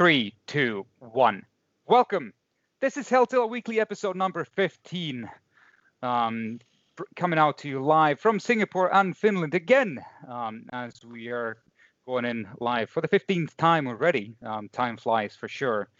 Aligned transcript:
Three, 0.00 0.34
two, 0.46 0.86
one. 0.98 1.44
Welcome. 1.84 2.32
This 2.80 2.96
is 2.96 3.10
Healthzilla 3.10 3.50
Weekly 3.50 3.80
episode 3.80 4.16
number 4.16 4.46
15. 4.46 5.28
Um, 6.02 6.58
coming 7.16 7.38
out 7.38 7.58
to 7.58 7.68
you 7.68 7.84
live 7.84 8.18
from 8.18 8.40
Singapore 8.40 8.94
and 8.94 9.14
Finland 9.14 9.54
again, 9.54 10.00
um, 10.26 10.64
as 10.72 11.04
we 11.04 11.28
are 11.28 11.58
going 12.06 12.24
in 12.24 12.48
live 12.60 12.88
for 12.88 13.02
the 13.02 13.08
15th 13.08 13.54
time 13.58 13.86
already. 13.86 14.34
Um, 14.42 14.70
time 14.70 14.96
flies 14.96 15.36
for 15.36 15.48
sure. 15.48 15.90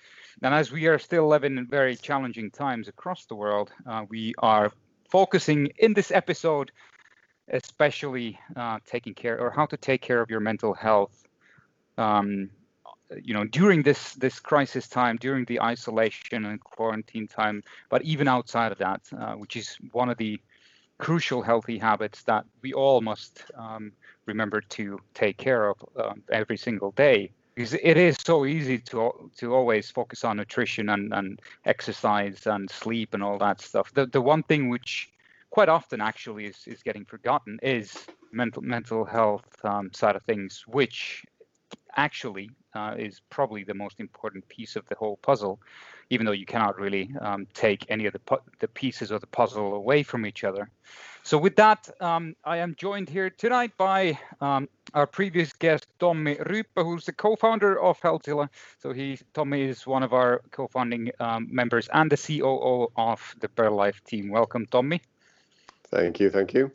And 0.43 0.55
as 0.55 0.73
we 0.73 0.87
are 0.87 0.99
still 0.99 1.29
living 1.29 1.59
in 1.59 1.67
very 1.67 1.95
challenging 1.95 2.51
times 2.51 2.89
across 2.89 3.27
the 3.27 3.37
world, 3.37 3.71
uh, 3.87 4.07
we 4.09 4.33
are 4.39 4.73
focusing 5.11 5.67
in 5.77 5.93
this 5.93 6.11
episode, 6.11 6.73
especially 7.53 8.39
uh, 8.57 8.79
taking 8.87 9.13
care 9.13 9.39
or 9.39 9.51
how 9.51 9.67
to 9.67 9.77
take 9.77 10.01
care 10.01 10.23
of 10.23 10.31
your 10.31 10.41
mental 10.41 10.73
health. 10.73 11.23
Um, 11.99 12.49
you 13.23 13.35
know, 13.35 13.45
during 13.45 13.83
this 13.83 14.15
this 14.15 14.41
crisis 14.41 14.89
time, 14.89 15.17
during 15.17 15.45
the 15.47 15.61
isolation 15.61 16.45
and 16.45 16.61
quarantine 16.61 17.27
time, 17.27 17.63
but 17.89 18.03
even 18.03 18.29
outside 18.29 18.73
of 18.73 18.79
that, 18.79 19.01
uh, 19.19 19.35
which 19.35 19.57
is 19.57 19.77
one 19.93 20.09
of 20.09 20.17
the 20.19 20.41
crucial 20.99 21.43
healthy 21.43 21.79
habits 21.79 22.23
that 22.25 22.45
we 22.63 22.73
all 22.75 23.01
must 23.01 23.45
um, 23.57 23.93
remember 24.27 24.61
to 24.61 24.99
take 25.15 25.39
care 25.39 25.69
of 25.71 25.77
uh, 25.97 26.13
every 26.31 26.57
single 26.59 26.93
day 26.93 27.33
because 27.55 27.75
it 27.75 27.97
is 27.97 28.17
so 28.25 28.47
easy 28.47 28.79
to 28.79 29.31
to 29.37 29.55
always 29.55 29.91
focus 29.91 30.25
on 30.25 30.37
nutrition 30.37 30.91
and, 30.91 31.13
and 31.13 31.41
exercise 31.65 32.47
and 32.47 32.71
sleep 32.71 33.15
and 33.15 33.23
all 33.23 33.39
that 33.39 33.61
stuff. 33.61 33.93
The 33.95 34.07
the 34.07 34.21
one 34.21 34.43
thing 34.45 34.69
which 34.69 35.11
quite 35.51 35.69
often 35.69 36.01
actually 36.01 36.47
is, 36.47 36.59
is 36.67 36.83
getting 36.83 37.05
forgotten 37.05 37.59
is 37.63 37.93
mental 38.33 38.63
mental 38.63 39.05
health 39.05 39.49
um, 39.65 39.91
side 39.93 40.17
of 40.17 40.23
things, 40.23 40.65
which 40.67 41.25
actually 41.97 42.51
uh, 42.75 42.95
is 42.99 43.21
probably 43.31 43.65
the 43.65 43.75
most 43.75 44.01
important 44.01 44.49
piece 44.49 44.77
of 44.77 44.87
the 44.89 44.95
whole 44.95 45.17
puzzle, 45.17 45.61
even 46.11 46.27
though 46.27 46.33
you 46.33 46.47
cannot 46.47 46.79
really 46.79 47.11
um, 47.21 47.47
take 47.55 47.87
any 47.89 48.07
of 48.07 48.13
the 48.13 48.19
pu- 48.19 48.43
the 48.59 48.69
pieces 48.69 49.11
of 49.11 49.21
the 49.21 49.27
puzzle 49.27 49.75
away 49.75 50.03
from 50.03 50.27
each 50.27 50.45
other. 50.45 50.71
So 51.23 51.39
with 51.39 51.57
that, 51.57 51.89
um, 52.01 52.35
I 52.45 52.59
am 52.59 52.75
joined 52.77 53.09
here 53.09 53.31
tonight 53.31 53.77
by 53.77 54.19
um, 54.41 54.69
our 54.95 55.07
previous 55.07 55.53
guest, 55.53 55.87
Tommy 55.99 56.37
Ryyppä, 56.37 56.83
who's 56.83 57.05
the 57.05 57.13
co-founder 57.13 57.81
of 57.81 58.01
Healthzilla. 58.01 58.49
So 58.79 58.93
he, 58.93 59.19
Tommy 59.35 59.63
is 59.63 59.87
one 59.87 60.03
of 60.03 60.13
our 60.13 60.41
co-founding 60.51 61.11
um, 61.21 61.49
members 61.51 61.89
and 61.93 62.11
the 62.11 62.17
COO 62.17 62.91
of 62.97 63.35
the 63.41 63.71
Life 63.71 64.03
team. 64.05 64.31
Welcome, 64.31 64.67
Tommy. 64.67 65.03
Thank 65.91 66.21
you, 66.21 66.31
thank 66.31 66.55
you. 66.55 66.71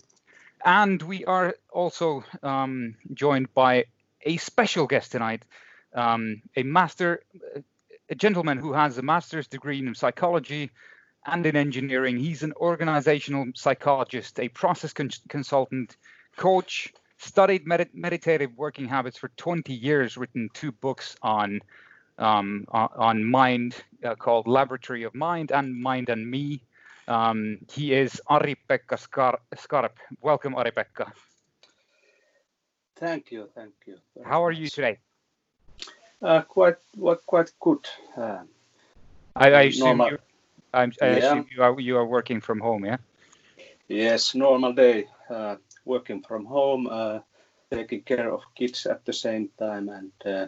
And 0.63 1.01
we 1.01 1.25
are 1.25 1.55
also 1.71 2.23
um, 2.41 2.95
joined 3.13 3.53
by 3.53 3.85
a 4.25 4.37
special 4.37 4.87
guest 4.87 5.11
tonight, 5.11 5.45
um, 5.95 6.41
a 6.55 6.63
master, 6.63 7.23
a 8.09 8.15
gentleman 8.15 8.57
who 8.57 8.73
has 8.73 8.97
a 8.97 9.01
master's 9.01 9.47
degree 9.47 9.79
in 9.79 9.95
psychology 9.95 10.69
and 11.25 11.45
in 11.45 11.55
engineering. 11.55 12.17
He's 12.17 12.43
an 12.43 12.53
organizational 12.57 13.45
psychologist, 13.55 14.39
a 14.39 14.49
process 14.49 14.93
con- 14.93 15.09
consultant, 15.29 15.97
coach, 16.37 16.93
studied 17.17 17.65
med- 17.65 17.89
meditative 17.93 18.51
working 18.55 18.87
habits 18.87 19.17
for 19.17 19.29
20 19.37 19.73
years, 19.73 20.17
written 20.17 20.49
two 20.53 20.71
books 20.71 21.15
on 21.21 21.61
um, 22.17 22.65
on 22.69 23.25
mind 23.25 23.75
uh, 24.05 24.15
called 24.15 24.47
Laboratory 24.47 25.03
of 25.03 25.13
Mind 25.13 25.51
and 25.51 25.75
Mind 25.75 26.07
and 26.09 26.29
Me. 26.29 26.61
Um, 27.07 27.57
he 27.71 27.93
is 27.93 28.21
Ari-Pekka 28.27 28.97
Skar- 28.97 29.39
Skarp. 29.55 29.91
Welcome, 30.21 30.55
Ari-Pekka. 30.55 31.11
Thank 32.95 33.31
you, 33.31 33.49
thank 33.53 33.73
you. 33.85 33.97
How 34.23 34.45
are 34.45 34.51
you 34.51 34.69
today? 34.69 34.99
Uh, 36.25 36.41
quite, 36.41 36.77
well, 36.97 37.19
quite 37.27 37.51
good. 37.59 37.85
Uh, 38.17 38.39
I, 39.35 39.51
I 39.51 39.61
assume 39.61 39.99
you 39.99 40.17
I'm, 40.73 40.91
I 40.99 41.05
yeah. 41.05 41.17
assume 41.17 41.47
you 41.55 41.61
are 41.61 41.79
you 41.79 41.97
are 41.97 42.05
working 42.05 42.41
from 42.41 42.59
home, 42.59 42.83
yeah? 42.85 42.97
Yes, 43.87 44.33
normal 44.33 44.73
day, 44.73 45.05
uh, 45.29 45.57
working 45.85 46.23
from 46.23 46.45
home, 46.45 46.87
uh, 46.89 47.19
taking 47.71 48.01
care 48.01 48.33
of 48.33 48.41
kids 48.55 48.87
at 48.87 49.05
the 49.05 49.13
same 49.13 49.49
time, 49.59 49.89
and 49.89 50.11
uh, 50.25 50.47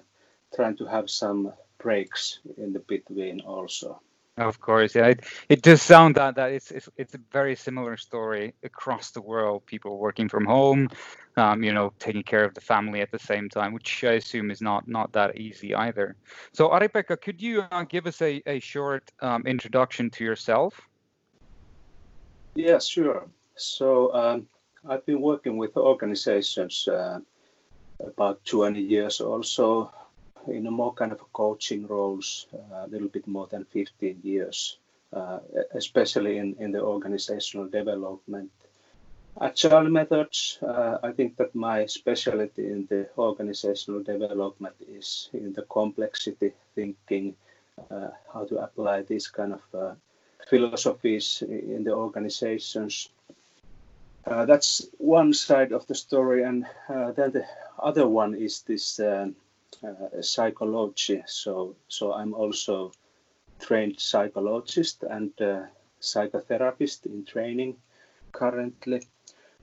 trying 0.56 0.78
to 0.78 0.86
have 0.86 1.12
some 1.12 1.54
breaks 1.78 2.40
in 2.58 2.74
the 2.74 2.80
between 2.80 3.42
also. 3.42 4.02
Of 4.38 4.60
course, 4.60 4.94
yeah. 4.94 5.08
It, 5.08 5.26
it 5.50 5.62
does 5.64 5.82
sound 5.82 6.16
that 6.16 6.36
that 6.36 6.52
it's, 6.52 6.70
it's 6.70 6.88
it's 6.96 7.16
a 7.16 7.20
very 7.32 7.56
similar 7.56 7.98
story 7.98 8.54
across 8.64 9.10
the 9.10 9.22
world. 9.22 9.66
People 9.66 9.98
working 9.98 10.30
from 10.30 10.46
home, 10.46 10.90
um, 11.38 11.64
you 11.64 11.74
know, 11.74 11.92
taking 11.98 12.22
care 12.22 12.46
of 12.46 12.54
the 12.54 12.62
family 12.62 13.02
at 13.02 13.12
the 13.12 13.18
same 13.18 13.50
time, 13.50 13.74
which 13.74 14.04
I 14.04 14.14
assume 14.14 14.52
is 14.52 14.62
not 14.62 14.88
not 14.88 15.12
that 15.14 15.38
easy 15.38 15.74
either. 15.74 16.16
So, 16.54 16.70
Ari-Pekka, 16.70 17.20
could 17.20 17.42
you 17.42 17.64
uh, 17.72 17.84
give 17.86 18.06
us 18.06 18.22
a 18.22 18.44
a 18.46 18.60
short 18.60 19.12
um, 19.22 19.42
introduction 19.48 20.12
to 20.12 20.24
yourself? 20.24 20.80
Yeah, 22.54 22.78
sure. 22.80 23.28
So 23.56 24.14
um, 24.14 24.48
I've 24.88 25.06
been 25.06 25.22
working 25.22 25.58
with 25.58 25.76
organizations 25.78 26.88
uh, 26.88 27.20
about 28.00 28.46
20 28.46 28.80
years 28.80 29.20
or 29.20 29.44
so 29.44 29.92
in 30.48 30.68
a 30.68 30.72
more 30.72 30.94
kind 30.94 31.12
of 31.12 31.22
coaching 31.34 31.88
roles 31.88 32.48
uh, 32.54 32.86
a 32.86 32.88
little 32.88 33.08
bit 33.08 33.28
more 33.28 33.48
than 33.48 33.66
15 33.66 34.20
years, 34.24 34.78
uh, 35.14 35.40
especially 35.74 36.38
in, 36.38 36.56
in 36.60 36.72
the 36.72 36.82
organizational 36.82 37.68
development. 37.68 38.52
Agile 39.40 39.90
methods, 39.90 40.58
uh, 40.64 40.98
I 41.04 41.12
think 41.12 41.38
that 41.38 41.54
my 41.54 41.86
specialty 41.86 42.66
in 42.66 42.88
the 42.88 43.08
organizational 43.18 44.02
development 44.02 44.76
is 44.90 45.30
in 45.32 45.54
the 45.54 45.62
complexity 45.64 46.54
thinking, 46.74 47.36
uh, 47.92 48.10
how 48.34 48.46
to 48.46 48.58
apply 48.58 49.04
these 49.04 49.28
kind 49.28 49.54
of 49.54 49.62
uh, 49.76 49.94
philosophies 50.50 51.44
in 51.48 51.84
the 51.84 51.94
organizations. 51.94 53.10
Uh, 54.26 54.46
that's 54.46 54.88
one 54.98 55.32
side 55.34 55.72
of 55.72 55.86
the 55.86 55.96
story, 55.96 56.44
and 56.44 56.66
then 56.90 57.32
the 57.32 57.46
other 57.78 58.08
one 58.08 58.34
is 58.34 58.62
this 58.64 59.00
um, 59.00 59.36
uh, 59.84 60.22
psychology. 60.22 61.24
So, 61.26 61.76
so 61.88 62.14
I'm 62.14 62.34
also 62.34 62.92
trained 63.60 64.00
psychologist 64.00 65.04
and 65.04 65.32
uh, 65.42 65.64
psychotherapist 66.02 67.06
in 67.06 67.26
training 67.26 67.78
currently. 68.32 69.02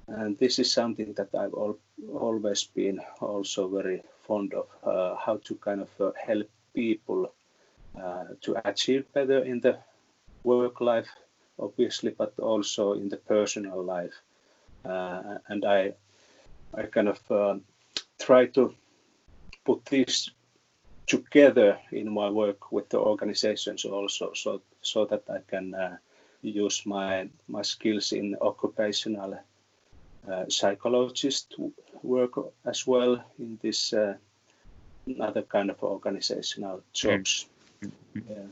And 0.06 0.38
this 0.38 0.58
is 0.58 0.72
something 0.72 1.14
that 1.14 1.34
I've 1.34 1.54
al- 1.54 1.78
always 2.12 2.64
been 2.64 3.00
also 3.20 3.68
very 3.68 4.02
fond 4.26 4.54
of, 4.54 4.66
uh, 4.82 5.16
how 5.16 5.38
to 5.44 5.54
kind 5.56 5.80
of 5.80 5.90
uh, 6.00 6.12
help 6.26 6.48
people 6.74 7.32
uh, 7.98 8.24
to 8.42 8.68
achieve 8.68 9.10
better 9.12 9.44
in 9.44 9.60
the 9.60 9.78
work 10.42 10.80
life, 10.80 11.08
obviously, 11.58 12.10
but 12.10 12.38
also 12.38 12.92
in 12.92 13.08
the 13.08 13.16
personal 13.16 13.82
life. 13.82 14.14
Uh, 14.84 15.38
and 15.48 15.64
I, 15.64 15.94
I 16.74 16.82
kind 16.82 17.08
of 17.08 17.62
try 18.18 18.46
to 18.46 18.74
put 19.64 19.84
this 19.86 20.30
together 21.06 21.78
in 21.92 22.10
my 22.12 22.30
work 22.30 22.72
with 22.72 22.88
the 22.88 22.98
organizations 22.98 23.84
also 23.84 24.32
so 24.34 24.60
so 24.80 25.04
that 25.06 25.22
I 25.28 25.38
can 25.50 25.74
uh, 25.74 25.96
use 26.42 26.86
my 26.86 27.28
my 27.48 27.62
skills 27.62 28.12
in 28.12 28.36
occupational 28.40 29.38
uh, 30.30 30.44
psychologist 30.48 31.54
work 32.02 32.32
as 32.64 32.86
well 32.86 33.22
in 33.38 33.58
this 33.62 33.92
uh, 33.92 34.14
other 35.20 35.42
kind 35.42 35.70
of 35.70 35.82
organizational 35.82 36.82
jobs. 36.92 37.46
Mm-hmm. 37.82 38.20
Yeah. 38.30 38.46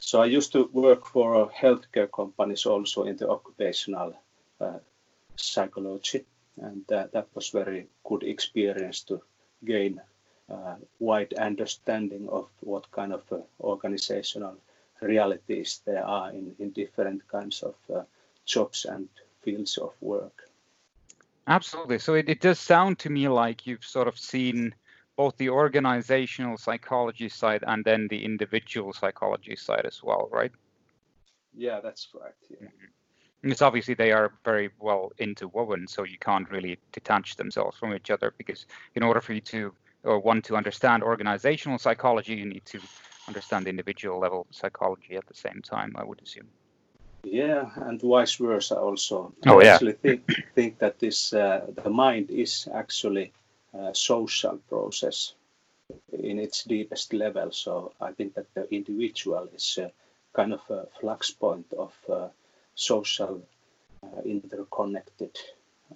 So 0.00 0.22
I 0.22 0.26
used 0.26 0.52
to 0.52 0.70
work 0.72 1.06
for 1.06 1.50
healthcare 1.50 2.10
companies 2.10 2.66
also 2.66 3.04
in 3.04 3.16
the 3.16 3.28
occupational 3.28 4.14
uh, 4.60 4.78
psychology, 5.36 6.24
and 6.60 6.84
that 6.88 7.26
was 7.34 7.50
very 7.50 7.86
good 8.04 8.22
experience 8.22 9.02
to 9.02 9.20
gain 9.64 10.00
uh, 10.00 10.17
wide 10.98 11.34
understanding 11.34 12.28
of 12.28 12.48
what 12.60 12.90
kind 12.90 13.12
of 13.12 13.22
uh, 13.30 13.38
organizational 13.60 14.56
realities 15.00 15.80
there 15.84 16.04
are 16.04 16.30
in, 16.30 16.54
in 16.58 16.70
different 16.70 17.26
kinds 17.28 17.62
of 17.62 17.74
uh, 17.94 18.02
jobs 18.44 18.84
and 18.84 19.08
fields 19.42 19.78
of 19.78 19.92
work. 20.00 20.48
Absolutely. 21.46 21.98
So 21.98 22.14
it, 22.14 22.28
it 22.28 22.40
does 22.40 22.58
sound 22.58 22.98
to 23.00 23.10
me 23.10 23.28
like 23.28 23.66
you've 23.66 23.84
sort 23.84 24.08
of 24.08 24.18
seen 24.18 24.74
both 25.16 25.36
the 25.36 25.48
organizational 25.48 26.56
psychology 26.56 27.28
side 27.28 27.64
and 27.66 27.84
then 27.84 28.06
the 28.08 28.24
individual 28.24 28.92
psychology 28.92 29.56
side 29.56 29.84
as 29.84 30.02
well, 30.02 30.28
right? 30.30 30.52
Yeah, 31.56 31.80
that's 31.80 32.08
right. 32.14 32.32
Yeah. 32.50 32.68
Mm-hmm. 32.68 33.50
It's 33.50 33.62
obviously 33.62 33.94
they 33.94 34.12
are 34.12 34.32
very 34.44 34.70
well 34.80 35.12
interwoven, 35.18 35.86
so 35.86 36.02
you 36.02 36.18
can't 36.18 36.50
really 36.50 36.78
detach 36.92 37.36
themselves 37.36 37.78
from 37.78 37.94
each 37.94 38.10
other 38.10 38.34
because 38.36 38.66
in 38.94 39.02
order 39.02 39.20
for 39.20 39.32
you 39.32 39.40
to 39.42 39.72
or 40.04 40.18
want 40.18 40.44
to 40.44 40.56
understand 40.56 41.02
organizational 41.02 41.78
psychology, 41.78 42.34
you 42.34 42.46
need 42.46 42.64
to 42.66 42.80
understand 43.26 43.66
individual 43.66 44.18
level 44.18 44.46
psychology 44.50 45.16
at 45.16 45.26
the 45.26 45.34
same 45.34 45.60
time, 45.62 45.94
I 45.96 46.04
would 46.04 46.22
assume. 46.22 46.48
Yeah, 47.24 47.70
and 47.76 48.00
vice 48.00 48.36
versa 48.36 48.76
also. 48.76 49.32
Oh, 49.46 49.60
I 49.60 49.64
yeah. 49.64 49.74
actually 49.74 49.92
think, 49.92 50.22
think 50.54 50.78
that 50.78 50.98
this 50.98 51.32
uh, 51.32 51.66
the 51.84 51.90
mind 51.90 52.30
is 52.30 52.68
actually 52.72 53.32
a 53.74 53.94
social 53.94 54.58
process. 54.68 55.34
in 56.12 56.38
its 56.38 56.64
deepest 56.64 57.12
level. 57.12 57.50
So 57.50 57.92
I 58.00 58.12
think 58.12 58.34
that 58.34 58.52
the 58.54 58.72
individual 58.74 59.48
is 59.54 59.78
a 59.78 59.90
kind 60.32 60.52
of 60.52 60.60
a 60.70 60.86
flux 61.00 61.30
point 61.30 61.66
of 61.72 61.92
uh, 62.08 62.28
social 62.74 63.42
uh, 64.02 64.20
interconnected 64.24 65.36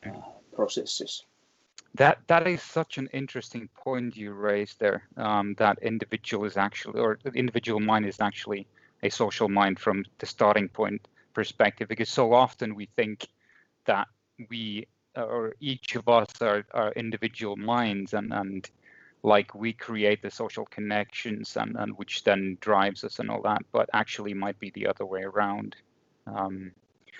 uh, 0.07 0.11
processes. 0.57 1.25
That 1.95 2.19
that 2.27 2.47
is 2.47 2.63
such 2.63 2.97
an 2.99 3.09
interesting 3.13 3.69
point 3.75 4.17
you 4.17 4.33
raised 4.33 4.81
there. 4.81 5.09
Um, 5.17 5.55
that 5.59 5.79
individual 5.83 6.47
is 6.47 6.57
actually, 6.57 7.01
or 7.01 7.19
the 7.23 7.31
individual 7.33 7.81
mind 7.81 8.07
is 8.07 8.21
actually 8.21 8.67
a 9.03 9.11
social 9.11 9.49
mind 9.49 9.79
from 9.79 10.05
the 10.19 10.27
starting 10.27 10.69
point 10.69 11.07
perspective, 11.35 11.89
because 11.89 12.09
so 12.09 12.33
often 12.33 12.75
we 12.75 12.87
think 12.97 13.27
that 13.85 14.07
we 14.49 14.87
or 15.17 15.55
each 15.61 15.95
of 15.97 16.09
us 16.09 16.29
are, 16.41 16.65
are 16.73 16.93
individual 16.93 17.57
minds 17.57 18.15
and 18.15 18.33
and 18.33 18.71
like 19.23 19.55
we 19.55 19.73
create 19.73 20.21
the 20.23 20.31
social 20.31 20.65
connections 20.67 21.57
and, 21.57 21.77
and 21.77 21.97
which 21.97 22.25
then 22.25 22.57
drives 22.61 23.05
us 23.05 23.19
and 23.19 23.31
all 23.31 23.43
that 23.43 23.63
but 23.71 23.89
actually 23.93 24.35
might 24.35 24.59
be 24.59 24.71
the 24.71 24.87
other 24.87 25.05
way 25.05 25.23
around 25.23 25.77
um, 26.27 26.73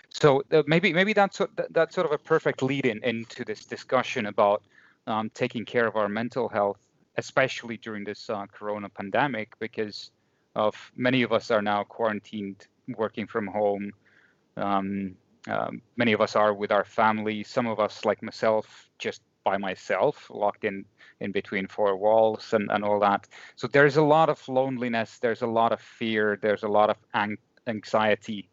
so 0.09 0.43
uh, 0.53 0.63
maybe 0.67 0.93
maybe 0.93 1.13
that's 1.13 1.41
that's 1.71 1.95
sort 1.95 2.07
of 2.07 2.13
a 2.13 2.19
perfect 2.19 2.63
lead 2.63 2.87
in 2.87 3.03
into 3.05 3.45
this 3.45 3.65
discussion 3.65 4.27
about 4.27 4.63
um, 5.07 5.31
taking 5.35 5.65
care 5.65 5.87
of 5.87 5.97
our 5.97 6.09
mental 6.09 6.49
health 6.49 6.81
especially 7.19 7.77
during 7.77 8.05
this 8.05 8.31
uh, 8.31 8.47
corona 8.47 8.89
pandemic 8.89 9.53
because 9.59 10.11
of 10.55 10.75
many 10.97 11.23
of 11.23 11.33
us 11.33 11.51
are 11.51 11.63
now 11.63 11.83
quarantined 11.85 12.67
working 12.97 13.27
from 13.27 13.47
home 13.47 13.93
um, 14.57 15.15
um, 15.49 15.83
many 15.97 16.13
of 16.13 16.21
us 16.21 16.37
are 16.37 16.55
with 16.55 16.71
our 16.71 16.85
family. 16.85 17.43
Some 17.43 17.67
of 17.67 17.81
us, 17.81 18.05
like 18.05 18.23
myself, 18.23 18.89
just 18.99 19.23
by 19.45 19.57
myself, 19.57 20.31
locked 20.31 20.65
in 20.65 20.85
in 21.21 21.33
between 21.33 21.67
four 21.67 21.97
walls 21.97 22.53
and, 22.53 22.71
and 22.71 22.85
all 22.85 22.99
that. 23.01 23.29
So 23.57 23.67
there's 23.69 23.97
a 23.97 24.03
lot 24.03 24.29
of 24.29 24.47
loneliness. 24.49 25.19
There's 25.19 25.43
a 25.43 25.47
lot 25.47 25.73
of 25.73 25.81
fear. 25.81 26.39
There's 26.41 26.63
a 26.65 26.69
lot 26.69 26.91
of 26.91 26.97
ang- 27.15 27.39
anxiety. 27.67 28.49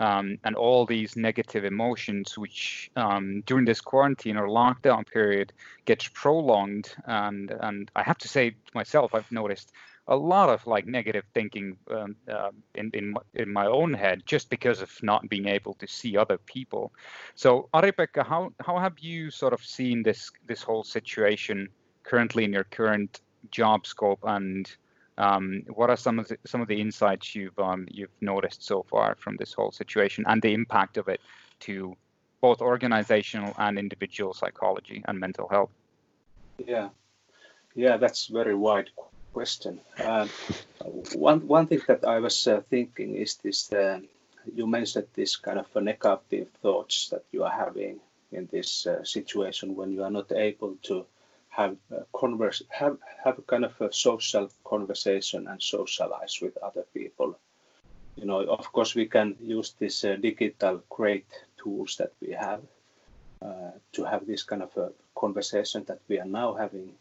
Um, 0.00 0.38
and 0.42 0.56
all 0.56 0.84
these 0.84 1.14
negative 1.14 1.64
emotions, 1.64 2.36
which 2.36 2.90
um, 2.96 3.42
during 3.46 3.64
this 3.64 3.80
quarantine 3.80 4.36
or 4.36 4.48
lockdown 4.48 5.06
period 5.06 5.52
gets 5.84 6.08
prolonged, 6.08 6.92
and 7.06 7.52
and 7.60 7.90
I 7.94 8.02
have 8.02 8.18
to 8.18 8.28
say 8.28 8.56
myself, 8.74 9.14
I've 9.14 9.30
noticed 9.30 9.72
a 10.08 10.16
lot 10.16 10.48
of 10.48 10.66
like 10.66 10.86
negative 10.86 11.24
thinking 11.34 11.76
um, 11.90 12.16
uh, 12.28 12.50
in 12.74 12.90
in 12.94 13.14
in 13.34 13.52
my 13.52 13.66
own 13.66 13.94
head 13.94 14.22
just 14.26 14.50
because 14.50 14.82
of 14.82 14.90
not 15.02 15.28
being 15.28 15.46
able 15.46 15.74
to 15.74 15.86
see 15.86 16.16
other 16.16 16.38
people. 16.38 16.92
So 17.34 17.68
Ari-Pekka, 17.72 18.26
how 18.26 18.52
how 18.60 18.78
have 18.78 18.98
you 18.98 19.30
sort 19.30 19.52
of 19.52 19.64
seen 19.64 20.02
this 20.02 20.30
this 20.46 20.62
whole 20.62 20.84
situation 20.84 21.68
currently 22.02 22.44
in 22.44 22.52
your 22.52 22.64
current 22.64 23.20
job 23.50 23.86
scope, 23.86 24.20
and 24.24 24.70
um, 25.18 25.62
what 25.74 25.90
are 25.90 25.96
some 25.96 26.18
of 26.18 26.28
the, 26.28 26.38
some 26.44 26.60
of 26.60 26.68
the 26.68 26.80
insights 26.80 27.34
you've 27.34 27.58
um, 27.58 27.86
you've 27.90 28.16
noticed 28.20 28.64
so 28.64 28.82
far 28.82 29.14
from 29.16 29.36
this 29.36 29.52
whole 29.52 29.70
situation 29.70 30.24
and 30.26 30.40
the 30.40 30.52
impact 30.54 30.96
of 30.96 31.08
it 31.08 31.20
to 31.60 31.96
both 32.40 32.60
organizational 32.60 33.54
and 33.58 33.78
individual 33.78 34.34
psychology 34.34 35.02
and 35.06 35.18
mental 35.18 35.48
health? 35.48 35.70
Yeah, 36.58 36.88
yeah, 37.74 37.96
that's 37.98 38.26
very 38.26 38.54
wide 38.54 38.90
question. 39.32 39.80
Uh, 39.98 40.26
one 41.14 41.46
one 41.46 41.66
thing 41.66 41.82
that 41.88 42.04
I 42.04 42.18
was 42.18 42.46
uh, 42.46 42.62
thinking 42.70 43.16
is 43.16 43.36
this: 43.36 43.72
uh, 43.72 44.00
you 44.54 44.66
mentioned 44.66 45.06
this 45.14 45.36
kind 45.36 45.58
of 45.58 45.66
negative 45.74 46.48
thoughts 46.62 47.08
that 47.10 47.24
you 47.32 47.44
are 47.44 47.56
having 47.64 48.00
in 48.32 48.48
this 48.50 48.86
uh, 48.86 49.04
situation 49.04 49.76
when 49.76 49.92
you 49.92 50.02
are 50.02 50.10
not 50.10 50.32
able 50.32 50.76
to 50.82 51.06
have 51.58 51.76
converse, 52.12 52.62
have 52.70 52.98
have 53.24 53.38
a 53.38 53.42
kind 53.42 53.64
of 53.64 53.74
a 53.80 53.92
social 53.92 54.48
conversation 54.64 55.48
and 55.48 55.62
socialize 55.62 56.38
with 56.42 56.56
other 56.58 56.84
people. 56.94 57.38
You 58.16 58.26
know, 58.26 58.40
of 58.58 58.72
course, 58.72 58.94
we 58.94 59.06
can 59.06 59.36
use 59.40 59.74
these 59.78 60.04
uh, 60.04 60.16
digital 60.16 60.82
great 60.88 61.30
tools 61.56 61.96
that 61.96 62.12
we 62.20 62.32
have 62.32 62.62
uh, 63.40 63.72
to 63.92 64.04
have 64.04 64.26
this 64.26 64.42
kind 64.42 64.62
of 64.62 64.76
a 64.76 64.92
conversation 65.14 65.84
that 65.88 66.00
we 66.08 66.18
are 66.18 66.30
now 66.40 66.54
having 66.54 66.94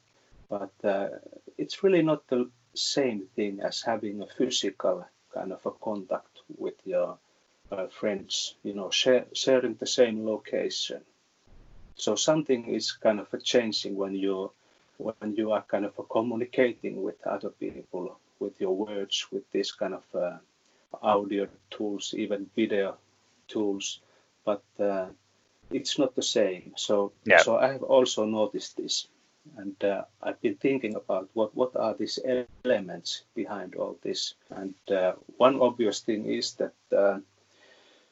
but 0.51 0.73
uh, 0.83 1.07
it's 1.57 1.81
really 1.81 2.01
not 2.01 2.27
the 2.27 2.51
same 2.75 3.25
thing 3.37 3.61
as 3.61 3.81
having 3.81 4.21
a 4.21 4.27
physical 4.27 5.05
kind 5.33 5.53
of 5.53 5.65
a 5.65 5.71
contact 5.71 6.41
with 6.57 6.75
your 6.83 7.17
uh, 7.71 7.87
friends, 7.87 8.55
you 8.61 8.73
know, 8.73 8.89
share, 8.89 9.25
sharing 9.33 9.75
the 9.75 9.87
same 9.87 10.25
location. 10.25 11.01
So 11.95 12.15
something 12.15 12.65
is 12.67 12.91
kind 12.91 13.19
of 13.19 13.27
changing 13.43 13.95
when 13.95 14.15
you 14.15 14.51
when 14.97 15.35
you 15.35 15.51
are 15.51 15.63
kind 15.63 15.85
of 15.85 15.93
communicating 16.09 17.01
with 17.01 17.25
other 17.25 17.49
people 17.49 18.19
with 18.39 18.59
your 18.61 18.75
words, 18.75 19.25
with 19.31 19.49
this 19.51 19.71
kind 19.71 19.95
of 19.95 20.03
uh, 20.13 20.37
audio 21.01 21.47
tools, 21.71 22.13
even 22.15 22.49
video 22.55 22.97
tools, 23.47 23.99
but 24.45 24.63
uh, 24.79 25.07
it's 25.71 25.97
not 25.97 26.15
the 26.15 26.23
same. 26.23 26.73
So 26.75 27.13
yeah. 27.25 27.39
so 27.39 27.57
I 27.57 27.71
have 27.71 27.83
also 27.83 28.25
noticed 28.25 28.77
this 28.77 29.07
and 29.57 29.83
uh, 29.83 30.03
I've 30.21 30.41
been 30.41 30.55
thinking 30.55 30.95
about 30.95 31.29
what, 31.33 31.55
what 31.55 31.75
are 31.75 31.93
these 31.93 32.19
elements 32.63 33.23
behind 33.35 33.75
all 33.75 33.97
this. 34.03 34.35
And 34.49 34.75
uh, 34.89 35.13
one 35.37 35.59
obvious 35.59 35.99
thing 36.01 36.25
is 36.25 36.53
that, 36.53 36.73
uh, 36.95 37.19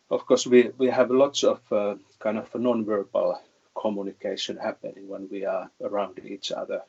of 0.10 0.26
course, 0.26 0.48
we, 0.48 0.72
we 0.78 0.88
have 0.88 1.12
lots 1.12 1.44
of 1.44 1.60
uh, 1.72 1.96
kind 2.20 2.38
of 2.38 2.54
non-verbal 2.56 3.42
communication 3.80 4.58
happening 4.58 5.08
when 5.08 5.28
we 5.32 5.46
are 5.46 5.70
around 5.82 6.20
each 6.26 6.52
other. 6.52 6.82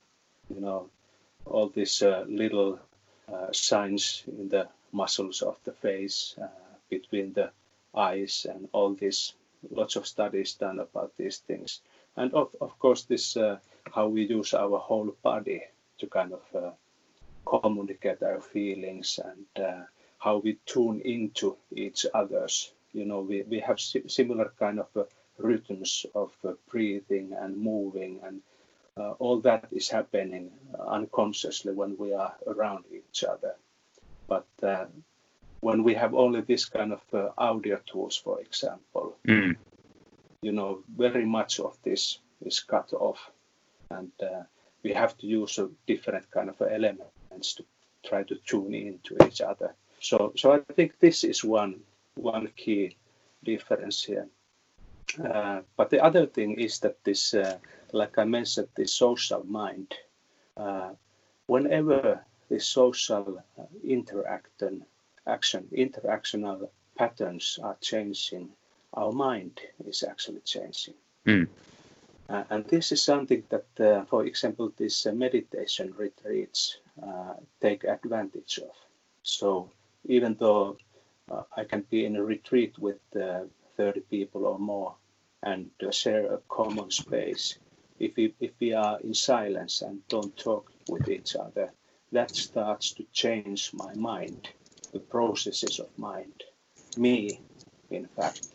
You 0.55 0.61
know, 0.61 0.91
all 1.45 1.69
these 1.69 2.03
uh, 2.03 2.25
little 2.29 2.79
uh, 3.33 3.53
signs 3.53 4.25
in 4.27 4.49
the 4.49 4.69
muscles 4.93 5.43
of 5.43 5.57
the 5.65 5.73
face, 5.73 6.37
between 6.89 7.33
the 7.33 7.51
eyes, 7.95 8.47
and 8.51 8.69
all 8.73 8.95
these 8.95 9.35
lots 9.71 9.97
of 9.97 10.07
studies 10.07 10.55
done 10.55 10.81
about 10.81 11.13
these 11.17 11.39
things. 11.39 11.81
And 12.17 12.35
of, 12.35 12.49
of 12.61 12.79
course, 12.79 13.05
this 13.05 13.37
how 13.95 14.09
we 14.09 14.23
use 14.23 14.55
our 14.55 14.79
whole 14.79 15.15
body 15.23 15.63
to 15.99 16.07
kind 16.07 16.33
of 16.33 16.43
uh, 16.55 16.71
communicate 17.47 18.23
our 18.23 18.41
feelings 18.41 19.19
and 19.25 19.65
uh, 19.65 19.83
how 20.19 20.39
we 20.39 20.59
tune 20.67 21.01
into 21.01 21.57
each 21.73 22.07
other's. 22.15 22.73
You 22.93 23.05
know, 23.05 23.21
we, 23.21 23.43
we 23.43 23.61
have 23.61 23.81
si- 23.81 24.09
similar 24.09 24.53
kind 24.59 24.81
of 24.81 24.89
uh, 24.97 25.05
rhythms 25.43 26.07
of 26.15 26.33
uh, 26.45 26.53
breathing 26.71 27.33
and 27.39 27.57
moving, 27.57 28.21
and 28.25 28.41
uh, 28.97 29.13
all 29.19 29.41
that 29.41 29.69
is 29.73 29.89
happening 29.89 30.51
unconsciously 30.89 31.73
when 31.73 31.97
we 31.97 32.13
are 32.13 32.35
around 32.47 32.85
each 32.93 33.25
other. 33.25 33.55
But 34.27 34.47
uh, 34.63 34.87
when 35.61 35.83
we 35.83 35.95
have 35.95 36.15
only 36.15 36.41
this 36.41 36.65
kind 36.65 36.93
of 36.93 37.33
audio 37.37 37.79
tools, 37.87 38.17
for 38.17 38.41
example, 38.41 39.17
mm. 39.27 39.57
you 40.43 40.53
know, 40.53 40.83
very 40.97 41.25
much 41.25 41.61
of 41.61 41.77
this 41.83 42.19
is 42.43 42.61
cut 42.61 42.93
off 42.93 43.31
and 43.91 44.13
uh, 44.23 44.43
we 44.83 44.93
have 44.93 45.17
to 45.19 45.27
use 45.27 45.59
a 45.59 45.69
different 45.87 46.31
kind 46.31 46.49
of 46.49 46.61
elements 46.63 47.55
to 47.55 47.65
try 48.05 48.23
to 48.23 48.37
tune 48.47 48.75
into 48.75 49.17
each 49.27 49.41
other. 49.41 49.75
So, 50.01 50.33
so 50.37 50.53
I 50.53 50.61
think 50.75 50.99
this 50.99 51.25
is 51.25 51.45
one 51.45 51.81
one 52.15 52.49
key 52.57 52.97
difference 53.45 54.03
here. 54.05 54.27
Uh, 55.19 55.61
but 55.77 55.91
the 55.91 56.03
other 56.03 56.27
thing 56.27 56.59
is 56.59 56.79
that 56.81 57.03
this, 57.05 57.35
uh, 57.35 57.59
like 57.93 58.19
I 58.19 58.25
mentioned, 58.25 58.69
the 58.75 58.87
social 58.87 59.45
mind. 59.45 59.95
Uh, 60.57 60.91
whenever 61.47 62.25
the 62.49 62.61
social 62.61 63.43
uh, 63.59 63.63
interaction, 63.83 64.85
action, 65.27 65.67
interactional 65.73 66.69
patterns 66.97 67.59
are 67.63 67.77
changing, 67.81 68.49
our 68.95 69.13
mind 69.13 69.61
is 69.87 70.03
actually 70.03 70.41
changing. 70.41 70.95
Mm. 71.27 71.49
And 72.51 72.65
this 72.67 72.93
is 72.93 73.03
something 73.03 73.43
that, 73.49 73.81
uh, 73.81 74.05
for 74.05 74.25
example, 74.25 74.73
these 74.77 75.05
uh, 75.05 75.13
meditation 75.13 75.93
retreats 75.97 76.79
uh, 77.03 77.35
take 77.61 77.83
advantage 77.83 78.59
of. 78.59 78.71
So 79.25 79.69
even 80.05 80.37
though 80.39 80.77
uh, 81.29 81.43
I 81.57 81.65
can 81.65 81.85
be 81.91 82.05
in 82.05 82.15
a 82.15 82.23
retreat 82.23 82.79
with 82.79 83.01
uh, 83.17 83.41
30 83.81 84.01
people 84.11 84.45
or 84.45 84.59
more 84.59 84.95
and 85.43 85.71
share 85.91 86.35
a 86.35 86.39
common 86.51 86.91
space, 86.91 87.57
if 87.99 88.15
we, 88.15 88.35
if 88.39 88.51
we 88.61 88.75
are 88.75 89.01
in 89.01 89.15
silence 89.15 89.81
and 89.81 90.07
don't 90.09 90.37
talk 90.37 90.71
with 90.91 91.09
each 91.09 91.35
other, 91.35 91.73
that 92.13 92.37
starts 92.37 92.93
to 92.93 93.05
change 93.13 93.71
my 93.73 93.95
mind, 93.95 94.51
the 94.93 94.99
processes 94.99 95.81
of 95.81 95.89
mind, 95.97 96.45
me, 96.99 97.41
in 97.91 98.07
fact. 98.07 98.49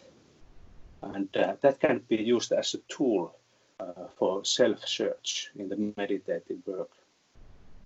And 1.02 1.28
that 1.34 1.80
can 1.80 2.04
be 2.08 2.18
used 2.18 2.52
as 2.52 2.76
a 2.76 2.80
tool 2.88 3.36
uh, 3.80 4.08
for 4.18 4.46
self-search 4.46 5.50
in 5.56 5.70
the 5.70 5.94
meditative 5.98 6.60
work. 6.68 6.92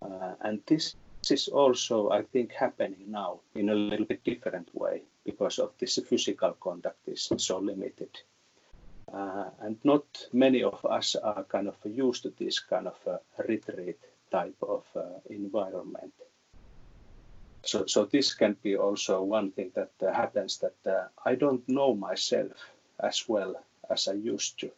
Uh, 0.02 0.34
and 0.42 0.60
this 0.68 0.94
is 1.32 1.48
also, 1.48 2.10
I 2.10 2.24
think, 2.24 2.52
happening 2.52 3.06
now 3.08 3.40
in 3.56 3.70
a 3.70 3.76
little 3.76 4.06
bit 4.06 4.26
different 4.26 4.68
way 4.74 5.04
because 5.32 5.60
of 5.60 5.72
this 5.80 6.00
physical 6.10 6.54
contact 6.54 7.08
is 7.08 7.32
so 7.38 7.60
limited. 7.60 8.14
Uh, 9.14 9.50
and 9.62 9.78
not 9.84 10.06
many 10.34 10.64
of 10.64 10.86
us 10.86 11.16
are 11.16 11.44
kind 11.44 11.68
of 11.68 11.76
used 11.86 12.24
to 12.24 12.34
this 12.38 12.60
kind 12.60 12.88
of 12.88 12.98
retreat 13.48 14.00
type 14.32 14.58
of 14.62 14.84
uh, 14.96 15.02
environment. 15.30 16.14
So, 17.64 17.86
so 17.86 18.06
this 18.06 18.34
can 18.34 18.56
be 18.64 18.78
also 18.78 19.24
one 19.24 19.52
thing 19.52 19.72
that 19.76 19.92
uh, 20.02 20.14
happens 20.14 20.60
that 20.60 20.78
uh, 20.86 21.08
I 21.26 21.36
don't 21.36 21.68
know 21.68 21.94
myself 21.94 22.58
as 23.00 23.26
well 23.28 23.56
as 23.90 24.08
I 24.08 24.14
used 24.14 24.60
to 24.60 24.72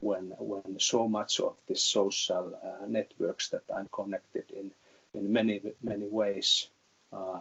when 0.00 0.32
when 0.38 0.80
so 0.80 1.08
much 1.08 1.40
of 1.40 1.54
the 1.68 1.76
social 1.76 2.54
uh, 2.54 2.86
networks 2.86 3.48
that 3.50 3.64
I'm 3.76 3.88
connected 3.92 4.44
in 4.50 4.72
in 5.14 5.32
many 5.32 5.60
many 5.82 6.08
ways 6.08 6.70
uh, 7.12 7.40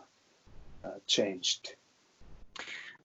changed. 1.07 1.75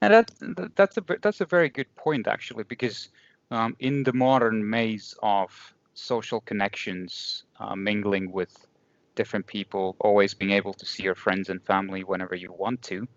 And 0.01 0.13
that, 0.13 0.31
that's 0.77 0.97
a 0.99 1.05
that's 1.23 1.41
a 1.41 1.47
very 1.47 1.69
good 1.69 1.95
point 1.97 2.27
actually 2.27 2.65
because 2.65 3.09
um, 3.51 3.77
in 3.79 4.03
the 4.03 4.13
modern 4.13 4.69
maze 4.69 5.15
of 5.23 5.75
social 5.95 6.41
connections, 6.41 7.45
uh, 7.59 7.75
mingling 7.75 8.31
with 8.31 8.67
different 9.15 9.47
people, 9.47 9.97
always 10.01 10.35
being 10.35 10.53
able 10.53 10.75
to 10.75 10.85
see 10.85 11.03
your 11.03 11.15
friends 11.15 11.49
and 11.49 11.63
family 11.65 12.05
whenever 12.05 12.35
you 12.35 12.53
want 12.53 12.83
to, 12.83 13.09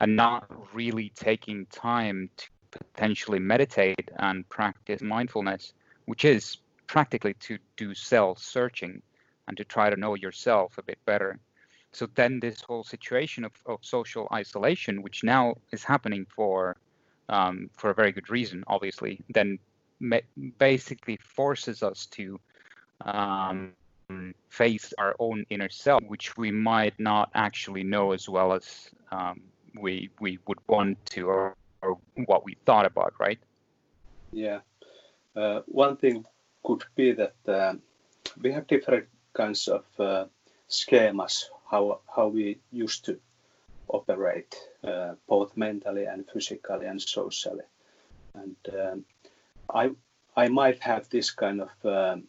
and 0.00 0.16
not 0.16 0.46
really 0.74 1.12
taking 1.14 1.66
time 1.66 2.30
to 2.38 2.46
potentially 2.70 3.38
meditate 3.38 4.10
and 4.16 4.48
practice 4.48 5.02
mindfulness, 5.02 5.74
which 6.06 6.24
is 6.24 6.56
practically 6.86 7.34
to 7.34 7.58
do 7.76 7.94
self 7.94 8.38
searching 8.38 9.02
and 9.46 9.56
to 9.56 9.64
try 9.64 9.90
to 9.90 9.96
know 9.96 10.14
yourself 10.14 10.78
a 10.78 10.82
bit 10.82 10.98
better. 11.04 11.38
So 11.92 12.08
then 12.14 12.40
this 12.40 12.60
whole 12.62 12.84
situation 12.84 13.44
of, 13.44 13.52
of 13.66 13.78
social 13.82 14.26
isolation, 14.32 15.02
which 15.02 15.22
now 15.22 15.54
is 15.72 15.84
happening 15.84 16.26
for 16.34 16.76
um, 17.28 17.70
for 17.76 17.90
a 17.90 17.94
very 17.94 18.12
good 18.12 18.30
reason, 18.30 18.64
obviously, 18.66 19.20
then 19.30 19.58
basically 20.58 21.16
forces 21.22 21.82
us 21.82 22.06
to 22.06 22.40
um, 23.02 23.72
face 24.48 24.92
our 24.98 25.14
own 25.18 25.44
inner 25.50 25.68
self, 25.68 26.02
which 26.04 26.36
we 26.36 26.50
might 26.50 26.98
not 26.98 27.30
actually 27.34 27.84
know 27.84 28.12
as 28.12 28.28
well 28.28 28.52
as 28.52 28.90
um, 29.10 29.40
we 29.80 30.10
we 30.20 30.38
would 30.46 30.58
want 30.68 31.04
to, 31.06 31.28
or, 31.28 31.56
or, 31.82 31.98
what 32.26 32.44
we 32.44 32.56
thought 32.66 32.86
about, 32.86 33.14
right? 33.18 33.38
Yeah. 34.32 34.60
Uh, 35.34 35.60
one 35.66 35.96
thing 35.96 36.24
could 36.64 36.84
be 36.94 37.12
that 37.12 37.34
uh, 37.46 37.74
we 38.40 38.52
have 38.52 38.66
different 38.66 39.06
kinds 39.34 39.68
of 39.68 39.84
uh, 39.98 40.26
schemas 40.68 41.44
how 41.72 42.00
how 42.14 42.28
we 42.28 42.58
used 42.70 43.06
to 43.06 43.18
operate, 43.88 44.54
uh, 44.84 45.14
both 45.26 45.56
mentally 45.56 46.04
and 46.04 46.28
physically 46.32 46.86
and 46.86 47.00
socially, 47.00 47.64
and 48.34 48.56
um, 48.80 49.04
I 49.74 49.90
I 50.36 50.48
might 50.48 50.80
have 50.80 51.08
this 51.08 51.30
kind 51.30 51.62
of 51.62 51.72
um, 51.84 52.24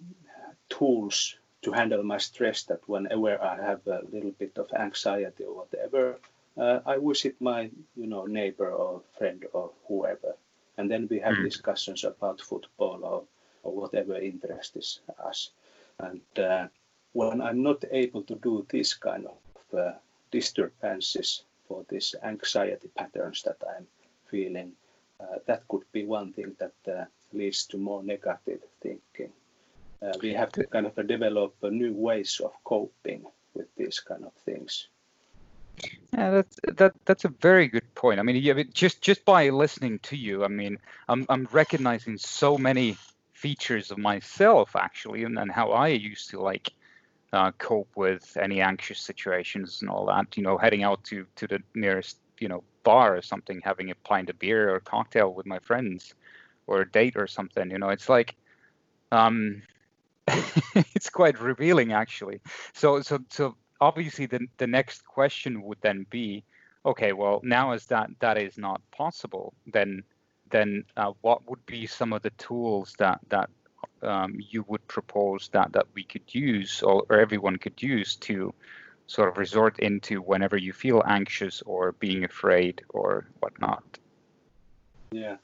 tools 0.70 1.36
to 1.62 1.72
handle 1.72 2.04
my 2.04 2.18
stress 2.18 2.64
that 2.64 2.88
whenever 2.88 3.42
I 3.42 3.56
have 3.56 3.86
a 3.88 4.02
little 4.12 4.32
bit 4.32 4.58
of 4.58 4.68
anxiety 4.74 5.44
or 5.44 5.56
whatever, 5.56 6.20
uh, 6.58 6.80
I 6.86 6.98
visit 6.98 7.36
my 7.40 7.70
you 7.96 8.08
know 8.08 8.26
neighbor 8.26 8.70
or 8.72 9.02
friend 9.18 9.46
or 9.54 9.72
whoever, 9.88 10.36
and 10.78 10.90
then 10.90 11.08
we 11.12 11.20
have 11.20 11.36
mm. 11.36 11.44
discussions 11.44 12.04
about 12.04 12.42
football 12.42 13.00
or, 13.04 13.24
or 13.64 13.76
whatever 13.82 14.16
interests 14.16 15.00
us. 15.20 15.50
And 16.00 16.22
uh, 16.38 16.68
when 17.13 17.41
I'm 17.41 17.63
not 17.63 17.84
able 17.91 18.24
to 18.24 18.36
do 18.36 18.65
this 18.70 18.93
kind 18.93 19.27
of 19.27 19.79
uh, 19.79 19.93
disturbances 20.32 21.43
for 21.67 21.86
these 21.89 22.15
anxiety 22.24 22.89
patterns 22.96 23.43
that 23.43 23.58
I'm 23.75 23.88
feeling, 24.29 24.74
uh, 25.20 25.38
that 25.46 25.67
could 25.67 25.84
be 25.91 26.05
one 26.05 26.34
thing 26.34 26.55
that 26.60 26.91
uh, 26.91 27.05
leads 27.32 27.65
to 27.67 27.77
more 27.77 28.03
negative 28.03 28.62
thinking. 28.82 29.32
Uh, 30.01 30.13
we 30.22 30.34
have 30.34 30.51
to 30.51 30.65
kind 30.65 30.86
of 30.86 31.08
develop 31.08 31.55
new 31.63 31.93
ways 31.93 32.41
of 32.43 32.51
coping 32.63 33.25
with 33.53 33.67
these 33.77 34.00
kind 34.00 34.25
of 34.25 34.34
things. 34.43 34.88
Yeah, 36.12 36.29
that's 36.29 36.60
that 36.77 36.93
that's 37.05 37.25
a 37.25 37.29
very 37.29 37.67
good 37.67 37.96
point. 37.96 38.20
I 38.20 38.24
mean, 38.24 38.36
yeah, 38.36 38.62
just 38.74 39.01
just 39.01 39.25
by 39.25 39.50
listening 39.50 40.00
to 40.00 40.17
you, 40.17 40.43
I 40.43 40.48
mean, 40.48 40.77
I'm 41.08 41.25
I'm 41.29 41.48
recognizing 41.51 42.17
so 42.17 42.58
many 42.58 42.98
features 43.32 43.91
of 43.91 43.98
myself 43.98 44.75
actually, 44.75 45.24
and, 45.24 45.39
and 45.39 45.51
how 45.51 45.72
I 45.72 45.88
used 45.88 46.29
to 46.32 46.39
like 46.39 46.74
uh, 47.34 47.52
cope 47.58 47.90
with 47.96 48.38
any 48.40 48.62
anxious 48.62 49.00
situations 49.00 49.82
and 49.82 49.90
all 49.90 50.06
that. 50.06 50.38
You 50.38 50.44
know, 50.44 50.58
heading 50.58 50.84
out 50.84 51.04
to 51.06 51.25
to 51.36 51.48
the 51.48 51.60
nearest 51.75 52.20
you 52.40 52.48
know 52.48 52.63
bar 52.84 53.18
or 53.18 53.22
something, 53.22 53.60
having 53.63 53.90
a 53.90 53.96
pint 53.96 54.30
of 54.30 54.40
beer 54.40 54.74
or 54.74 54.80
cocktail 54.80 55.34
with 55.34 55.46
my 55.46 55.60
friends, 55.60 56.13
or 56.68 56.82
a 56.82 56.92
date 56.92 57.16
or 57.18 57.28
something. 57.28 57.72
You 57.72 57.80
know, 57.80 57.90
it's 57.90 58.08
like, 58.08 58.36
um, 59.12 59.63
it's 60.96 61.10
quite 61.10 61.42
revealing 61.42 61.92
actually. 61.92 62.40
So 62.74 63.02
so 63.02 63.20
so 63.30 63.56
obviously 63.82 64.28
the 64.28 64.48
the 64.58 64.68
next 64.68 65.06
question 65.06 65.63
would 65.63 65.80
then 65.82 66.06
be, 66.10 66.44
okay, 66.86 67.13
well 67.13 67.42
now 67.44 67.72
as 67.72 67.88
that 67.88 68.12
that 68.20 68.38
is 68.38 68.58
not 68.58 68.80
possible, 68.92 69.54
then 69.74 70.04
then 70.52 70.86
uh, 70.98 71.12
what 71.22 71.50
would 71.50 71.66
be 71.66 71.88
some 71.88 72.13
of 72.13 72.22
the 72.22 72.30
tools 72.32 72.94
that 73.00 73.20
that 73.30 73.50
um, 74.03 74.38
you 74.39 74.63
would 74.67 74.86
propose 74.88 75.50
that 75.50 75.72
that 75.74 75.88
we 75.93 76.03
could 76.03 76.33
use 76.33 76.81
or, 76.81 77.05
or 77.10 77.19
everyone 77.19 77.57
could 77.57 77.81
use 77.81 78.15
to 78.15 78.53
sort 79.07 79.29
of 79.29 79.38
resort 79.38 79.79
into 79.79 80.22
whenever 80.22 80.57
you 80.57 80.74
feel 80.74 81.03
anxious 81.05 81.62
or 81.63 81.91
being 81.93 82.24
afraid 82.24 82.81
or 82.89 83.25
whatnot? 83.39 83.83
Yeah. 85.12 85.38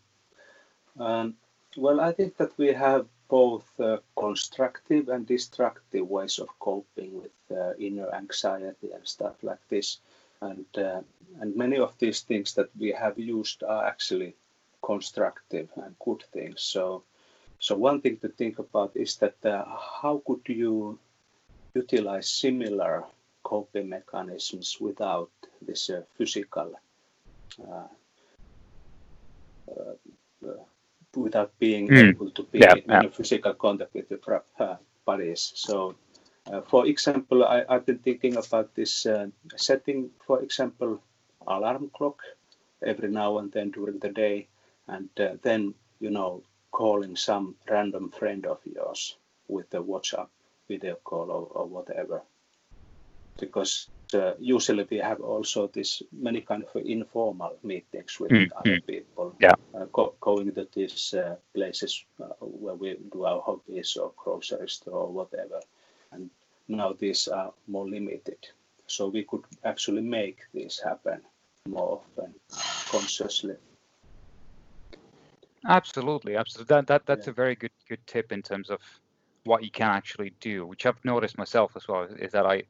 Um, 0.99 1.35
well, 1.77 1.99
I 2.01 2.11
think 2.11 2.37
that 2.37 2.57
we 2.57 2.73
have 2.73 3.07
both 3.27 3.67
uh, 3.79 3.97
constructive 4.17 5.07
and 5.09 5.25
destructive 5.25 6.07
ways 6.07 6.39
of 6.39 6.47
coping 6.59 7.21
with 7.21 7.57
uh, 7.57 7.73
inner 7.77 8.09
anxiety 8.13 8.91
and 8.93 9.07
stuff 9.07 9.35
like 9.43 9.65
this. 9.69 9.99
And 10.41 10.65
uh, 10.77 11.01
and 11.41 11.55
many 11.55 11.77
of 11.77 11.97
these 11.99 12.21
things 12.21 12.53
that 12.55 12.69
we 12.77 12.91
have 12.91 13.19
used 13.19 13.61
are 13.63 13.85
actually 13.85 14.35
constructive 14.81 15.69
and 15.75 15.95
good 15.99 16.23
things. 16.31 16.61
So 16.61 17.03
so 17.59 17.75
one 17.75 18.01
thing 18.01 18.17
to 18.17 18.29
think 18.29 18.59
about 18.59 18.91
is 18.95 19.17
that 19.17 19.35
uh, 19.45 19.63
how 20.01 20.21
could 20.25 20.41
you 20.47 20.97
utilize 21.75 22.27
similar 22.27 23.03
coping 23.43 23.89
mechanisms 23.89 24.77
without 24.79 25.31
this 25.61 25.89
uh, 25.89 26.01
physical 26.17 26.73
uh, 27.71 27.87
without 31.15 31.51
being 31.59 31.87
mm. 31.87 32.09
able 32.09 32.29
to 32.31 32.43
be 32.43 32.59
yeah, 32.59 32.75
in 32.75 32.83
yeah. 32.87 33.09
physical 33.09 33.53
contact 33.53 33.93
with 33.93 34.09
the 34.09 34.41
uh, 34.59 34.77
bodies. 35.05 35.51
So, 35.55 35.95
uh, 36.51 36.61
for 36.61 36.85
example, 36.85 37.43
I, 37.43 37.65
have 37.69 37.85
been 37.85 37.99
thinking 37.99 38.37
about 38.37 38.75
this 38.75 39.05
uh, 39.05 39.27
setting, 39.55 40.11
for 40.25 40.41
example, 40.41 41.01
alarm 41.47 41.89
clock 41.95 42.21
every 42.85 43.09
now 43.09 43.39
and 43.39 43.51
then 43.51 43.71
during 43.71 43.99
the 43.99 44.09
day, 44.09 44.47
and 44.87 45.09
uh, 45.19 45.35
then 45.41 45.73
you 45.99 46.11
know 46.11 46.43
calling 46.71 47.15
some 47.15 47.55
random 47.69 48.09
friend 48.11 48.45
of 48.45 48.59
yours 48.65 49.17
with 49.47 49.73
a 49.73 49.81
WhatsApp 49.81 50.27
video 50.67 50.95
call 51.03 51.31
or, 51.31 51.47
or 51.51 51.65
whatever, 51.65 52.21
because 53.39 53.87
uh, 54.13 54.33
usually 54.39 54.87
we 54.89 54.97
have 54.97 55.21
also 55.21 55.67
this 55.67 56.01
many 56.11 56.41
kind 56.41 56.63
of 56.63 56.81
informal 56.83 57.57
meetings 57.63 58.19
with 58.19 58.31
mm, 58.31 58.49
other 58.55 58.77
mm. 58.77 58.87
people. 58.87 59.35
Yeah. 59.39 59.53
Uh, 59.73 59.85
go, 59.91 60.15
going 60.19 60.53
to 60.53 60.67
these 60.73 61.13
uh, 61.13 61.35
places 61.53 62.05
uh, 62.21 62.25
where 62.39 62.75
we 62.75 62.97
do 63.11 63.25
our 63.25 63.41
hobbies 63.41 63.97
or 63.97 64.11
grocery 64.15 64.69
store 64.69 65.01
or 65.01 65.11
whatever. 65.11 65.59
And 66.11 66.29
now 66.67 66.93
these 66.93 67.27
are 67.27 67.53
more 67.67 67.87
limited. 67.87 68.37
So 68.87 69.07
we 69.09 69.23
could 69.23 69.43
actually 69.63 70.01
make 70.01 70.39
this 70.53 70.79
happen 70.83 71.21
more 71.67 72.01
often 72.01 72.33
consciously. 72.89 73.55
Absolutely, 75.67 76.35
absolutely. 76.35 76.75
That, 76.75 76.87
that 76.87 77.05
that's 77.05 77.27
yeah. 77.27 77.31
a 77.31 77.33
very 77.33 77.55
good 77.55 77.71
good 77.87 78.05
tip 78.07 78.31
in 78.31 78.41
terms 78.41 78.69
of 78.69 78.79
what 79.43 79.63
you 79.63 79.71
can 79.71 79.89
actually 79.89 80.33
do, 80.39 80.65
which 80.65 80.85
I've 80.85 81.03
noticed 81.03 81.37
myself 81.37 81.73
as 81.75 81.87
well. 81.87 82.03
Is 82.03 82.31
that 82.31 82.45
I 82.45 82.63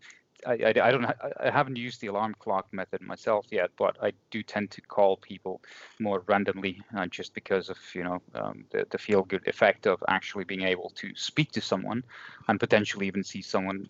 I, 0.46 0.54
I, 0.54 0.68
I, 0.70 0.92
don't 0.92 1.06
I 1.06 1.50
haven't 1.52 1.76
used 1.76 2.02
the 2.02 2.08
alarm 2.08 2.36
clock 2.40 2.68
method 2.72 3.02
myself 3.02 3.48
yet, 3.52 3.72
but 3.78 3.98
I 4.02 4.14
do 4.32 4.42
tend 4.42 4.72
to 4.72 4.82
call 4.82 5.18
people 5.18 5.62
more 6.00 6.24
randomly 6.28 6.82
uh, 6.96 7.08
just 7.08 7.34
because 7.34 7.70
of 7.70 7.78
you 7.94 8.04
know 8.04 8.22
um, 8.36 8.66
the, 8.72 8.86
the 8.90 8.98
feel 8.98 9.24
good 9.24 9.48
effect 9.48 9.86
of 9.86 10.04
actually 10.08 10.46
being 10.46 10.64
able 10.64 10.92
to 10.96 11.14
speak 11.16 11.52
to 11.52 11.62
someone 11.62 12.04
and 12.48 12.60
potentially 12.60 13.08
even 13.08 13.24
see 13.24 13.42
someone 13.42 13.90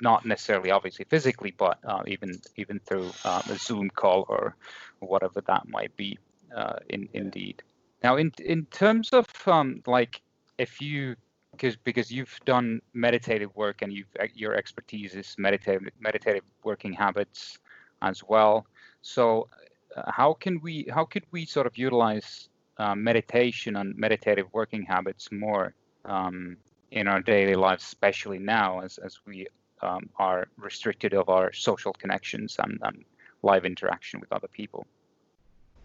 not 0.00 0.24
necessarily 0.24 0.70
obviously 0.70 1.04
physically, 1.08 1.54
but 1.56 1.78
uh, 1.84 2.02
even 2.06 2.40
even 2.56 2.80
through 2.80 3.10
uh, 3.24 3.42
a 3.48 3.56
Zoom 3.56 3.90
call 3.90 4.26
or 4.28 4.56
whatever 5.00 5.40
that 5.42 5.68
might 5.68 5.96
be. 5.96 6.18
Uh, 6.54 6.78
in 6.88 7.08
indeed. 7.12 7.62
Now, 8.06 8.14
in 8.14 8.30
in 8.44 8.66
terms 8.66 9.10
of 9.12 9.26
um, 9.48 9.82
like 9.84 10.22
if 10.58 10.80
you 10.80 11.16
because 11.50 11.74
because 11.88 12.08
you've 12.16 12.38
done 12.44 12.80
meditative 12.94 13.50
work 13.56 13.82
and 13.82 13.92
you've 13.92 14.12
your 14.32 14.54
expertise 14.54 15.16
is 15.16 15.34
meditative 15.38 15.82
meditative 15.98 16.44
working 16.62 16.92
habits 16.92 17.58
as 18.02 18.22
well. 18.22 18.64
So 19.02 19.48
uh, 19.96 20.08
how 20.20 20.34
can 20.34 20.60
we 20.60 20.86
how 20.96 21.04
could 21.04 21.24
we 21.32 21.46
sort 21.46 21.66
of 21.66 21.76
utilize 21.76 22.48
uh, 22.78 22.94
meditation 22.94 23.74
and 23.74 23.88
meditative 23.96 24.46
working 24.52 24.84
habits 24.84 25.32
more 25.32 25.74
um, 26.04 26.56
in 26.92 27.08
our 27.08 27.20
daily 27.20 27.56
lives, 27.56 27.82
especially 27.82 28.38
now 28.38 28.68
as 28.86 28.98
as 28.98 29.18
we 29.26 29.48
um, 29.82 30.08
are 30.16 30.46
restricted 30.68 31.12
of 31.12 31.28
our 31.28 31.52
social 31.52 31.92
connections 31.92 32.54
and, 32.62 32.78
and 32.82 33.04
live 33.42 33.64
interaction 33.64 34.20
with 34.20 34.30
other 34.32 34.50
people? 34.60 34.86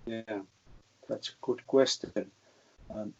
Yeah, 0.06 0.42
that's 1.12 1.30
a 1.30 1.46
good 1.46 1.68
question. 1.68 2.32
Um, 2.90 3.14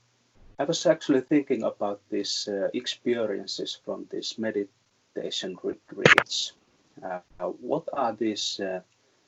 I 0.58 0.64
was 0.64 0.86
actually 0.86 1.22
thinking 1.22 1.64
about 1.64 2.00
these 2.10 2.48
uh, 2.48 2.70
experiences 2.74 3.80
from 3.84 4.08
these 4.10 4.38
meditation 4.38 5.58
retreats. 5.62 6.54
Uh, 7.04 7.20
what 7.60 7.88
are 7.92 8.14
these 8.14 8.60
uh, 8.60 8.80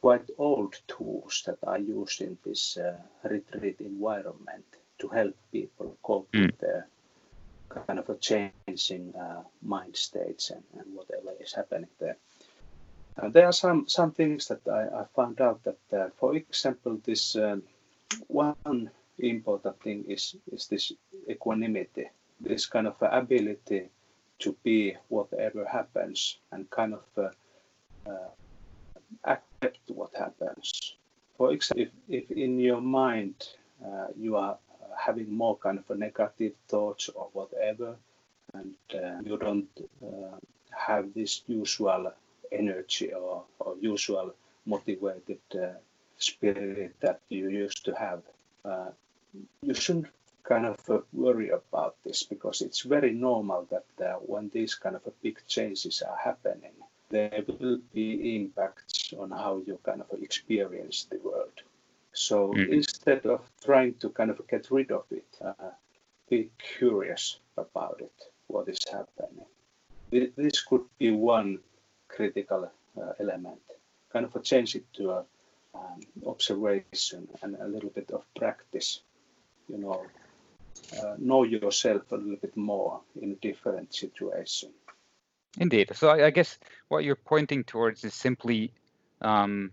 quite 0.01 0.29
old 0.37 0.79
tools 0.87 1.43
that 1.45 1.57
are 1.67 1.79
used 1.79 2.21
in 2.21 2.37
this 2.45 2.77
uh, 2.77 2.95
retreat 3.23 3.77
environment 3.79 4.65
to 4.99 5.07
help 5.07 5.35
people 5.51 5.97
cope 6.03 6.31
mm. 6.31 6.45
with 6.45 6.59
their 6.59 6.87
kind 7.87 7.99
of 7.99 8.09
a 8.09 8.15
changing 8.17 9.13
uh, 9.15 9.41
mind 9.61 9.95
states 9.95 10.51
and, 10.51 10.63
and, 10.77 10.95
whatever 10.95 11.31
is 11.39 11.53
happening 11.53 11.89
there. 11.99 12.17
Uh, 13.17 13.29
there 13.29 13.47
are 13.47 13.53
some, 13.53 13.87
some 13.87 14.11
things 14.11 14.47
that 14.47 14.61
I, 14.67 15.01
I 15.01 15.05
found 15.15 15.41
out 15.41 15.63
that, 15.63 15.79
uh, 15.91 16.09
for 16.17 16.35
example, 16.35 16.99
this 17.03 17.35
um, 17.35 17.63
one 18.27 18.89
important 19.19 19.81
thing 19.81 20.05
is, 20.07 20.35
is 20.51 20.67
this 20.67 20.91
equanimity, 21.29 22.09
this 22.39 22.65
kind 22.65 22.87
of 22.87 22.95
ability 23.01 23.89
to 24.39 24.55
be 24.63 24.95
whatever 25.09 25.65
happens 25.65 26.37
and 26.51 26.69
kind 26.69 26.93
of 26.93 27.03
uh, 27.17 28.09
uh, 28.09 28.29
accept 29.25 29.79
what 29.87 30.11
happens. 30.15 30.95
For 31.37 31.51
example, 31.53 31.85
if, 32.09 32.23
if 32.29 32.31
in 32.31 32.59
your 32.59 32.81
mind 32.81 33.35
uh, 33.85 34.07
you 34.17 34.35
are 34.35 34.57
having 34.97 35.31
more 35.33 35.57
kind 35.57 35.79
of 35.79 35.89
a 35.89 35.95
negative 35.95 36.53
thoughts 36.67 37.09
or 37.09 37.29
whatever, 37.33 37.95
and 38.53 38.75
uh, 38.93 39.19
you 39.23 39.37
don't 39.37 39.69
uh, 40.05 40.37
have 40.71 41.13
this 41.13 41.41
usual 41.47 42.11
energy 42.51 43.13
or, 43.13 43.43
or 43.59 43.75
usual 43.81 44.33
motivated 44.65 45.39
uh, 45.55 45.73
spirit 46.23 46.95
that 47.01 47.19
you 47.29 47.49
used 47.49 47.85
to 47.85 47.93
have, 47.93 48.21
uh, 48.65 48.89
you 49.61 49.73
shouldn't 49.73 50.07
kind 50.43 50.65
of 50.65 50.77
uh, 50.89 50.99
worry 51.13 51.49
about 51.49 51.95
this 52.03 52.23
because 52.23 52.61
it's 52.61 52.81
very 52.81 53.11
normal 53.11 53.67
that 53.71 54.05
uh, 54.05 54.13
when 54.19 54.49
these 54.53 54.75
kind 54.75 54.95
of 54.95 55.01
big 55.21 55.39
changes 55.47 56.01
are 56.01 56.17
happening, 56.17 56.75
there 57.09 57.43
will 57.47 57.79
be 57.93 58.35
impacts 58.35 59.13
on 59.17 59.31
how 59.31 59.61
you 59.65 59.79
kind 59.83 60.01
of 60.01 60.21
experience 60.21 61.07
the 61.09 61.19
world. 61.19 61.57
So 62.13 62.53
mm. 62.53 62.69
instead 62.69 63.25
of 63.25 63.41
trying 63.63 63.95
to 63.95 64.09
kind 64.09 64.29
of 64.29 64.41
get 64.47 64.69
rid 64.71 64.91
of 64.91 65.05
it, 65.11 65.25
uh, 65.41 65.71
be 66.29 66.49
curious 66.77 67.39
about 67.57 68.01
it, 68.01 68.13
what 68.47 68.67
is 68.69 68.79
happening. 68.91 69.45
This 70.11 70.61
could 70.61 70.85
be 70.99 71.11
one 71.11 71.59
critical 72.07 72.69
uh, 72.99 73.13
element, 73.19 73.61
kind 74.11 74.25
of 74.25 74.35
a 74.35 74.39
change 74.39 74.75
it 74.75 74.85
to 74.93 75.11
a 75.11 75.25
um, 75.73 76.01
observation 76.25 77.27
and 77.41 77.55
a 77.55 77.67
little 77.67 77.89
bit 77.89 78.11
of 78.11 78.23
practice, 78.35 79.01
you 79.67 79.77
know, 79.77 80.05
uh, 81.01 81.15
know 81.17 81.43
yourself 81.43 82.11
a 82.11 82.15
little 82.15 82.35
bit 82.35 82.55
more 82.55 83.01
in 83.21 83.35
different 83.35 83.93
situation. 83.93 84.69
Indeed. 85.59 85.91
So 85.93 86.09
I, 86.09 86.27
I 86.27 86.29
guess 86.29 86.57
what 86.87 87.03
you're 87.03 87.15
pointing 87.15 87.63
towards 87.63 88.03
is 88.03 88.13
simply 88.13 88.71
um, 89.21 89.71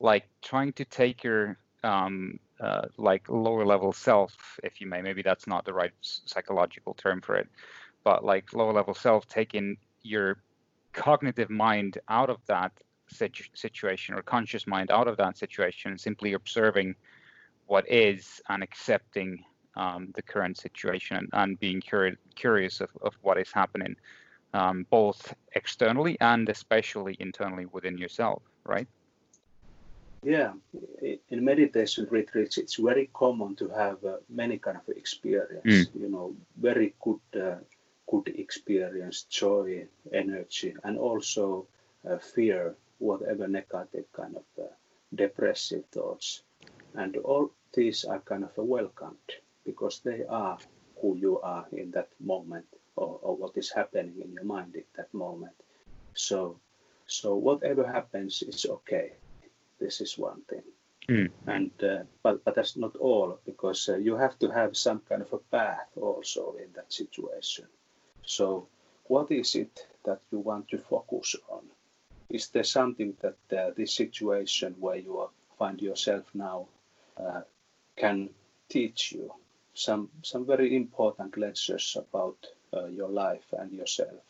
like 0.00 0.28
trying 0.42 0.72
to 0.74 0.84
take 0.84 1.24
your 1.24 1.56
um, 1.82 2.38
uh, 2.60 2.86
like 2.96 3.28
lower 3.28 3.64
level 3.66 3.92
self, 3.92 4.58
if 4.62 4.80
you 4.80 4.86
may. 4.86 5.02
Maybe 5.02 5.22
that's 5.22 5.46
not 5.46 5.64
the 5.64 5.72
right 5.72 5.92
psychological 6.00 6.94
term 6.94 7.20
for 7.20 7.36
it, 7.36 7.48
but 8.04 8.24
like 8.24 8.52
lower 8.52 8.72
level 8.72 8.94
self, 8.94 9.26
taking 9.28 9.76
your 10.02 10.38
cognitive 10.92 11.50
mind 11.50 11.98
out 12.08 12.30
of 12.30 12.38
that 12.46 12.72
situ- 13.08 13.50
situation 13.54 14.14
or 14.14 14.22
conscious 14.22 14.66
mind 14.66 14.90
out 14.90 15.08
of 15.08 15.16
that 15.16 15.38
situation, 15.38 15.98
simply 15.98 16.32
observing 16.34 16.94
what 17.66 17.90
is 17.90 18.40
and 18.48 18.62
accepting 18.62 19.44
um, 19.76 20.12
the 20.14 20.22
current 20.22 20.56
situation 20.56 21.16
and, 21.16 21.28
and 21.32 21.60
being 21.60 21.80
curi- 21.80 22.16
curious 22.34 22.80
of, 22.80 22.90
of 23.02 23.14
what 23.22 23.38
is 23.38 23.52
happening, 23.52 23.94
um, 24.54 24.86
both 24.90 25.34
externally 25.54 26.16
and 26.20 26.48
especially 26.48 27.16
internally 27.20 27.66
within 27.66 27.98
yourself, 27.98 28.42
right? 28.64 28.88
Yeah, 30.22 30.54
in 31.28 31.44
meditation 31.44 32.06
retreats, 32.10 32.58
it's 32.58 32.76
very 32.76 33.10
common 33.14 33.54
to 33.56 33.68
have 33.68 34.04
uh, 34.04 34.16
many 34.28 34.58
kind 34.58 34.76
of 34.76 34.96
experience. 34.96 35.64
Mm. 35.64 36.00
You 36.00 36.08
know, 36.08 36.34
very 36.60 36.94
good, 37.00 37.20
uh, 37.40 37.56
good 38.10 38.28
experience, 38.36 39.22
joy, 39.24 39.86
energy, 40.12 40.74
and 40.82 40.98
also 40.98 41.68
uh, 42.08 42.18
fear, 42.18 42.74
whatever 42.98 43.46
negative 43.48 44.04
kind 44.12 44.36
of 44.36 44.44
uh, 44.58 44.68
depressive 45.14 45.84
thoughts, 45.92 46.42
and 46.94 47.16
all 47.18 47.50
these 47.72 48.04
are 48.04 48.20
kind 48.20 48.44
of 48.44 48.52
welcomed 48.56 49.30
because 49.64 50.00
they 50.00 50.24
are 50.28 50.58
who 51.00 51.16
you 51.16 51.40
are 51.40 51.66
in 51.72 51.90
that 51.90 52.08
moment, 52.20 52.66
or, 52.96 53.18
or 53.22 53.36
what 53.36 53.56
is 53.56 53.70
happening 53.70 54.14
in 54.22 54.32
your 54.32 54.44
mind 54.44 54.74
at 54.76 54.92
that 54.96 55.12
moment. 55.12 55.54
So, 56.14 56.58
so 57.06 57.36
whatever 57.36 57.86
happens, 57.86 58.42
is 58.42 58.66
okay 58.66 59.12
this 59.78 60.00
is 60.00 60.18
one 60.18 60.42
thing. 60.48 60.62
Mm. 61.08 61.30
And 61.46 61.70
uh, 61.82 62.04
but 62.22 62.44
but 62.44 62.54
that's 62.54 62.76
not 62.76 62.96
all 62.96 63.38
because 63.46 63.88
uh, 63.88 63.96
you 63.96 64.16
have 64.16 64.38
to 64.40 64.48
have 64.50 64.76
some 64.76 65.00
kind 65.08 65.22
of 65.22 65.32
a 65.32 65.38
path 65.38 65.90
also 65.96 66.56
in 66.58 66.72
that 66.74 66.92
situation. 66.92 67.66
So 68.24 68.66
what 69.04 69.30
is 69.30 69.54
it 69.54 69.86
that 70.04 70.20
you 70.32 70.40
want 70.40 70.68
to 70.70 70.78
focus 70.78 71.36
on? 71.48 71.62
Is 72.28 72.48
there 72.48 72.64
something 72.64 73.14
that 73.20 73.56
uh, 73.56 73.70
this 73.76 73.94
situation 73.94 74.74
where 74.80 74.96
you 74.96 75.18
are, 75.18 75.30
find 75.58 75.80
yourself 75.80 76.24
now 76.34 76.66
uh, 77.16 77.42
can 77.96 78.30
teach 78.68 79.12
you 79.12 79.32
some 79.74 80.10
some 80.22 80.46
very 80.46 80.74
important 80.74 81.36
lessons 81.36 81.96
about 81.96 82.36
uh, 82.74 82.86
your 82.86 83.08
life 83.08 83.46
and 83.52 83.72
yourself, 83.72 84.20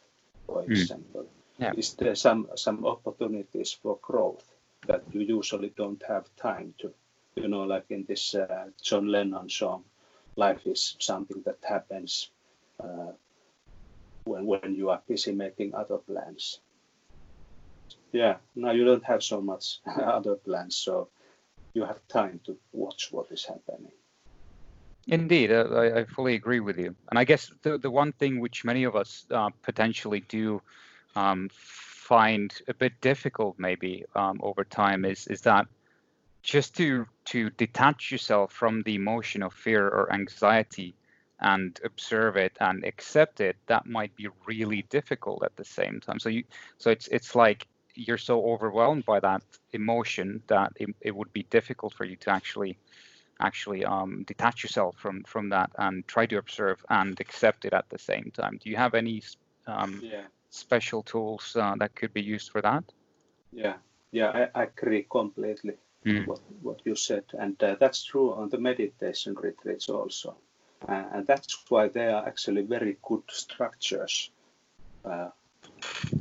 for 0.46 0.62
mm. 0.62 0.70
example? 0.70 1.26
Yeah. 1.58 1.72
Is 1.76 1.94
there 1.94 2.14
some 2.14 2.48
some 2.54 2.84
opportunities 2.86 3.72
for 3.72 3.98
growth? 4.02 4.44
that 4.86 5.02
you 5.12 5.20
usually 5.20 5.72
don't 5.76 6.02
have 6.08 6.24
time 6.36 6.74
to. 6.78 6.92
You 7.34 7.48
know, 7.48 7.64
like 7.64 7.86
in 7.90 8.04
this 8.08 8.34
uh, 8.34 8.70
John 8.82 9.08
Lennon 9.08 9.50
song, 9.50 9.84
life 10.36 10.66
is 10.66 10.96
something 10.98 11.42
that 11.44 11.58
happens 11.62 12.30
uh, 12.80 13.12
when 14.24 14.46
when 14.46 14.74
you 14.74 14.90
are 14.90 15.02
busy 15.06 15.32
making 15.32 15.74
other 15.74 15.98
plans. 15.98 16.60
Yeah, 18.16 18.36
now 18.54 18.70
you 18.70 18.86
don't 18.86 19.04
have 19.04 19.22
so 19.22 19.42
much 19.42 19.80
other 20.02 20.36
plans, 20.36 20.74
so 20.74 21.10
you 21.74 21.84
have 21.84 22.00
time 22.08 22.40
to 22.46 22.56
watch 22.72 23.08
what 23.10 23.30
is 23.30 23.44
happening. 23.44 23.92
Indeed, 25.06 25.52
uh, 25.52 25.68
I, 25.72 26.00
I, 26.00 26.04
fully 26.06 26.34
agree 26.34 26.60
with 26.60 26.78
you. 26.78 26.96
And 27.10 27.18
I 27.18 27.24
guess 27.24 27.52
the, 27.60 27.76
the 27.76 27.90
one 27.90 28.12
thing 28.12 28.40
which 28.40 28.64
many 28.64 28.84
of 28.84 28.96
us 28.96 29.26
uh, 29.30 29.50
potentially 29.62 30.20
do 30.20 30.62
um, 31.14 31.50
find 31.52 32.54
a 32.68 32.74
bit 32.74 32.98
difficult 33.02 33.56
maybe 33.58 34.04
um, 34.14 34.40
over 34.42 34.64
time 34.64 35.04
is 35.04 35.26
is 35.26 35.42
that 35.42 35.66
just 36.42 36.74
to 36.76 37.06
to 37.26 37.50
detach 37.50 38.10
yourself 38.10 38.50
from 38.50 38.82
the 38.84 38.94
emotion 38.94 39.42
of 39.42 39.52
fear 39.52 39.86
or 39.88 40.10
anxiety 40.12 40.94
and 41.40 41.80
observe 41.84 42.36
it 42.36 42.56
and 42.60 42.84
accept 42.84 43.40
it 43.40 43.56
that 43.66 43.84
might 43.86 44.14
be 44.16 44.28
really 44.46 44.82
difficult 44.88 45.42
at 45.44 45.56
the 45.56 45.64
same 45.64 46.00
time 46.00 46.18
so 46.18 46.28
you 46.28 46.44
so 46.78 46.90
it's 46.90 47.08
it's 47.08 47.34
like 47.34 47.66
you're 47.96 48.18
so 48.18 48.44
overwhelmed 48.52 49.04
by 49.04 49.20
that 49.20 49.42
emotion 49.72 50.42
that 50.46 50.72
it, 50.76 50.88
it 51.00 51.14
would 51.16 51.32
be 51.32 51.42
difficult 51.44 51.94
for 51.94 52.04
you 52.04 52.16
to 52.16 52.30
actually 52.30 52.78
actually 53.38 53.84
um, 53.84 54.24
detach 54.26 54.62
yourself 54.62 54.96
from 54.96 55.22
from 55.24 55.50
that 55.50 55.70
and 55.78 56.06
try 56.06 56.24
to 56.26 56.38
observe 56.38 56.84
and 56.88 57.20
accept 57.20 57.64
it 57.64 57.72
at 57.72 57.88
the 57.90 57.98
same 57.98 58.30
time 58.34 58.58
do 58.62 58.70
you 58.70 58.76
have 58.76 58.94
any 58.94 59.22
um, 59.66 60.00
yeah 60.02 60.22
special 60.56 61.02
tools 61.02 61.56
uh, 61.56 61.74
that 61.78 61.94
could 61.94 62.12
be 62.12 62.22
used 62.22 62.50
for 62.50 62.62
that? 62.62 62.84
Yeah, 63.52 63.76
yeah, 64.10 64.48
I, 64.54 64.62
agree 64.64 65.06
completely 65.08 65.74
mm. 66.04 66.26
what 66.26 66.40
what 66.62 66.80
you 66.84 66.96
said, 66.96 67.24
and 67.38 67.62
uh, 67.62 67.76
that's 67.78 68.04
true 68.04 68.32
on 68.34 68.48
the 68.48 68.58
meditation 68.58 69.34
retreats 69.34 69.88
also, 69.88 70.36
uh, 70.88 71.04
and 71.12 71.26
that's 71.26 71.56
why 71.68 71.88
they 71.88 72.06
are 72.06 72.26
actually 72.26 72.62
very 72.62 72.96
good 73.02 73.22
structures 73.28 74.30
uh, 75.04 75.30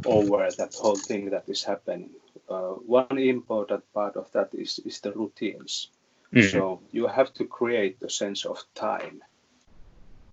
over 0.06 0.50
that 0.58 0.74
whole 0.74 0.96
thing 0.96 1.30
that 1.32 1.48
is 1.48 1.64
happening. 1.64 2.10
Uh, 2.50 2.74
one 2.86 3.18
important 3.18 3.84
part 3.94 4.16
of 4.16 4.32
that 4.34 4.50
is 4.54 4.80
is 4.86 5.00
the 5.02 5.12
routines. 5.12 5.90
Mm. 6.34 6.52
So 6.52 6.82
you 6.92 7.08
have 7.08 7.34
to 7.36 7.46
create 7.46 7.98
a 8.02 8.10
sense 8.10 8.46
of 8.46 8.64
time 8.76 9.22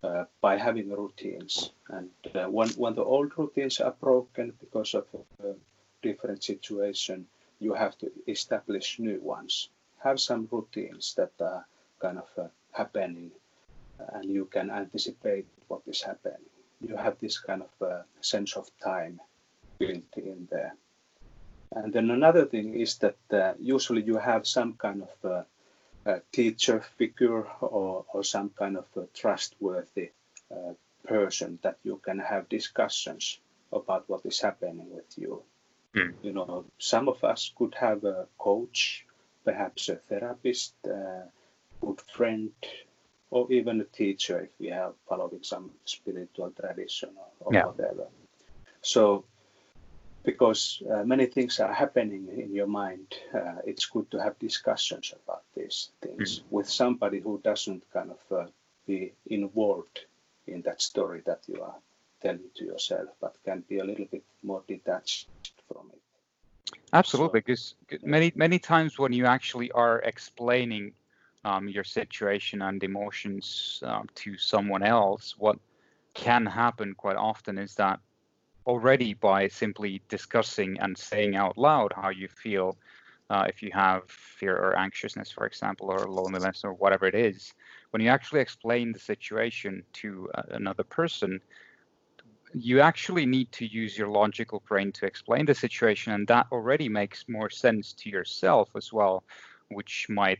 uh, 0.02 0.24
by 0.40 0.58
having 0.58 0.90
routines. 0.90 1.70
And 1.88 2.10
uh, 2.34 2.48
when, 2.48 2.68
when 2.70 2.94
the 2.94 3.04
old 3.04 3.32
routines 3.38 3.80
are 3.80 3.94
broken 4.00 4.52
because 4.60 4.94
of 4.94 5.06
a 5.14 5.50
uh, 5.50 5.52
different 6.02 6.42
situation, 6.42 7.26
you 7.60 7.74
have 7.74 7.96
to 7.98 8.10
establish 8.26 8.98
new 8.98 9.20
ones. 9.20 9.68
Have 10.02 10.18
some 10.18 10.48
routines 10.50 11.14
that 11.14 11.32
are 11.40 11.64
kind 12.00 12.18
of 12.18 12.28
uh, 12.36 12.48
happening 12.72 13.30
and 14.14 14.24
you 14.30 14.46
can 14.46 14.70
anticipate 14.70 15.46
what 15.68 15.82
is 15.86 16.02
happening. 16.02 16.51
You 16.86 16.96
have 16.96 17.18
this 17.20 17.38
kind 17.38 17.62
of 17.62 17.86
uh, 17.88 18.02
sense 18.20 18.56
of 18.56 18.68
time 18.82 19.20
built 19.78 20.16
in 20.16 20.48
there. 20.50 20.74
And 21.74 21.92
then 21.92 22.10
another 22.10 22.44
thing 22.44 22.74
is 22.74 22.98
that 22.98 23.16
uh, 23.32 23.54
usually 23.58 24.02
you 24.02 24.18
have 24.18 24.46
some 24.46 24.74
kind 24.74 25.02
of 25.02 25.30
uh, 25.30 25.42
a 26.04 26.20
teacher 26.32 26.80
figure 26.96 27.46
or, 27.60 28.04
or 28.12 28.24
some 28.24 28.50
kind 28.50 28.76
of 28.76 28.86
a 28.96 29.06
trustworthy 29.14 30.10
uh, 30.50 30.74
person 31.06 31.58
that 31.62 31.78
you 31.82 32.00
can 32.04 32.18
have 32.18 32.48
discussions 32.48 33.38
about 33.72 34.08
what 34.08 34.26
is 34.26 34.40
happening 34.40 34.88
with 34.90 35.16
you. 35.16 35.42
Mm. 35.94 36.14
You 36.22 36.32
know, 36.32 36.64
some 36.78 37.08
of 37.08 37.22
us 37.24 37.52
could 37.56 37.74
have 37.74 38.04
a 38.04 38.26
coach, 38.38 39.06
perhaps 39.44 39.88
a 39.88 39.96
therapist, 39.96 40.74
a 40.84 41.24
good 41.80 42.00
friend, 42.00 42.50
or 43.32 43.50
even 43.50 43.80
a 43.80 43.84
teacher 43.84 44.40
if 44.40 44.50
we 44.60 44.70
are 44.70 44.92
following 45.08 45.42
some 45.42 45.70
spiritual 45.86 46.50
tradition 46.50 47.08
or, 47.40 47.52
yeah. 47.52 47.64
whatever. 47.64 48.06
So 48.82 49.24
because 50.22 50.82
uh, 50.92 51.02
many 51.04 51.26
things 51.26 51.58
are 51.58 51.72
happening 51.72 52.28
in 52.28 52.54
your 52.54 52.66
mind, 52.66 53.06
uh, 53.34 53.56
it's 53.64 53.86
good 53.86 54.10
to 54.10 54.22
have 54.22 54.38
discussions 54.38 55.14
about 55.24 55.42
these 55.56 55.88
things 56.02 56.40
mm. 56.40 56.42
with 56.50 56.68
somebody 56.68 57.20
who 57.20 57.40
doesn't 57.42 57.82
kind 57.90 58.10
of 58.10 58.38
uh, 58.38 58.46
be 58.86 59.12
involved 59.26 60.00
in 60.46 60.60
that 60.62 60.82
story 60.82 61.22
that 61.24 61.40
you 61.46 61.62
are 61.62 61.78
telling 62.20 62.50
to 62.56 62.64
yourself, 62.64 63.08
but 63.18 63.34
can 63.46 63.64
be 63.66 63.78
a 63.78 63.84
little 63.84 64.06
bit 64.12 64.24
more 64.42 64.62
detached 64.68 65.28
from 65.66 65.90
it. 65.90 65.98
Absolutely, 66.92 67.40
so, 67.40 67.44
because 67.44 67.74
many 68.02 68.30
many 68.36 68.58
times 68.58 68.98
when 68.98 69.12
you 69.12 69.24
actually 69.24 69.70
are 69.72 70.00
explaining 70.00 70.92
um, 71.44 71.68
your 71.68 71.84
situation 71.84 72.62
and 72.62 72.82
emotions 72.82 73.82
um, 73.84 74.08
to 74.14 74.36
someone 74.36 74.82
else, 74.82 75.34
what 75.38 75.58
can 76.14 76.46
happen 76.46 76.94
quite 76.94 77.16
often 77.16 77.58
is 77.58 77.74
that 77.74 77.98
already 78.66 79.14
by 79.14 79.48
simply 79.48 80.00
discussing 80.08 80.78
and 80.80 80.96
saying 80.96 81.34
out 81.36 81.58
loud 81.58 81.92
how 81.96 82.10
you 82.10 82.28
feel 82.28 82.76
uh, 83.30 83.44
if 83.48 83.62
you 83.62 83.70
have 83.72 84.02
fear 84.08 84.56
or 84.56 84.78
anxiousness 84.78 85.30
for 85.30 85.46
example 85.46 85.90
or 85.90 86.06
loneliness 86.08 86.62
or 86.64 86.72
whatever 86.74 87.06
it 87.06 87.14
is 87.14 87.54
when 87.90 88.02
you 88.02 88.08
actually 88.08 88.40
explain 88.40 88.92
the 88.92 88.98
situation 88.98 89.82
to 89.92 90.28
uh, 90.34 90.42
another 90.50 90.84
person 90.84 91.40
you 92.54 92.80
actually 92.80 93.24
need 93.24 93.50
to 93.50 93.66
use 93.66 93.96
your 93.96 94.08
logical 94.08 94.62
brain 94.68 94.92
to 94.92 95.06
explain 95.06 95.46
the 95.46 95.54
situation 95.54 96.12
and 96.12 96.28
that 96.28 96.46
already 96.52 96.88
makes 96.88 97.24
more 97.28 97.50
sense 97.50 97.92
to 97.94 98.10
yourself 98.10 98.68
as 98.76 98.92
well 98.92 99.24
which 99.70 100.06
might 100.08 100.38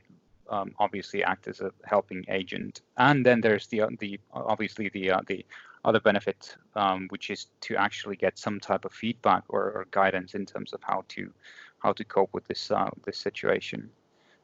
um, 0.50 0.74
obviously 0.78 1.22
act 1.24 1.48
as 1.48 1.61
a 1.61 1.70
helping 1.85 2.24
agent 2.28 2.83
and 2.96 3.24
then 3.24 3.40
there's 3.40 3.66
the 3.68 3.83
the 3.98 4.18
obviously 4.33 4.88
the 4.90 5.11
uh, 5.11 5.20
the 5.26 5.44
other 5.85 6.00
benefit, 6.00 6.57
um, 6.76 7.07
which 7.11 7.31
is 7.31 7.46
to 7.62 7.76
actually 7.76 8.16
get 8.16 8.38
some 8.38 8.61
type 8.61 8.85
of 8.85 8.92
feedback 8.92 9.42
or, 9.48 9.62
or, 9.62 9.87
guidance 9.90 10.35
in 10.35 10.46
terms 10.46 10.72
of 10.72 10.81
how 10.83 11.05
to 11.09 11.33
how 11.78 11.92
to 11.92 12.05
cope 12.05 12.33
with 12.33 12.46
this 12.46 12.70
uh, 12.70 12.90
this 13.05 13.18
situation. 13.18 13.90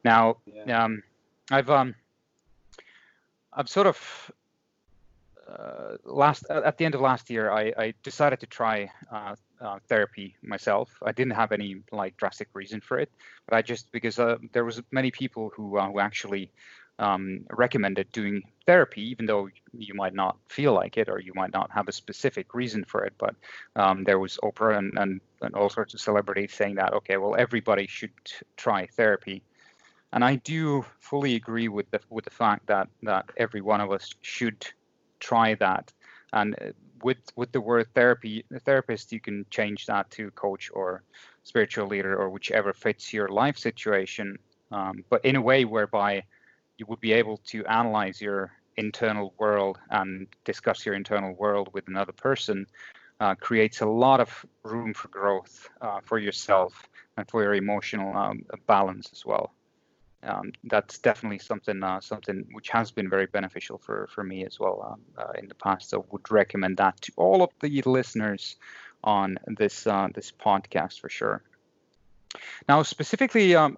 Now, 0.03 0.37
yeah. 0.45 0.83
um, 0.83 1.03
I've 1.51 1.69
um, 1.69 1.95
I've 3.53 3.69
sort 3.69 3.87
of 3.87 4.31
uh, 5.47 5.95
last 6.03 6.45
at 6.49 6.77
the 6.77 6.85
end 6.85 6.95
of 6.95 7.01
last 7.01 7.29
year, 7.29 7.51
I, 7.51 7.73
I 7.77 7.93
decided 8.03 8.39
to 8.41 8.45
try 8.45 8.91
uh, 9.61 9.79
therapy 9.87 10.35
myself. 10.41 10.89
I 11.03 11.11
didn't 11.11 11.33
have 11.33 11.51
any 11.51 11.81
like 11.91 12.17
drastic 12.17 12.49
reason 12.53 12.81
for 12.81 12.99
it, 12.99 13.11
but 13.47 13.55
I 13.55 13.61
just 13.61 13.91
because 13.91 14.19
uh, 14.19 14.37
there 14.53 14.65
was 14.65 14.81
many 14.91 15.11
people 15.11 15.51
who 15.55 15.77
uh, 15.77 15.89
who 15.89 15.99
actually 15.99 16.51
um, 16.99 17.45
recommended 17.51 18.11
doing 18.11 18.43
therapy, 18.65 19.01
even 19.09 19.25
though 19.25 19.49
you 19.73 19.93
might 19.93 20.13
not 20.13 20.37
feel 20.49 20.73
like 20.73 20.97
it 20.97 21.09
or 21.09 21.19
you 21.19 21.31
might 21.33 21.53
not 21.53 21.71
have 21.71 21.87
a 21.87 21.93
specific 21.93 22.53
reason 22.53 22.83
for 22.83 23.05
it. 23.05 23.13
But 23.17 23.35
um, 23.75 24.03
there 24.03 24.19
was 24.19 24.37
Oprah 24.43 24.77
and, 24.77 24.93
and, 24.97 25.21
and 25.41 25.55
all 25.55 25.69
sorts 25.69 25.93
of 25.93 26.01
celebrities 26.01 26.53
saying 26.53 26.75
that, 26.75 26.93
okay, 26.93 27.17
well, 27.17 27.35
everybody 27.37 27.87
should 27.87 28.11
try 28.57 28.85
therapy. 28.85 29.41
And 30.11 30.23
I 30.23 30.35
do 30.35 30.85
fully 30.99 31.35
agree 31.35 31.67
with 31.69 31.89
the 31.91 32.01
with 32.09 32.25
the 32.25 32.31
fact 32.31 32.67
that 32.67 32.89
that 33.03 33.29
every 33.37 33.61
one 33.61 33.79
of 33.79 33.91
us 33.91 34.13
should 34.21 34.65
try 35.19 35.55
that. 35.55 35.93
And 36.33 36.55
uh, 36.55 36.71
with 37.03 37.17
with 37.35 37.51
the 37.51 37.61
word 37.61 37.87
therapy, 37.93 38.45
therapist, 38.65 39.11
you 39.11 39.19
can 39.19 39.45
change 39.49 39.85
that 39.85 40.09
to 40.11 40.31
coach 40.31 40.69
or 40.73 41.03
spiritual 41.43 41.87
leader 41.87 42.15
or 42.17 42.29
whichever 42.29 42.73
fits 42.73 43.13
your 43.13 43.29
life 43.29 43.57
situation. 43.57 44.37
Um, 44.71 45.03
but 45.09 45.23
in 45.25 45.35
a 45.35 45.41
way 45.41 45.65
whereby 45.65 46.23
you 46.77 46.85
would 46.87 46.99
be 46.99 47.13
able 47.13 47.37
to 47.47 47.65
analyze 47.65 48.21
your 48.21 48.51
internal 48.77 49.33
world 49.37 49.77
and 49.89 50.27
discuss 50.45 50.85
your 50.85 50.95
internal 50.95 51.33
world 51.33 51.69
with 51.73 51.87
another 51.87 52.13
person 52.13 52.65
uh, 53.19 53.35
creates 53.35 53.81
a 53.81 53.85
lot 53.85 54.19
of 54.19 54.45
room 54.63 54.93
for 54.93 55.09
growth 55.09 55.69
uh, 55.81 55.99
for 56.03 56.19
yourself 56.19 56.87
and 57.17 57.29
for 57.29 57.43
your 57.43 57.53
emotional 57.53 58.15
um, 58.15 58.45
balance 58.65 59.09
as 59.11 59.25
well. 59.25 59.53
Um, 60.21 60.51
that's 60.65 60.97
definitely 60.97 61.39
something 61.39 61.81
uh, 61.81 62.01
something 62.01 62.45
which 62.51 62.69
has 62.69 62.91
been 62.91 63.09
very 63.09 63.25
beneficial 63.25 63.77
for 63.77 64.09
for 64.13 64.23
me 64.23 64.45
as 64.45 64.59
well 64.59 64.81
um, 64.91 65.01
uh, 65.17 65.31
in 65.39 65.47
the 65.47 65.55
past. 65.55 65.89
So 65.89 66.05
would 66.11 66.29
recommend 66.29 66.77
that 66.77 66.99
to 67.01 67.13
all 67.15 67.41
of 67.41 67.51
the 67.61 67.81
listeners 67.85 68.57
on 69.03 69.39
this 69.47 69.87
uh, 69.87 70.09
this 70.13 70.31
podcast 70.31 70.99
for 70.99 71.09
sure. 71.09 71.41
Now, 72.67 72.83
specifically, 72.83 73.55
um, 73.55 73.75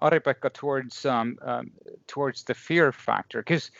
towards 0.52 1.06
um, 1.06 1.38
um, 1.42 1.70
towards 2.06 2.44
the 2.44 2.54
fear 2.54 2.92
factor, 2.92 3.40
because 3.40 3.70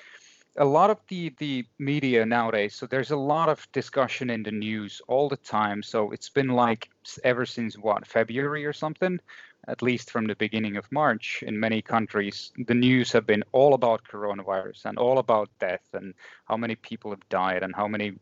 a 0.56 0.64
lot 0.64 0.90
of 0.90 0.98
the 1.08 1.34
the 1.38 1.64
media 1.78 2.24
nowadays, 2.24 2.74
so 2.74 2.86
there's 2.86 3.10
a 3.10 3.16
lot 3.16 3.48
of 3.48 3.66
discussion 3.72 4.30
in 4.30 4.42
the 4.42 4.50
news 4.50 5.02
all 5.08 5.28
the 5.28 5.36
time. 5.36 5.82
So 5.82 6.12
it's 6.12 6.30
been 6.30 6.48
like 6.48 6.88
ever 7.24 7.46
since 7.46 7.76
what 7.76 8.06
February 8.06 8.64
or 8.64 8.72
something, 8.72 9.20
at 9.68 9.82
least 9.82 10.10
from 10.10 10.26
the 10.26 10.34
beginning 10.34 10.76
of 10.76 10.90
March, 10.90 11.42
in 11.46 11.58
many 11.58 11.80
countries, 11.80 12.52
the 12.66 12.74
news 12.74 13.12
have 13.12 13.26
been 13.26 13.44
all 13.52 13.74
about 13.74 14.02
coronavirus 14.04 14.86
and 14.86 14.98
all 14.98 15.18
about 15.18 15.48
death 15.60 15.86
and 15.92 16.14
how 16.46 16.56
many 16.56 16.74
people 16.74 17.10
have 17.10 17.28
died 17.28 17.62
and 17.62 17.74
how 17.74 17.86
many 17.86 18.12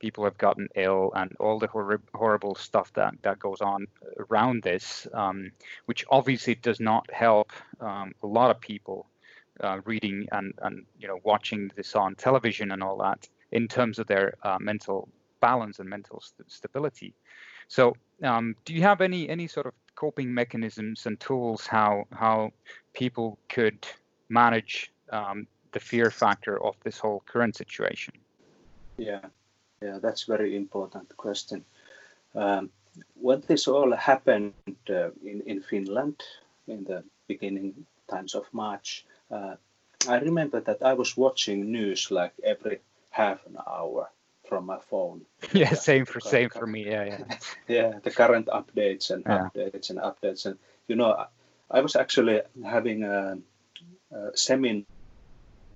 people 0.00 0.24
have 0.24 0.36
gotten 0.38 0.68
ill 0.74 1.12
and 1.14 1.36
all 1.38 1.58
the 1.58 1.68
hor- 1.68 2.00
horrible 2.14 2.54
stuff 2.54 2.92
that, 2.94 3.14
that 3.22 3.38
goes 3.38 3.60
on 3.60 3.86
around 4.28 4.62
this, 4.62 5.06
um, 5.14 5.52
which 5.86 6.04
obviously 6.10 6.56
does 6.56 6.80
not 6.80 7.08
help 7.12 7.52
um, 7.80 8.12
a 8.22 8.26
lot 8.26 8.50
of 8.50 8.60
people 8.60 9.06
uh, 9.60 9.80
reading 9.84 10.26
and, 10.32 10.54
and 10.62 10.84
you 10.98 11.08
know 11.08 11.18
watching 11.24 11.70
this 11.76 11.96
on 11.96 12.14
television 12.14 12.72
and 12.72 12.82
all 12.82 12.96
that 12.96 13.28
in 13.52 13.66
terms 13.66 13.98
of 13.98 14.06
their 14.06 14.34
uh, 14.42 14.58
mental 14.60 15.08
balance 15.40 15.78
and 15.78 15.88
mental 15.88 16.20
st- 16.20 16.50
stability. 16.50 17.14
So, 17.68 17.96
um, 18.22 18.54
do 18.64 18.74
you 18.74 18.82
have 18.82 19.00
any 19.00 19.28
any 19.28 19.46
sort 19.46 19.66
of 19.66 19.74
coping 19.98 20.32
mechanisms 20.32 21.06
and 21.06 21.18
tools 21.18 21.66
how 21.66 22.06
how 22.12 22.52
people 22.92 23.36
could 23.48 23.80
manage 24.28 24.92
um, 25.10 25.46
the 25.72 25.80
fear 25.80 26.10
factor 26.10 26.54
of 26.68 26.74
this 26.84 26.98
whole 26.98 27.22
current 27.32 27.56
situation? 27.56 28.14
Yeah, 28.96 29.26
yeah, 29.82 29.98
that's 30.00 30.22
very 30.34 30.54
important 30.56 31.16
question. 31.16 31.64
Um, 32.34 32.70
when 33.14 33.42
this 33.48 33.68
all 33.68 33.92
happened 33.96 34.76
uh, 34.90 35.10
in 35.30 35.42
in 35.46 35.62
Finland 35.62 36.16
in 36.66 36.84
the 36.84 37.02
beginning 37.26 37.86
times 38.06 38.34
of 38.34 38.44
March, 38.52 39.04
uh, 39.30 39.54
I 40.14 40.16
remember 40.28 40.60
that 40.60 40.80
I 40.82 40.94
was 40.94 41.16
watching 41.16 41.72
news 41.72 42.10
like 42.10 42.34
every 42.44 42.78
half 43.10 43.46
an 43.46 43.56
hour 43.66 44.10
from 44.48 44.66
my 44.66 44.78
phone. 44.90 45.22
Yeah, 45.52 45.74
same 45.74 46.04
for 46.04 46.20
same 46.20 46.50
for 46.50 46.66
me. 46.66 46.86
Yeah, 46.86 47.04
yeah. 47.04 47.38
yeah, 47.68 47.98
the 48.02 48.10
current 48.10 48.46
updates 48.46 49.10
and 49.10 49.22
yeah. 49.26 49.48
updates 49.48 49.90
and 49.90 49.98
updates 49.98 50.46
and 50.46 50.58
you 50.88 50.96
know, 50.96 51.12
I, 51.12 51.26
I 51.70 51.80
was 51.80 51.96
actually 51.96 52.40
having 52.64 53.04
a, 53.04 53.38
a 54.12 54.36
seminar 54.36 54.86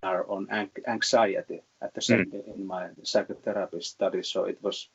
on 0.02 0.48
anxiety 0.86 1.56
at 1.82 1.94
the 1.94 2.00
mm. 2.00 2.54
in 2.54 2.66
my 2.66 2.88
psychotherapy 3.02 3.80
study, 3.82 4.22
so 4.22 4.44
it 4.44 4.58
was 4.62 4.88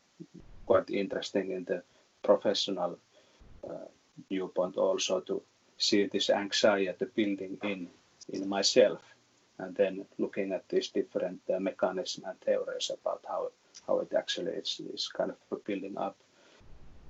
quite 0.66 0.90
interesting 0.90 1.52
in 1.52 1.64
the 1.66 1.84
professional 2.24 2.98
uh, 3.64 3.88
viewpoint 4.30 4.76
also 4.78 5.20
to 5.22 5.42
see 5.78 6.08
this 6.08 6.30
anxiety 6.30 7.06
building 7.16 7.58
in 7.64 7.88
in 8.30 8.50
myself 8.50 9.02
and 9.60 9.76
then 9.76 10.06
looking 10.18 10.52
at 10.52 10.68
these 10.70 10.90
different 10.90 11.40
uh, 11.54 11.60
mechanisms 11.60 12.26
and 12.28 12.40
theories 12.42 12.92
about 12.94 13.22
how 13.28 13.50
how 13.86 14.00
it 14.00 14.14
actually 14.14 14.52
is, 14.52 14.82
is 14.94 15.08
kind 15.08 15.32
of 15.32 15.66
building 15.66 15.98
up. 15.98 16.18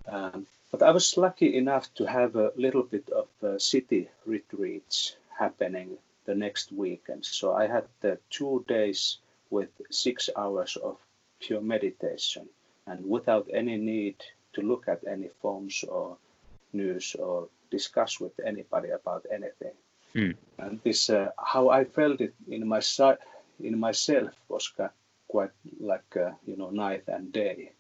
Um, 0.07 0.45
but 0.71 0.83
I 0.83 0.91
was 0.91 1.17
lucky 1.17 1.57
enough 1.57 1.93
to 1.95 2.05
have 2.05 2.36
a 2.36 2.51
little 2.55 2.83
bit 2.83 3.10
of 3.10 3.27
uh, 3.43 3.57
city 3.57 4.10
retreats 4.25 5.15
happening 5.38 5.97
the 6.25 6.36
next 6.36 6.71
weekend. 6.71 7.25
So 7.25 7.53
I 7.53 7.67
had 7.67 7.86
the 8.01 8.19
two 8.29 8.65
days 8.67 9.17
with 9.49 9.69
six 9.89 10.29
hours 10.36 10.75
of 10.75 10.97
pure 11.39 11.62
meditation 11.62 12.47
and 12.86 13.10
without 13.10 13.47
any 13.53 13.77
need 13.77 14.17
to 14.53 14.62
look 14.62 14.88
at 14.88 15.07
any 15.07 15.29
phones 15.41 15.83
or 15.83 16.17
news 16.73 17.15
or 17.15 17.47
discuss 17.71 18.19
with 18.19 18.33
anybody 18.45 18.89
about 18.89 19.25
anything. 19.31 19.73
Mm. 20.15 20.36
And 20.58 20.80
this, 20.84 21.10
uh, 21.10 21.32
how 21.38 21.70
I 21.70 21.84
felt 21.84 22.22
it 22.22 22.34
in 22.48 22.67
my 22.67 22.82
in 23.60 23.80
myself 23.80 24.34
was 24.50 24.72
quite 25.28 25.52
like 25.80 26.15
uh, 26.15 26.32
you 26.46 26.58
know 26.58 26.70
night 26.70 27.04
and 27.08 27.32
day. 27.32 27.72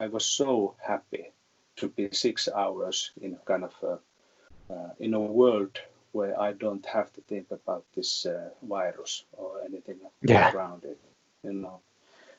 I, 0.00 0.06
was 0.06 0.24
so 0.24 0.74
happy 0.82 1.32
to 1.76 1.88
be 1.88 2.08
six 2.12 2.48
hours 2.48 3.10
in 3.20 3.36
kind 3.44 3.64
of 3.64 3.74
a, 3.82 4.72
uh, 4.72 4.90
in 4.98 5.12
a 5.12 5.20
world 5.20 5.78
where 6.12 6.40
I 6.40 6.52
don't 6.52 6.86
have 6.86 7.12
to 7.12 7.20
think 7.20 7.50
about 7.50 7.84
this 7.94 8.24
uh, 8.24 8.48
virus 8.62 9.24
or 9.32 9.60
anything 9.66 9.98
yeah. 10.22 10.50
around 10.52 10.84
it, 10.84 10.98
you 11.44 11.52
know. 11.52 11.80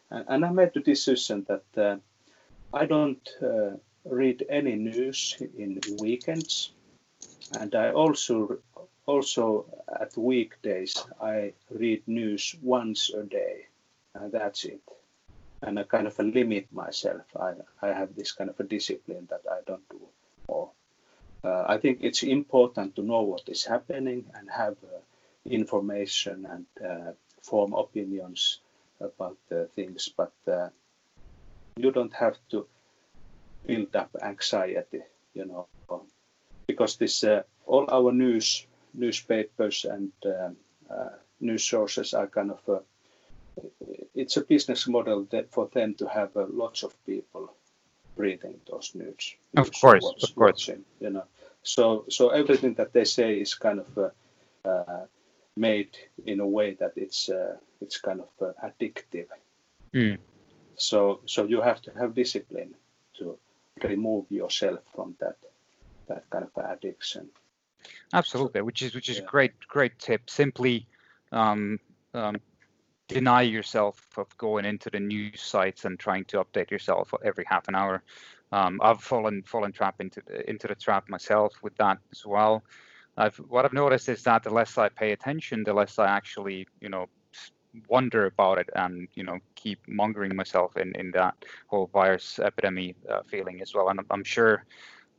And, 0.10 0.26
and, 0.28 0.46
I 0.46 0.50
made 0.50 0.74
the 0.74 0.80
decision 0.80 1.46
that 1.48 1.78
uh, 1.78 1.98
I 2.74 2.88
don't 2.88 3.30
uh, 3.40 3.78
read 4.04 4.44
any 4.50 4.76
news 4.76 5.38
in 5.58 5.80
weekends, 6.00 6.72
and 7.60 7.76
I 7.76 7.92
also 7.92 8.58
also 9.08 9.66
at 10.00 10.16
weekdays 10.18 10.94
I 11.20 11.54
read 11.72 12.04
news 12.08 12.56
once 12.62 13.10
a 13.10 13.24
day, 13.24 13.66
and 14.14 14.32
that's 14.32 14.66
it. 14.66 14.82
And 15.64 15.80
I 15.80 15.84
kind 15.84 16.06
of 16.06 16.20
limit 16.20 16.68
myself. 16.72 17.24
I 17.36 17.54
I 17.82 17.88
have 17.88 18.16
this 18.16 18.32
kind 18.34 18.50
of 18.50 18.60
a 18.60 18.64
discipline 18.64 19.28
that 19.30 19.42
I 19.50 19.60
don't 19.66 19.90
do 19.90 20.02
more. 20.48 20.70
Uh, 21.44 21.64
I 21.68 21.78
think 21.78 22.00
it's 22.02 22.24
important 22.24 22.96
to 22.96 23.02
know 23.02 23.22
what 23.22 23.50
is 23.50 23.66
happening 23.66 24.26
and 24.36 24.50
have 24.50 24.76
uh, 24.84 25.00
information 25.46 26.46
and 26.46 26.66
uh, 26.84 27.12
form 27.42 27.74
opinions 27.74 28.60
about 29.00 29.38
things, 29.76 30.10
but 30.18 30.34
uh, 30.48 30.70
you 31.78 31.92
don't 31.92 32.14
have 32.14 32.38
to 32.50 32.68
build 33.66 33.96
up 33.96 34.10
anxiety, 34.22 35.04
you 35.34 35.46
know, 35.46 35.68
because 36.68 36.98
this 36.98 37.24
uh, 37.24 37.44
all 37.66 37.86
our 37.90 38.12
news 38.12 38.66
newspapers 38.94 39.86
and 39.86 40.12
uh, 40.26 40.50
uh, 40.94 41.10
news 41.40 41.64
sources 41.64 42.14
are 42.14 42.28
kind 42.28 42.52
of 42.52 42.62
a, 42.68 42.82
it's 44.16 44.38
a 44.38 44.42
business 44.42 44.88
model 44.88 45.28
that 45.32 45.52
for 45.52 45.68
them 45.74 45.94
to 45.96 46.08
have 46.08 46.36
uh, 46.38 46.46
lots 46.50 46.84
of 46.84 46.94
people 47.06 47.54
reading 48.16 48.56
those 48.70 48.92
news. 48.96 49.36
Of 49.56 49.72
course, 49.72 50.04
watch, 50.04 50.24
of 50.24 50.36
course. 50.36 50.68
Watching, 50.68 50.86
you 51.00 51.10
know, 51.10 51.24
so 51.64 52.06
so 52.10 52.30
everything 52.30 52.76
that 52.76 52.94
they 52.94 53.06
say 53.06 53.36
is 53.40 53.54
kind 53.56 53.80
of 53.80 53.98
uh, 53.98 54.70
uh, 54.70 55.06
made 55.56 55.98
in 56.26 56.40
a 56.40 56.48
way 56.48 56.74
that 56.76 56.94
it's 56.96 57.30
uh, 57.30 57.58
it's 57.82 57.98
kind 58.00 58.22
of 58.22 58.56
addictive. 58.64 59.28
Mm. 59.94 60.18
So 60.76 61.22
so 61.26 61.46
you 61.46 61.62
have 61.62 61.82
to 61.84 61.92
have 61.92 62.14
discipline 62.14 62.76
to 63.18 63.38
remove 63.84 64.26
yourself 64.30 64.80
from 64.96 65.16
that 65.20 65.38
that 66.08 66.30
kind 66.30 66.46
of 66.46 66.72
addiction. 66.72 67.30
Absolutely, 68.14 68.62
which 68.62 68.82
is 68.82 68.96
which 68.96 69.10
is 69.10 69.18
yeah. 69.18 69.24
a 69.24 69.28
great 69.28 69.60
great 69.68 69.98
tip. 70.00 70.30
Simply 70.30 70.88
um, 71.32 71.80
um, 72.14 72.38
deny 73.08 73.42
yourself 73.42 74.06
of 74.18 74.36
going 74.38 74.66
into 74.66 74.90
the 74.90 75.00
news 75.00 75.42
sites 75.42 75.86
and 75.86 76.00
trying 76.00 76.26
to 76.26 76.44
update 76.44 76.72
yourself 76.72 77.14
every 77.24 77.46
half 77.48 77.68
an 77.68 77.76
hour. 77.76 78.04
Um, 78.52 78.80
I've 78.82 79.02
fallen 79.02 79.44
fallen 79.44 79.72
trap 79.72 79.96
into 80.00 80.22
into 80.50 80.68
the 80.68 80.76
trap 80.76 81.10
myself 81.10 81.54
with 81.62 81.76
that 81.78 81.98
as 82.12 82.26
well. 82.26 82.64
I've 83.18 83.36
what 83.38 83.66
I've 83.66 83.74
noticed 83.74 84.10
is 84.10 84.24
that 84.24 84.44
the 84.44 84.52
less 84.52 84.78
I 84.78 84.90
pay 84.90 85.12
attention, 85.12 85.64
the 85.64 85.74
less 85.74 86.00
I 86.00 86.08
actually 86.08 86.68
you 86.80 86.90
know 86.90 87.08
wonder 87.90 88.26
about 88.26 88.58
it 88.58 88.70
and 88.76 89.08
you 89.14 89.24
know 89.24 89.38
keep 89.56 89.80
mongering 89.88 90.36
myself 90.36 90.78
in 90.78 90.96
in 90.96 91.12
that 91.12 91.36
whole 91.68 91.88
virus 91.88 92.40
epidemic 92.40 92.96
uh, 93.10 93.22
feeling 93.24 93.62
as 93.62 93.74
well. 93.74 93.90
And 93.90 94.00
I'm 94.10 94.24
sure 94.24 94.64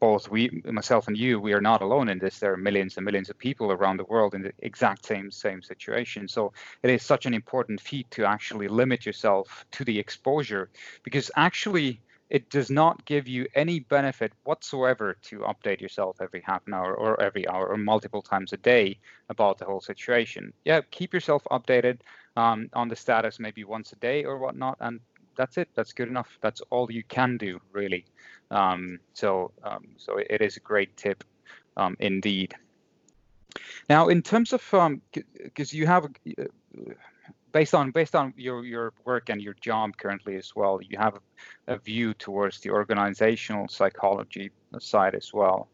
both 0.01 0.31
we, 0.31 0.63
myself 0.65 1.09
and 1.09 1.17
you, 1.17 1.41
we 1.41 1.53
are 1.53 1.61
not 1.61 1.83
alone 1.83 2.09
in 2.09 2.19
this. 2.19 2.39
There 2.39 2.53
are 2.53 2.57
millions 2.57 2.97
and 2.97 3.05
millions 3.05 3.31
of 3.31 3.39
people 3.39 3.73
around 3.73 3.97
the 3.97 4.05
world 4.05 4.35
in 4.35 4.43
the 4.43 4.53
exact 4.61 5.05
same 5.07 5.31
same 5.31 5.63
situation. 5.63 6.29
So 6.29 6.53
it 6.83 6.91
is 6.91 7.03
such 7.03 7.27
an 7.27 7.35
important 7.35 7.81
feat 7.81 8.11
to 8.13 8.25
actually 8.25 8.69
limit 8.69 9.05
yourself 9.07 9.67
to 9.73 9.85
the 9.85 9.99
exposure, 9.99 10.71
because 11.03 11.31
actually 11.37 12.01
it 12.31 12.51
does 12.51 12.71
not 12.71 13.05
give 13.07 13.27
you 13.27 13.47
any 13.55 13.81
benefit 13.81 14.33
whatsoever 14.45 15.17
to 15.23 15.39
update 15.41 15.81
yourself 15.81 16.19
every 16.21 16.43
half 16.45 16.67
an 16.67 16.75
hour 16.75 16.95
or 16.95 17.21
every 17.23 17.49
hour 17.49 17.69
or 17.69 17.79
multiple 17.79 18.21
times 18.21 18.53
a 18.53 18.59
day 18.59 18.99
about 19.31 19.59
the 19.59 19.65
whole 19.65 19.81
situation. 19.81 20.53
Yeah, 20.65 20.83
keep 20.91 21.15
yourself 21.15 21.43
updated 21.51 22.01
um, 22.37 22.69
on 22.75 22.89
the 22.89 22.97
status 22.97 23.41
maybe 23.41 23.65
once 23.65 23.93
a 23.93 23.97
day 23.97 24.25
or 24.25 24.39
whatnot, 24.39 24.77
and 24.81 25.01
that's 25.39 25.57
it. 25.57 25.69
That's 25.75 25.95
good 25.95 26.09
enough. 26.09 26.39
That's 26.43 26.61
all 26.69 26.93
you 26.93 27.05
can 27.05 27.39
do, 27.39 27.61
really. 27.73 28.05
Um, 28.51 28.99
so, 29.15 29.53
um, 29.63 29.87
so 29.97 30.19
it 30.19 30.43
is 30.43 30.57
a 30.57 30.61
great 30.61 30.95
tip, 30.97 31.25
um, 31.77 31.97
indeed. 32.01 32.55
Now, 33.89 34.09
in 34.09 34.21
terms 34.21 34.53
of, 34.53 34.61
because 34.63 35.73
um, 35.73 35.79
you 35.79 35.87
have, 35.87 36.05
uh, 36.05 36.45
based 37.53 37.75
on 37.75 37.91
based 37.91 38.15
on 38.15 38.35
your 38.37 38.65
your 38.65 38.93
work 39.05 39.31
and 39.31 39.41
your 39.41 39.55
job 39.55 39.97
currently 39.97 40.37
as 40.37 40.55
well, 40.55 40.81
you 40.83 40.99
have 40.99 41.19
a 41.67 41.79
view 41.79 42.13
towards 42.15 42.61
the 42.61 42.71
organizational 42.71 43.69
psychology 43.69 44.51
side 44.79 45.15
as 45.15 45.33
well. 45.33 45.69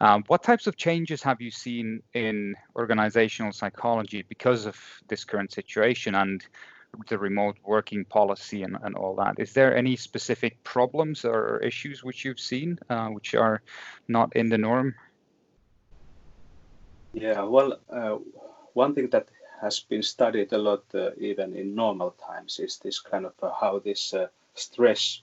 Um, 0.00 0.24
what 0.26 0.42
types 0.42 0.66
of 0.66 0.76
changes 0.76 1.22
have 1.22 1.40
you 1.40 1.50
seen 1.50 2.02
in 2.12 2.54
organizational 2.76 3.52
psychology 3.52 4.24
because 4.28 4.66
of 4.66 4.76
this 5.08 5.24
current 5.24 5.52
situation, 5.52 6.14
and 6.14 6.46
the 7.08 7.18
remote 7.18 7.56
working 7.64 8.04
policy 8.04 8.62
and, 8.62 8.76
and 8.82 8.94
all 8.94 9.14
that. 9.16 9.38
Is 9.38 9.52
there 9.52 9.76
any 9.76 9.96
specific 9.96 10.62
problems 10.64 11.24
or 11.24 11.58
issues 11.58 12.02
which 12.04 12.24
you've 12.24 12.40
seen 12.40 12.78
uh, 12.90 13.08
which 13.08 13.34
are 13.34 13.62
not 14.08 14.34
in 14.36 14.48
the 14.48 14.58
norm? 14.58 14.94
Yeah, 17.14 17.42
well, 17.44 17.78
uh, 17.90 18.18
one 18.72 18.94
thing 18.94 19.08
that 19.10 19.28
has 19.60 19.80
been 19.80 20.02
studied 20.02 20.52
a 20.52 20.58
lot, 20.58 20.84
uh, 20.94 21.10
even 21.18 21.54
in 21.54 21.74
normal 21.74 22.10
times, 22.10 22.58
is 22.58 22.78
this 22.78 23.00
kind 23.00 23.24
of 23.24 23.32
uh, 23.42 23.50
how 23.60 23.78
this 23.78 24.12
uh, 24.12 24.26
stress 24.54 25.22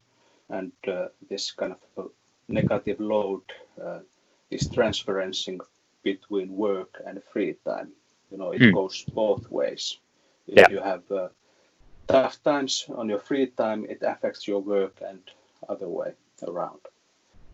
and 0.49 0.71
uh, 0.87 1.07
this 1.29 1.51
kind 1.51 1.75
of 1.97 2.11
negative 2.47 2.99
load 2.99 3.43
is 4.49 4.67
transferencing 4.67 5.59
between 6.03 6.55
work 6.55 7.01
and 7.05 7.21
free 7.31 7.55
time. 7.65 7.91
You 8.31 8.37
know, 8.37 8.51
it 8.51 8.61
mm. 8.61 8.73
goes 8.73 9.05
both 9.13 9.49
ways. 9.49 9.97
If 10.47 10.57
yeah. 10.57 10.69
you 10.69 10.79
have 10.81 11.03
tough 12.11 12.43
times 12.43 12.85
on 12.93 13.07
your 13.07 13.19
free 13.19 13.47
time, 13.47 13.85
it 13.85 13.99
affects 14.01 14.47
your 14.47 14.59
work 14.59 15.01
and 15.07 15.21
other 15.69 15.87
way 15.87 16.13
around. 16.45 16.81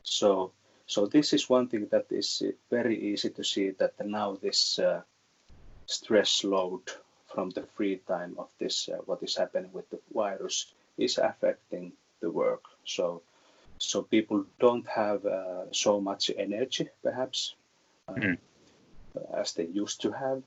So, 0.04 0.52
so 0.88 1.06
this 1.06 1.34
is 1.34 1.50
one 1.50 1.68
thing 1.68 1.88
that 1.92 2.08
is 2.10 2.42
very 2.72 2.98
easy 3.12 3.30
to 3.30 3.44
see 3.44 3.72
that 3.72 3.94
now 4.04 4.38
this 4.42 4.80
uh, 4.80 5.02
stress 5.86 6.44
load 6.44 6.82
from 7.28 7.52
the 7.52 7.64
free 7.76 7.98
time 8.08 8.36
of 8.40 8.50
this, 8.58 8.90
uh, 8.90 8.98
what 9.06 9.22
is 9.22 9.36
happening 9.38 9.72
with 9.74 9.90
the 9.90 10.00
virus, 10.14 10.74
is 10.98 11.18
affecting 11.18 11.92
the 12.22 12.32
work. 12.32 12.64
So, 12.86 13.22
so 13.78 14.02
people 14.02 14.46
don't 14.60 14.88
have 14.88 15.26
uh, 15.26 15.72
so 15.72 16.02
much 16.02 16.32
energy, 16.36 16.90
perhaps, 17.04 17.54
mm. 18.10 18.38
as 19.36 19.54
they 19.54 19.66
used 19.66 20.02
to 20.02 20.12
have 20.12 20.42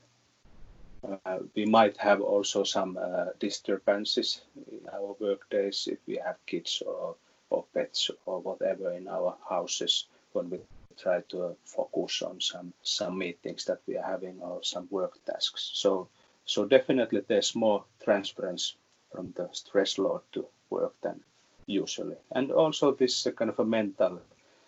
we 1.55 1.65
might 1.65 1.97
have 1.97 2.21
also 2.21 2.65
some 2.65 2.99
uh, 3.01 3.27
disturbances 3.39 4.43
in 4.71 4.81
our 4.93 5.17
work 5.19 5.49
days 5.51 5.89
if 5.91 5.99
we 6.07 6.17
have 6.17 6.37
kids 6.47 6.83
or, 6.87 7.17
or 7.49 7.65
pets 7.75 8.11
or 8.27 8.41
whatever 8.41 8.93
in 8.93 9.09
our 9.09 9.37
houses 9.49 10.07
when 10.33 10.51
we 10.51 10.59
try 10.97 11.21
to 11.29 11.57
focus 11.65 12.23
on 12.23 12.41
some 12.41 12.73
some 12.83 13.19
meetings 13.19 13.65
that 13.65 13.81
we 13.87 13.97
are 13.97 14.11
having 14.11 14.41
or 14.43 14.63
some 14.63 14.87
work 14.91 15.15
tasks. 15.25 15.71
So 15.75 16.09
so 16.45 16.65
definitely 16.65 17.23
there's 17.27 17.55
more 17.55 17.85
transference 18.05 18.77
from 19.13 19.33
the 19.37 19.49
stress 19.53 19.99
load 19.99 20.23
to 20.33 20.47
work 20.69 20.95
than 21.03 21.21
usually, 21.67 22.17
and 22.33 22.53
also 22.53 22.93
this 22.93 23.27
kind 23.37 23.51
of 23.51 23.59
a 23.59 23.65
mental 23.65 24.21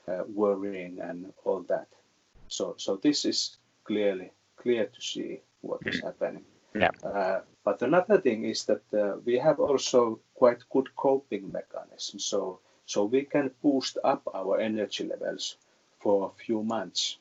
uh, 0.08 0.22
worrying 0.34 1.00
and 1.00 1.32
all 1.44 1.62
that. 1.68 1.88
So 2.48 2.74
so 2.78 2.96
this 2.96 3.24
is 3.24 3.58
clearly 3.84 4.30
clear 4.62 4.86
to 4.86 5.00
see 5.00 5.40
what 5.60 5.80
is 5.86 6.00
mm. 6.00 6.04
happening. 6.04 6.44
Yeah. 6.74 6.90
Uh, 7.04 7.40
but 7.64 7.82
another 7.82 8.18
thing 8.20 8.44
is 8.44 8.64
that 8.64 8.82
uh, 8.94 9.16
we 9.24 9.38
have 9.38 9.60
also 9.60 10.20
quite 10.34 10.62
good 10.70 10.88
coping 10.96 11.52
mechanisms. 11.52 12.24
So 12.24 12.60
so 12.86 13.04
we 13.04 13.22
can 13.22 13.50
boost 13.62 13.98
up 14.02 14.22
our 14.34 14.58
energy 14.60 15.04
levels 15.04 15.56
for 16.00 16.26
a 16.26 16.44
few 16.44 16.62
months. 16.62 17.18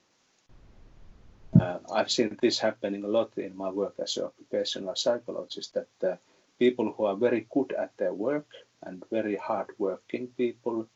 Uh, 1.59 1.79
I've 1.93 2.09
seen 2.09 2.37
this 2.41 2.59
happening 2.59 3.03
a 3.03 3.07
lot 3.07 3.37
in 3.37 3.55
my 3.55 3.69
work 3.69 3.95
as 3.99 4.17
an 4.17 4.23
occupational 4.23 4.95
psychologist. 4.95 5.73
That 5.73 6.11
uh, 6.11 6.15
people 6.57 6.93
who 6.93 7.05
are 7.05 7.15
very 7.15 7.47
good 7.49 7.73
at 7.73 7.95
their 7.97 8.13
work 8.13 8.47
and 8.83 9.03
very 9.11 9.35
hardworking 9.35 10.27
people, 10.37 10.87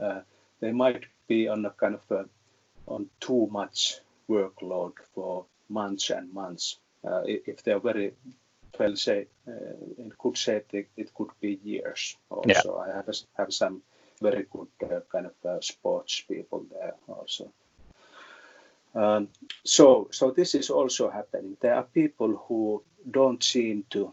uh, 0.00 0.20
they 0.60 0.72
might 0.72 1.04
be 1.28 1.48
on 1.48 1.66
a 1.66 1.70
kind 1.70 1.94
of 1.94 2.10
a, 2.10 2.24
on 2.86 3.10
too 3.20 3.48
much 3.50 4.00
workload 4.28 4.92
for 5.14 5.46
months 5.80 6.10
and 6.10 6.32
months 6.32 6.78
uh, 7.04 7.22
if 7.26 7.62
they're 7.62 7.80
very 7.90 8.12
well 8.78 8.96
say 8.96 9.26
uh, 9.46 10.02
in 10.02 10.12
good 10.18 10.36
shape, 10.36 10.68
it, 10.72 10.88
it 10.96 11.14
could 11.14 11.30
be 11.40 11.60
years. 11.62 12.16
Also, 12.30 12.48
yeah. 12.48 12.92
I 12.92 12.96
have 12.96 13.08
have 13.38 13.52
some 13.52 13.82
very 14.22 14.46
good 14.50 14.68
uh, 14.82 15.00
kind 15.12 15.26
of 15.26 15.64
sports 15.64 16.22
people 16.28 16.66
there 16.72 16.94
also. 17.08 17.52
Um, 18.94 19.28
so, 19.64 20.08
so 20.10 20.30
this 20.30 20.54
is 20.54 20.70
also 20.70 21.10
happening. 21.10 21.56
There 21.60 21.74
are 21.74 21.82
people 21.82 22.36
who 22.48 22.82
don't 23.10 23.42
seem 23.42 23.84
to 23.90 24.12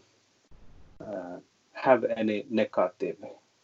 uh, 1.00 1.38
have 1.72 2.04
any 2.04 2.44
negative 2.50 3.16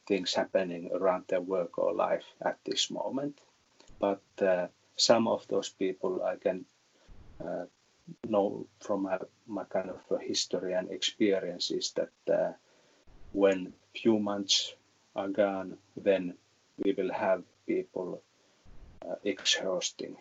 things 0.06 0.34
happening 0.34 0.90
around 0.94 1.24
their 1.28 1.40
work 1.40 1.78
or 1.78 1.92
life 1.92 2.24
at 2.40 2.58
this 2.64 2.90
moment. 2.90 3.40
but 3.98 4.22
uh, 4.40 4.66
some 4.96 5.28
of 5.28 5.46
those 5.48 5.68
people 5.68 6.22
I 6.22 6.37
can 6.37 6.64
uh, 7.44 7.64
know 8.27 8.66
from 8.81 9.03
my, 9.03 9.18
my 9.47 9.64
kind 9.64 9.90
of 9.90 10.21
history 10.21 10.75
and 10.75 10.90
experiences 10.90 11.92
that 11.97 12.33
uh, 12.33 12.53
when 13.33 13.73
few 13.94 14.18
months 14.18 14.75
are 15.14 15.29
gone, 15.29 15.77
then 15.97 16.35
we 16.85 16.92
will 16.92 17.12
have 17.12 17.42
people 17.66 18.23
uh, 19.03 19.14
exhausting. 19.25 20.16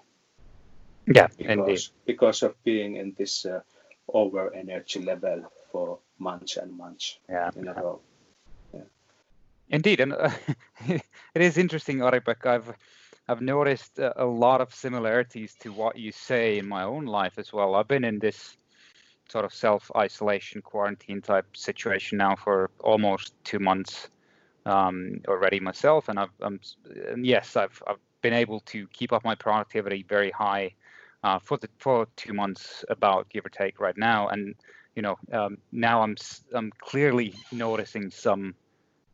Yeah, 1.05 1.27
because, 1.37 1.47
indeed. 1.47 1.81
because 2.05 2.43
of 2.43 2.63
being 2.63 2.97
in 2.97 3.15
this 3.17 3.45
uh, 3.45 3.61
over 4.13 4.53
energy 4.53 5.03
level 5.03 5.51
for 5.71 5.99
months 6.19 6.57
and 6.57 6.75
months 6.75 7.17
yeah. 7.29 7.49
in 7.55 7.67
a 7.67 7.73
row. 7.73 8.01
Yeah. 8.73 8.81
Indeed, 9.69 9.99
and 10.01 10.13
uh, 10.13 10.31
it 10.87 11.41
is 11.41 11.57
interesting, 11.57 12.01
Ari-Pekka. 12.01 12.47
I've 12.47 12.73
I've 13.29 13.41
noticed 13.41 13.99
a 13.99 14.25
lot 14.25 14.61
of 14.61 14.73
similarities 14.73 15.55
to 15.61 15.71
what 15.73 15.97
you 15.97 16.11
say 16.11 16.57
in 16.57 16.67
my 16.67 16.83
own 16.83 17.05
life 17.05 17.37
as 17.37 17.51
well. 17.51 17.75
I've 17.75 17.87
been 17.87 18.05
in 18.05 18.19
this 18.19 18.57
sort 19.29 19.43
of 19.43 19.53
self-isolation 19.53 20.61
quarantine 20.61 21.21
type 21.21 21.45
situation 21.55 22.17
now 22.17 22.35
for 22.35 22.69
almost 22.79 23.33
two 23.43 23.59
months 23.59 24.09
um, 24.65 25.21
already 25.27 25.59
myself, 25.59 26.09
and 26.09 26.19
I've 26.19 26.31
and 26.41 26.59
yes, 27.25 27.55
I've 27.55 27.81
I've 27.87 27.99
been 28.21 28.33
able 28.33 28.59
to 28.61 28.87
keep 28.87 29.13
up 29.13 29.23
my 29.23 29.35
productivity 29.35 30.05
very 30.07 30.31
high 30.31 30.73
uh, 31.23 31.39
for 31.39 31.57
the 31.57 31.69
for 31.79 32.07
two 32.15 32.33
months 32.33 32.83
about 32.89 33.29
give 33.29 33.45
or 33.45 33.49
take 33.49 33.79
right 33.79 33.97
now, 33.97 34.27
and 34.27 34.55
you 34.95 35.01
know 35.01 35.17
um, 35.31 35.57
now 35.71 36.01
I'm 36.01 36.15
I'm 36.53 36.71
clearly 36.79 37.33
noticing 37.51 38.09
some 38.11 38.55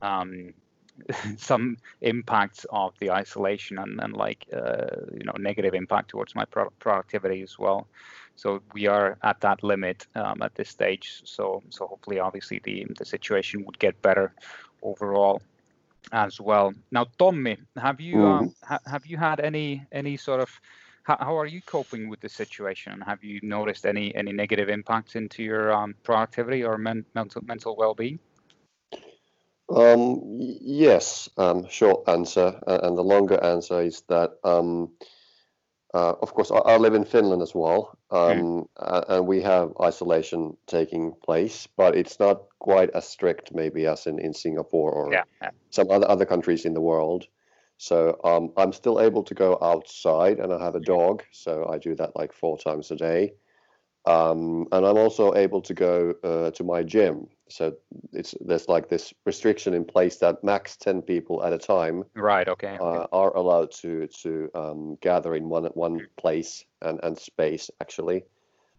um, 0.01 0.53
some 1.37 1.77
impacts 2.01 2.65
of 2.69 2.93
the 2.99 3.11
isolation 3.11 3.77
and, 3.79 3.99
and 3.99 4.13
like 4.13 4.45
uh, 4.53 4.87
you 5.11 5.23
know 5.23 5.33
negative 5.37 5.73
impact 5.73 6.09
towards 6.09 6.35
my 6.35 6.45
pro- 6.45 6.69
productivity 6.79 7.41
as 7.41 7.57
well. 7.57 7.87
So 8.35 8.61
we 8.73 8.87
are 8.87 9.17
at 9.23 9.39
that 9.41 9.63
limit 9.63 10.07
um, 10.15 10.41
at 10.41 10.55
this 10.55 10.69
stage. 10.69 11.21
So 11.25 11.63
so 11.69 11.87
hopefully 11.87 12.19
obviously 12.19 12.61
the 12.63 12.85
the 12.97 13.05
situation 13.05 13.65
would 13.65 13.79
get 13.79 14.01
better 14.01 14.33
overall 14.81 15.41
as 16.11 16.39
well. 16.39 16.73
Now 16.91 17.05
tommy 17.17 17.57
have 17.77 17.99
you 17.99 18.15
mm. 18.15 18.25
um, 18.25 18.55
ha- 18.63 18.85
have 18.85 19.05
you 19.05 19.17
had 19.17 19.39
any 19.39 19.85
any 19.91 20.17
sort 20.17 20.41
of 20.41 20.49
how, 21.03 21.17
how 21.19 21.37
are 21.37 21.45
you 21.45 21.61
coping 21.61 22.07
with 22.07 22.21
the 22.21 22.29
situation? 22.29 22.93
And 22.93 23.03
have 23.03 23.23
you 23.23 23.39
noticed 23.43 23.85
any 23.85 24.15
any 24.15 24.31
negative 24.31 24.69
impacts 24.69 25.15
into 25.15 25.43
your 25.43 25.73
um, 25.73 25.95
productivity 26.03 26.63
or 26.63 26.77
men- 26.77 27.05
mental 27.13 27.41
mental 27.43 27.75
well-being 27.75 28.19
um, 29.75 30.21
yes, 30.39 31.29
um, 31.37 31.67
short 31.69 32.07
answer. 32.07 32.59
And 32.67 32.97
the 32.97 33.03
longer 33.03 33.41
answer 33.43 33.81
is 33.81 34.03
that, 34.09 34.31
um, 34.43 34.91
uh, 35.93 36.13
of 36.21 36.33
course, 36.33 36.51
I, 36.51 36.57
I, 36.57 36.77
live 36.77 36.95
in 36.95 37.05
Finland 37.05 37.41
as 37.41 37.53
well, 37.53 37.97
mm. 38.11 38.65
and 38.77 39.27
we 39.27 39.41
have 39.41 39.73
isolation 39.79 40.57
taking 40.65 41.13
place, 41.23 41.67
but 41.77 41.95
it's 41.95 42.19
not 42.19 42.43
quite 42.59 42.89
as 42.95 43.07
strict 43.07 43.53
maybe 43.53 43.85
as 43.85 44.07
in, 44.07 44.17
in 44.19 44.33
Singapore 44.33 44.91
or 44.91 45.13
yeah, 45.13 45.23
some 45.69 45.91
other, 45.91 46.09
other 46.09 46.25
countries 46.25 46.65
in 46.65 46.73
the 46.73 46.81
world. 46.81 47.27
So 47.77 48.19
um, 48.23 48.53
I'm 48.57 48.71
still 48.71 48.99
able 49.01 49.23
to 49.23 49.33
go 49.33 49.57
outside, 49.61 50.39
and 50.39 50.53
I 50.53 50.63
have 50.63 50.75
a 50.75 50.79
dog, 50.79 51.23
so 51.31 51.67
I 51.69 51.77
do 51.77 51.95
that 51.95 52.15
like 52.15 52.33
four 52.33 52.57
times 52.57 52.89
a 52.91 52.95
day. 52.95 53.33
Um, 54.05 54.67
and 54.71 54.85
I'm 54.85 54.97
also 54.97 55.33
able 55.33 55.61
to 55.61 55.73
go 55.73 56.13
uh, 56.23 56.51
to 56.51 56.63
my 56.63 56.83
gym. 56.83 57.27
So 57.47 57.77
it's 58.11 58.35
there's 58.41 58.67
like 58.67 58.89
this 58.89 59.13
restriction 59.25 59.73
in 59.73 59.85
place 59.85 60.17
that 60.17 60.43
max 60.43 60.75
ten 60.75 61.01
people 61.01 61.43
at 61.43 61.53
a 61.53 61.57
time. 61.57 62.03
Right. 62.13 62.47
Okay. 62.47 62.77
Uh, 62.81 63.07
are 63.11 63.35
allowed 63.35 63.71
to 63.81 64.07
to 64.07 64.49
um, 64.55 64.97
gather 65.01 65.35
in 65.35 65.47
one 65.47 65.65
one 65.73 66.07
place 66.17 66.65
and, 66.81 66.99
and 67.03 67.17
space 67.17 67.69
actually. 67.79 68.25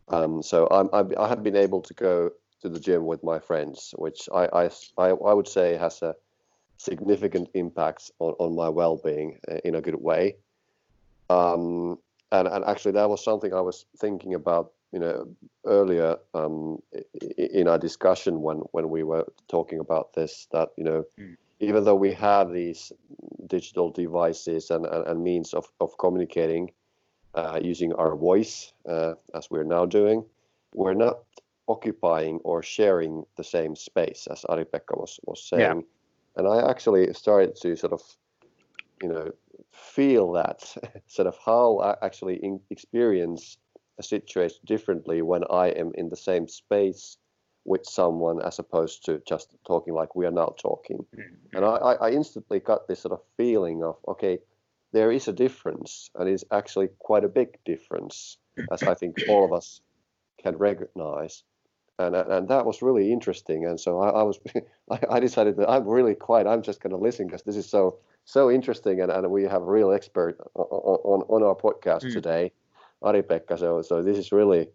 Um, 0.09 0.43
so 0.43 0.69
I'm, 0.71 0.91
I'm 0.93 1.13
I 1.19 1.29
have 1.29 1.43
been 1.43 1.57
able 1.57 1.81
to 1.83 1.95
go 1.95 2.31
to 2.61 2.69
the 2.69 2.81
gym 2.81 3.07
with 3.07 3.25
my 3.25 3.39
friends, 3.39 3.95
which 3.97 4.29
I 4.35 4.45
I, 4.53 4.71
I, 4.99 5.09
I 5.09 5.33
would 5.33 5.49
say 5.49 5.77
has 5.77 6.03
a 6.03 6.15
significant 6.77 7.49
impact 7.55 8.11
on, 8.19 8.35
on 8.39 8.55
my 8.55 8.69
well-being 8.69 9.39
uh, 9.51 9.57
in 9.65 9.75
a 9.75 9.81
good 9.81 9.95
way. 9.95 10.37
Um, 11.31 11.99
and, 12.31 12.49
and 12.49 12.65
actually 12.65 12.93
that 12.93 13.09
was 13.09 13.25
something 13.25 13.55
I 13.55 13.61
was 13.61 13.87
thinking 13.99 14.35
about 14.35 14.73
you 14.95 15.01
know 15.01 15.27
earlier 15.67 16.17
um, 16.35 16.79
in 17.37 17.67
our 17.67 17.79
discussion 17.79 18.41
when 18.41 18.59
when 18.71 18.89
we 18.89 19.03
were 19.03 19.27
talking 19.49 19.81
about 19.81 20.15
this 20.15 20.47
that 20.53 20.69
you 20.77 20.85
know 20.85 21.05
mm. 21.19 21.37
even 21.59 21.83
though 21.85 21.97
we 21.97 22.13
have 22.13 22.53
these 22.53 22.93
digital 23.49 23.91
devices 23.91 24.71
and, 24.71 24.87
and, 24.87 25.07
and 25.09 25.23
means 25.23 25.53
of, 25.53 25.67
of 25.81 25.99
communicating 25.99 26.71
uh, 27.35 27.59
using 27.61 27.93
our 27.95 28.15
voice 28.15 28.73
uh, 28.89 29.15
as 29.35 29.51
we're 29.51 29.71
now 29.77 29.85
doing 29.85 30.25
we're 30.75 30.95
not 30.95 31.19
occupying 31.67 32.39
or 32.45 32.63
sharing 32.63 33.25
the 33.37 33.45
same 33.45 33.75
space 33.75 34.29
as 34.31 34.45
Ari-Pekka 34.45 34.97
was 34.97 35.19
was 35.25 35.43
saying 35.43 35.79
yeah. 35.81 36.37
and 36.37 36.47
I 36.47 36.71
actually 36.71 37.13
started 37.15 37.57
to 37.63 37.75
sort 37.75 37.93
of 37.93 38.03
you 39.03 39.09
know 39.09 39.33
feel 39.73 40.31
that 40.33 40.61
sort 41.09 41.27
of 41.27 41.37
how 41.45 41.81
I 41.81 41.97
actually 42.07 42.37
in, 42.37 42.61
experience 42.71 43.59
a 43.99 44.03
situation 44.03 44.59
differently 44.65 45.23
when 45.23 45.45
I 45.51 45.69
am 45.69 45.93
in 45.95 46.09
the 46.09 46.17
same 46.17 46.49
space 46.49 47.17
with 47.65 47.87
someone 47.87 48.43
as 48.43 48.59
opposed 48.59 49.05
to 49.07 49.23
just 49.27 49.55
talking 49.67 49.95
like 49.95 50.15
we 50.15 50.27
are 50.27 50.31
now 50.31 50.55
talking. 50.59 51.05
Mm-hmm. 51.17 51.57
And 51.57 51.65
I, 51.65 51.77
I 51.77 52.11
instantly 52.11 52.61
got 52.61 52.87
this 52.87 53.01
sort 53.01 53.13
of 53.13 53.21
feeling 53.37 53.83
of, 53.83 53.97
okay, 54.07 54.39
there 54.93 55.11
is 55.11 55.29
a 55.29 55.33
difference, 55.33 56.11
and 56.15 56.29
it's 56.29 56.45
actually 56.53 56.89
quite 56.99 57.25
a 57.25 57.29
big 57.29 57.59
difference, 57.65 58.37
as 58.71 58.83
I 58.83 58.95
think 58.95 59.17
all 59.29 59.45
of 59.45 59.53
us 59.53 59.81
can 60.43 60.57
recognize. 60.57 61.43
And, 61.99 62.15
and 62.15 62.49
that 62.49 62.67
was 62.67 62.83
really 62.83 63.13
interesting. 63.13 63.67
And 63.67 63.81
so 63.81 64.01
I, 64.01 64.11
I 64.11 64.23
was, 64.23 64.39
I 65.11 65.21
decided 65.21 65.57
that 65.57 65.71
I'm 65.71 65.89
really 65.89 66.15
quiet. 66.15 66.47
I'm 66.47 66.63
just 66.63 66.81
going 66.81 66.93
to 66.93 66.97
listen 66.97 67.27
because 67.27 67.43
this 67.43 67.57
is 67.57 67.69
so 67.69 67.99
so 68.25 68.51
interesting, 68.51 69.01
and, 69.01 69.13
and 69.13 69.31
we 69.31 69.43
have 69.45 69.63
a 69.63 69.67
real 69.67 69.93
expert 69.93 70.39
on 70.55 70.65
on, 70.65 71.21
on 71.29 71.43
our 71.43 71.55
podcast 71.55 72.05
mm. 72.05 72.13
today. 72.13 72.53
Ari-Pekka. 73.05 73.59
So, 73.59 73.83
so 73.83 74.03
this 74.03 74.19
is 74.19 74.33
really, 74.33 74.69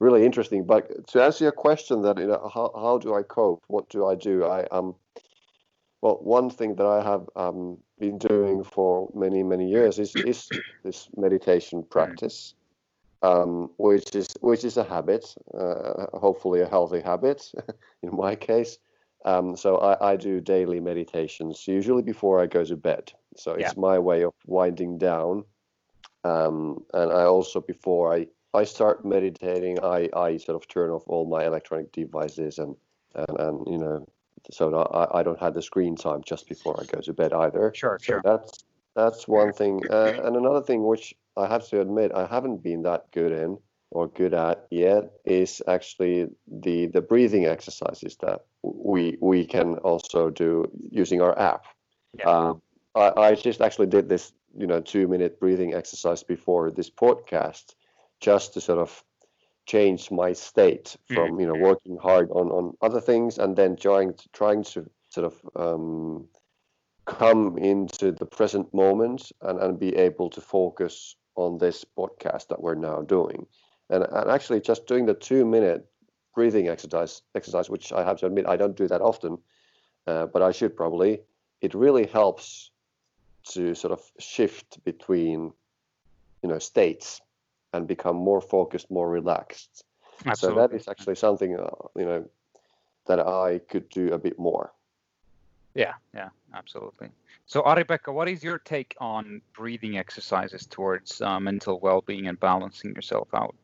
really 0.00 0.24
interesting. 0.24 0.66
But 0.66 1.06
to 1.08 1.22
answer 1.22 1.44
your 1.44 1.52
question, 1.52 2.02
that 2.02 2.18
you 2.18 2.26
know, 2.26 2.50
how, 2.52 2.70
how 2.74 2.98
do 2.98 3.14
I 3.14 3.22
cope? 3.22 3.62
What 3.68 3.88
do 3.88 4.06
I 4.06 4.14
do? 4.14 4.44
I 4.44 4.64
um, 4.66 4.94
well, 6.02 6.18
one 6.20 6.50
thing 6.50 6.74
that 6.74 6.86
I 6.86 7.02
have 7.02 7.28
um, 7.36 7.78
been 7.98 8.18
doing 8.18 8.64
for 8.64 9.08
many 9.14 9.42
many 9.42 9.70
years 9.70 9.98
is 9.98 10.14
is 10.16 10.48
this 10.82 11.08
meditation 11.16 11.84
practice, 11.88 12.54
um, 13.22 13.70
which 13.76 14.14
is 14.14 14.28
which 14.40 14.64
is 14.64 14.76
a 14.76 14.84
habit, 14.84 15.24
uh, 15.54 16.06
hopefully 16.18 16.60
a 16.60 16.68
healthy 16.68 17.00
habit, 17.00 17.52
in 18.02 18.16
my 18.16 18.34
case. 18.34 18.78
Um, 19.24 19.56
so 19.56 19.76
I, 19.76 20.12
I, 20.12 20.16
do 20.16 20.40
daily 20.40 20.80
meditations 20.80 21.68
usually 21.68 22.02
before 22.02 22.40
I 22.42 22.46
go 22.46 22.64
to 22.64 22.76
bed. 22.76 23.12
So 23.36 23.52
it's 23.52 23.74
yeah. 23.74 23.80
my 23.80 23.96
way 24.00 24.24
of 24.24 24.32
winding 24.46 24.98
down 24.98 25.44
um, 26.24 26.84
and 26.94 27.12
I 27.12 27.24
also 27.24 27.60
before 27.60 28.14
I 28.14 28.26
I 28.54 28.64
start 28.64 29.04
meditating, 29.04 29.80
I 29.82 30.08
I 30.14 30.36
sort 30.36 30.56
of 30.56 30.68
turn 30.68 30.90
off 30.90 31.04
all 31.06 31.26
my 31.26 31.44
electronic 31.44 31.92
devices 31.92 32.58
and 32.58 32.76
and, 33.14 33.40
and 33.40 33.66
you 33.66 33.78
know 33.78 34.06
so 34.50 34.74
I, 34.74 35.20
I 35.20 35.22
don't 35.22 35.38
have 35.38 35.54
the 35.54 35.62
screen 35.62 35.96
time 35.96 36.22
just 36.24 36.48
before 36.48 36.80
I 36.80 36.84
go 36.84 37.00
to 37.00 37.12
bed 37.12 37.32
either. 37.32 37.72
Sure, 37.74 37.98
so 38.00 38.04
sure. 38.04 38.20
That's 38.24 38.64
that's 38.94 39.26
one 39.26 39.52
thing, 39.52 39.82
uh, 39.90 40.20
and 40.22 40.36
another 40.36 40.62
thing 40.62 40.84
which 40.84 41.14
I 41.36 41.46
have 41.46 41.66
to 41.68 41.80
admit 41.80 42.12
I 42.14 42.26
haven't 42.26 42.62
been 42.62 42.82
that 42.82 43.10
good 43.12 43.32
in 43.32 43.58
or 43.90 44.08
good 44.08 44.34
at 44.34 44.66
yet 44.70 45.12
is 45.24 45.62
actually 45.66 46.28
the 46.46 46.86
the 46.86 47.00
breathing 47.00 47.46
exercises 47.46 48.16
that 48.20 48.44
we 48.62 49.16
we 49.20 49.44
can 49.46 49.76
also 49.78 50.30
do 50.30 50.70
using 50.90 51.22
our 51.22 51.38
app. 51.38 51.64
Yeah. 52.18 52.24
Um, 52.26 52.62
I, 52.94 53.12
I 53.16 53.34
just 53.34 53.60
actually 53.62 53.86
did 53.86 54.08
this 54.08 54.32
you 54.56 54.66
know 54.66 54.80
two 54.80 55.08
minute 55.08 55.40
breathing 55.40 55.74
exercise 55.74 56.22
before 56.22 56.70
this 56.70 56.90
podcast 56.90 57.74
just 58.20 58.54
to 58.54 58.60
sort 58.60 58.78
of 58.78 59.02
change 59.66 60.10
my 60.10 60.32
state 60.32 60.96
from 61.06 61.38
you 61.38 61.46
know 61.46 61.54
mm-hmm. 61.54 61.62
working 61.62 61.96
hard 61.96 62.28
on 62.30 62.48
on 62.50 62.76
other 62.82 63.00
things 63.00 63.38
and 63.38 63.56
then 63.56 63.76
trying 63.76 64.12
to 64.14 64.28
trying 64.32 64.62
to 64.64 64.88
sort 65.10 65.26
of 65.26 65.40
um, 65.56 66.26
come 67.06 67.58
into 67.58 68.12
the 68.12 68.26
present 68.26 68.72
moment 68.72 69.30
and, 69.42 69.58
and 69.60 69.78
be 69.78 69.94
able 69.96 70.30
to 70.30 70.40
focus 70.40 71.16
on 71.36 71.58
this 71.58 71.84
podcast 71.96 72.48
that 72.48 72.60
we're 72.60 72.74
now 72.74 73.02
doing 73.02 73.46
and, 73.90 74.04
and 74.04 74.30
actually 74.30 74.60
just 74.60 74.86
doing 74.86 75.06
the 75.06 75.14
two 75.14 75.44
minute 75.44 75.86
breathing 76.34 76.68
exercise 76.68 77.22
exercise 77.34 77.70
which 77.70 77.92
i 77.92 78.02
have 78.02 78.18
to 78.18 78.26
admit 78.26 78.46
i 78.48 78.56
don't 78.56 78.76
do 78.76 78.88
that 78.88 79.00
often 79.00 79.38
uh, 80.06 80.26
but 80.26 80.42
i 80.42 80.50
should 80.50 80.76
probably 80.76 81.20
it 81.60 81.74
really 81.74 82.06
helps 82.06 82.71
to 83.44 83.74
sort 83.74 83.92
of 83.92 84.00
shift 84.18 84.82
between 84.84 85.52
you 86.42 86.48
know 86.48 86.58
states 86.58 87.20
and 87.72 87.86
become 87.86 88.16
more 88.16 88.40
focused 88.40 88.90
more 88.90 89.08
relaxed 89.08 89.84
Absolutely. 90.26 90.60
so 90.62 90.68
that 90.68 90.76
is 90.76 90.88
actually 90.88 91.14
something 91.14 91.58
uh, 91.58 91.70
you 91.96 92.04
know 92.04 92.24
that 93.06 93.20
i 93.20 93.58
could 93.68 93.88
do 93.88 94.12
a 94.12 94.18
bit 94.18 94.38
more 94.38 94.72
yeah 95.74 95.94
yeah 96.14 96.28
absolutely. 96.54 97.08
So, 97.46 97.62
Ari-Pekka, 97.62 98.12
what 98.12 98.28
is 98.28 98.42
your 98.42 98.58
take 98.58 98.96
on 99.00 99.42
breathing 99.54 99.98
exercises 99.98 100.66
towards 100.66 101.20
uh, 101.20 101.40
mental 101.40 101.80
well-being 101.80 102.28
and 102.28 102.38
balancing 102.38 102.94
yourself 102.94 103.28
out? 103.34 103.54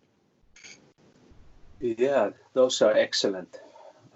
Yeah, 1.80 2.30
those 2.54 2.82
are 2.82 2.92
excellent. 2.92 3.60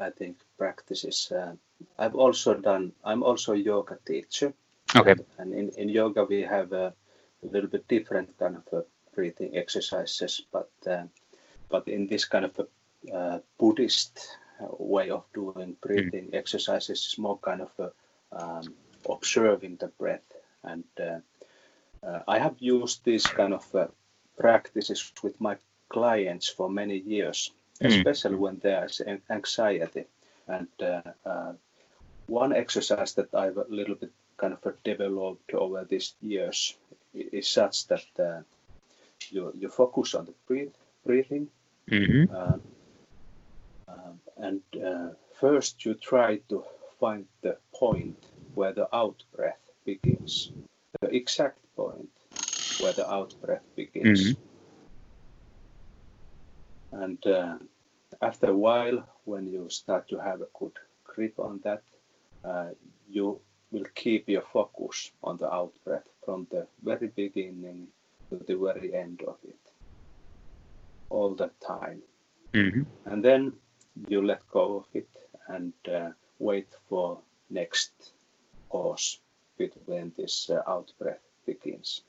I 0.01 0.11
think 0.11 0.39
practices. 0.59 1.31
Uh, 1.31 1.55
I've 1.99 2.17
also 2.17 2.55
done. 2.55 2.93
I'm 3.05 3.23
also 3.23 3.53
a 3.53 3.57
yoga 3.57 3.99
teacher. 4.05 4.53
Okay. 4.95 5.14
And 5.38 5.55
in, 5.55 5.70
in 5.70 5.88
yoga 5.88 6.24
we 6.24 6.43
have 6.43 6.72
a, 6.72 6.93
a 7.43 7.47
little 7.47 7.70
bit 7.70 7.88
different 7.88 8.38
kind 8.38 8.57
of 8.57 8.62
uh, 8.72 8.82
breathing 9.14 9.57
exercises, 9.57 10.43
but 10.53 10.70
uh, 10.86 11.05
but 11.68 11.88
in 11.88 12.07
this 12.07 12.24
kind 12.24 12.45
of 12.45 12.59
a 12.59 12.66
uh, 13.14 13.38
Buddhist 13.59 14.36
way 14.78 15.11
of 15.11 15.24
doing 15.34 15.76
breathing 15.80 16.28
mm. 16.28 16.34
exercises 16.34 17.01
is 17.07 17.18
more 17.18 17.38
kind 17.38 17.62
of 17.62 17.70
a, 17.78 17.90
um, 18.32 18.74
observing 19.09 19.76
the 19.76 19.88
breath. 19.99 20.32
And 20.62 20.84
uh, 21.01 21.18
uh, 22.07 22.20
I 22.28 22.38
have 22.38 22.57
used 22.61 23.05
these 23.05 23.26
kind 23.26 23.55
of 23.55 23.74
uh, 23.74 23.86
practices 24.38 25.12
with 25.22 25.40
my 25.40 25.57
clients 25.88 26.49
for 26.49 26.70
many 26.70 26.99
years, 26.99 27.51
mm. 27.80 27.88
especially 27.88 28.36
when 28.36 28.61
there's 28.62 29.01
anxiety. 29.28 30.05
And 30.47 30.68
one 32.26 32.53
exercise 32.53 33.14
that 33.14 33.34
I've 33.34 33.57
a 33.57 33.66
little 33.68 33.95
bit 33.95 34.12
kind 34.43 34.55
of 34.55 34.82
developed 34.82 35.55
over 35.55 35.86
these 35.88 36.14
years 36.20 36.76
is 37.14 37.49
such 37.49 37.86
that 37.86 38.07
uh, 38.18 38.40
you 39.30 39.53
you 39.57 39.68
focus 39.68 40.14
on 40.14 40.26
the 40.26 40.34
breathing, 41.05 41.49
mm-hmm. 41.88 42.34
uh, 42.34 42.59
um, 43.88 44.20
and 44.36 44.62
uh, 44.84 45.11
first 45.40 45.84
you 45.84 45.95
try 45.95 46.40
to 46.49 46.64
find 46.99 47.24
the 47.43 47.57
point 47.72 48.18
where 48.55 48.72
the 48.72 48.88
out 48.95 49.22
breath 49.36 49.62
begins, 49.84 50.51
the 51.01 51.14
exact 51.14 51.59
point 51.76 52.11
where 52.80 52.93
the 52.93 53.09
out 53.09 53.34
breath 53.40 53.66
begins. 53.76 54.20
Mm-hmm. 54.22 54.43
And 57.03 57.26
uh, 57.26 57.59
after 58.20 58.49
a 58.49 58.57
while, 58.57 58.99
when 59.24 59.47
you 59.47 59.68
start 59.70 60.09
to 60.09 60.18
have 60.18 60.40
a 60.43 60.49
good 60.59 60.76
grip 61.05 61.38
on 61.38 61.61
that, 61.64 61.82
uh, 62.45 62.70
you 63.09 63.40
will 63.73 63.87
keep 63.95 64.29
your 64.29 64.43
focus 64.53 65.11
on 65.25 65.39
the 65.39 65.53
out 65.53 65.73
breath 65.85 66.09
from 66.25 66.47
the 66.51 66.66
very 66.85 67.09
beginning 67.09 67.89
to 68.31 68.37
the 68.47 68.55
very 68.55 68.95
end 68.95 69.23
of 69.27 69.37
it, 69.49 69.59
all 71.11 71.35
the 71.35 71.51
time. 71.66 72.03
Mm-hmm. 72.53 72.83
And 73.07 73.25
then 73.25 73.53
you 74.09 74.23
let 74.25 74.47
go 74.49 74.77
of 74.77 74.85
it 74.95 75.09
and 75.49 75.73
uh, 75.93 76.11
wait 76.39 76.68
for 76.89 77.18
next 77.51 77.91
pause 78.70 79.18
between 79.59 80.12
this 80.16 80.51
uh, 80.51 80.62
out 80.66 80.93
breath 80.99 81.20
begins. 81.47 82.03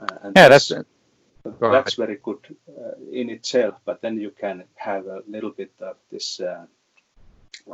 Uh, 0.00 0.06
and 0.22 0.32
yeah, 0.36 0.48
that's 0.48 0.68
that's, 0.68 1.58
that's 1.60 1.94
very 1.94 2.16
good 2.22 2.56
uh, 2.68 2.92
in 3.10 3.30
itself. 3.30 3.74
But 3.84 4.02
then 4.02 4.20
you 4.20 4.30
can 4.30 4.64
have 4.74 5.06
a 5.06 5.22
little 5.26 5.50
bit 5.50 5.72
of 5.80 5.96
this 6.10 6.40
uh, 6.40 6.66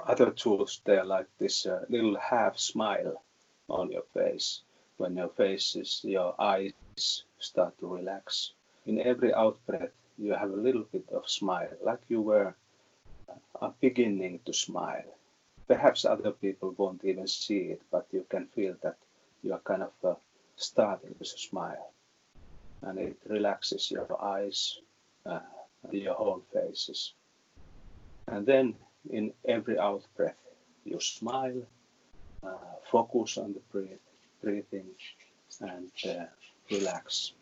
other 0.07 0.31
tools 0.31 0.81
there, 0.85 1.05
like 1.05 1.27
this 1.39 1.67
uh, 1.67 1.85
little 1.89 2.17
half 2.17 2.59
smile 2.59 3.23
on 3.69 3.91
your 3.91 4.05
face 4.15 4.63
when 4.97 5.17
your 5.17 5.29
face 5.29 5.77
is 5.77 6.01
your 6.05 6.35
eyes 6.41 6.73
start 7.39 7.79
to 7.79 7.87
relax. 7.87 8.53
In 8.87 9.01
every 9.01 9.35
out 9.35 9.59
breath, 9.67 9.93
you 10.19 10.33
have 10.33 10.51
a 10.51 10.57
little 10.57 10.85
bit 10.93 11.09
of 11.13 11.29
smile, 11.29 11.69
like 11.83 12.01
you 12.09 12.23
were 12.23 12.55
uh, 13.61 13.71
beginning 13.81 14.41
to 14.47 14.53
smile. 14.53 15.05
Perhaps 15.69 16.05
other 16.05 16.31
people 16.31 16.75
won't 16.77 17.05
even 17.05 17.27
see 17.27 17.75
it, 17.75 17.83
but 17.91 18.07
you 18.13 18.25
can 18.29 18.47
feel 18.47 18.77
that 18.83 18.97
you 19.43 19.53
are 19.53 19.61
kind 19.61 19.83
of 19.83 19.93
uh, 20.05 20.15
starting 20.57 21.15
with 21.19 21.35
a 21.35 21.39
smile. 21.39 21.91
And 22.83 22.99
it 22.99 23.17
relaxes 23.27 23.91
your 23.91 24.23
eyes 24.23 24.79
uh, 25.27 25.41
and 25.83 26.01
your 26.01 26.15
whole 26.15 26.43
faces. 26.53 27.13
And 28.29 28.47
then 28.47 28.75
in 29.11 29.33
every 29.47 29.79
out 29.79 30.05
breath, 30.17 30.37
you 30.85 31.01
smile, 31.01 31.63
uh, 32.43 32.49
focus 32.91 33.39
on 33.39 33.53
the 33.55 33.61
breath, 33.73 33.99
breathing, 34.43 34.91
and 35.61 35.91
uh, 36.09 36.25
relax. 36.71 37.33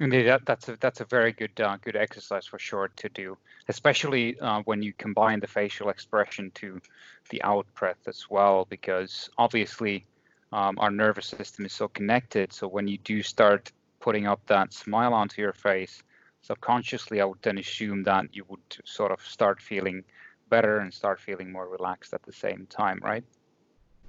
Indeed, 0.00 0.28
that, 0.28 0.46
that's 0.46 0.68
a 0.68 0.76
that's 0.80 1.00
a 1.00 1.04
very 1.04 1.32
good 1.32 1.60
uh, 1.60 1.76
good 1.82 1.96
exercise 1.96 2.46
for 2.46 2.58
sure 2.58 2.90
to 2.96 3.08
do, 3.10 3.36
especially 3.68 4.38
uh, 4.40 4.62
when 4.64 4.82
you 4.82 4.94
combine 4.94 5.40
the 5.40 5.46
facial 5.46 5.90
expression 5.90 6.50
to 6.54 6.80
the 7.28 7.42
out 7.42 7.66
breath 7.74 7.98
as 8.06 8.26
well, 8.30 8.66
because 8.70 9.28
obviously 9.36 10.06
um, 10.52 10.78
our 10.78 10.90
nervous 10.90 11.26
system 11.26 11.66
is 11.66 11.72
so 11.72 11.88
connected. 11.88 12.52
So 12.52 12.66
when 12.66 12.88
you 12.88 12.96
do 12.98 13.22
start 13.22 13.72
putting 14.00 14.26
up 14.26 14.40
that 14.46 14.72
smile 14.72 15.12
onto 15.12 15.42
your 15.42 15.52
face, 15.52 16.02
subconsciously, 16.42 17.20
I 17.20 17.24
would 17.24 17.42
then 17.42 17.58
assume 17.58 18.02
that 18.04 18.26
you 18.32 18.44
would 18.48 18.60
sort 18.84 19.12
of 19.12 19.20
start 19.22 19.60
feeling 19.60 20.04
better 20.48 20.78
and 20.78 20.92
start 20.92 21.20
feeling 21.20 21.52
more 21.52 21.68
relaxed 21.68 22.12
at 22.14 22.22
the 22.22 22.32
same 22.32 22.66
time, 22.68 22.98
right? 23.02 23.24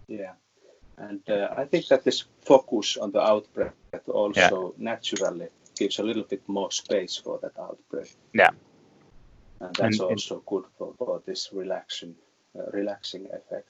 Yeah, 0.08 0.34
and 0.98 1.28
uh, 1.30 1.54
I 1.58 1.66
think 1.66 1.88
that 1.88 2.04
this 2.04 2.26
focus 2.42 2.98
on 2.98 3.12
the 3.12 3.22
out 3.22 3.48
breath 3.54 3.74
also 4.08 4.76
yeah. 4.78 4.92
naturally 4.92 5.48
gives 5.78 6.00
a 6.00 6.04
little 6.04 6.24
bit 6.24 6.48
more 6.48 6.72
space 6.72 7.18
for 7.18 7.40
that 7.42 7.58
out 7.58 7.80
breath. 7.90 8.16
Yeah. 8.34 8.50
And 9.60 9.76
that's 9.76 10.00
and, 10.00 10.12
also 10.12 10.44
good 10.46 10.66
for, 10.78 10.94
for 10.98 11.22
this 11.26 11.50
relaxing, 11.52 12.16
uh, 12.58 12.70
relaxing 12.72 13.28
effect. 13.34 13.70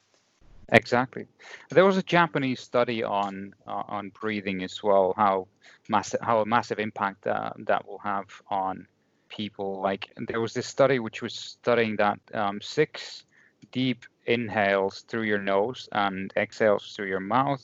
Exactly. 0.71 1.27
There 1.69 1.85
was 1.85 1.97
a 1.97 2.03
Japanese 2.03 2.61
study 2.61 3.03
on 3.03 3.53
uh, 3.67 3.83
on 3.87 4.09
breathing 4.09 4.63
as 4.63 4.81
well. 4.81 5.13
How 5.17 5.47
massive, 5.89 6.21
how 6.21 6.39
a 6.41 6.45
massive 6.45 6.79
impact 6.79 7.27
uh, 7.27 7.51
that 7.65 7.85
will 7.87 7.99
have 7.99 8.25
on 8.49 8.87
people. 9.29 9.81
Like 9.81 10.09
there 10.27 10.39
was 10.41 10.53
this 10.53 10.67
study 10.67 10.99
which 10.99 11.21
was 11.21 11.33
studying 11.35 11.97
that 11.97 12.19
um, 12.33 12.61
six 12.61 13.25
deep 13.71 14.05
inhales 14.25 15.01
through 15.07 15.23
your 15.23 15.39
nose 15.41 15.89
and 15.91 16.31
exhales 16.37 16.93
through 16.95 17.07
your 17.07 17.19
mouth 17.19 17.63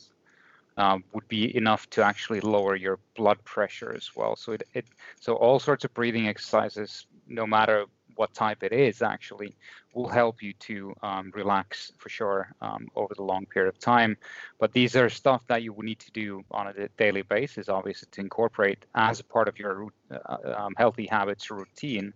um, 0.76 1.04
would 1.12 1.28
be 1.28 1.54
enough 1.56 1.88
to 1.90 2.02
actually 2.02 2.40
lower 2.40 2.76
your 2.76 2.98
blood 3.16 3.42
pressure 3.44 3.92
as 3.94 4.10
well. 4.14 4.36
So 4.36 4.52
it, 4.52 4.62
it 4.74 4.86
so 5.20 5.34
all 5.34 5.58
sorts 5.58 5.84
of 5.84 5.94
breathing 5.94 6.28
exercises, 6.28 7.06
no 7.26 7.46
matter 7.46 7.86
what 8.18 8.34
type 8.34 8.62
it 8.64 8.72
is, 8.72 9.00
actually 9.00 9.56
will 9.94 10.08
help 10.08 10.42
you 10.42 10.52
to 10.54 10.92
um, 11.02 11.30
relax 11.34 11.92
for 11.98 12.08
sure 12.08 12.52
um, 12.60 12.88
over 12.96 13.14
the 13.14 13.22
long 13.22 13.46
period 13.46 13.68
of 13.68 13.78
time. 13.78 14.16
But 14.58 14.72
these 14.72 14.96
are 14.96 15.08
stuff 15.08 15.46
that 15.46 15.62
you 15.62 15.72
will 15.72 15.84
need 15.84 16.00
to 16.00 16.10
do 16.10 16.42
on 16.50 16.66
a 16.66 16.88
daily 16.98 17.22
basis, 17.22 17.68
obviously, 17.68 18.08
to 18.12 18.20
incorporate 18.20 18.84
as 18.94 19.22
part 19.22 19.46
of 19.46 19.58
your 19.58 19.88
uh, 20.10 20.36
um, 20.56 20.74
healthy 20.76 21.06
habits 21.06 21.50
routine. 21.50 22.12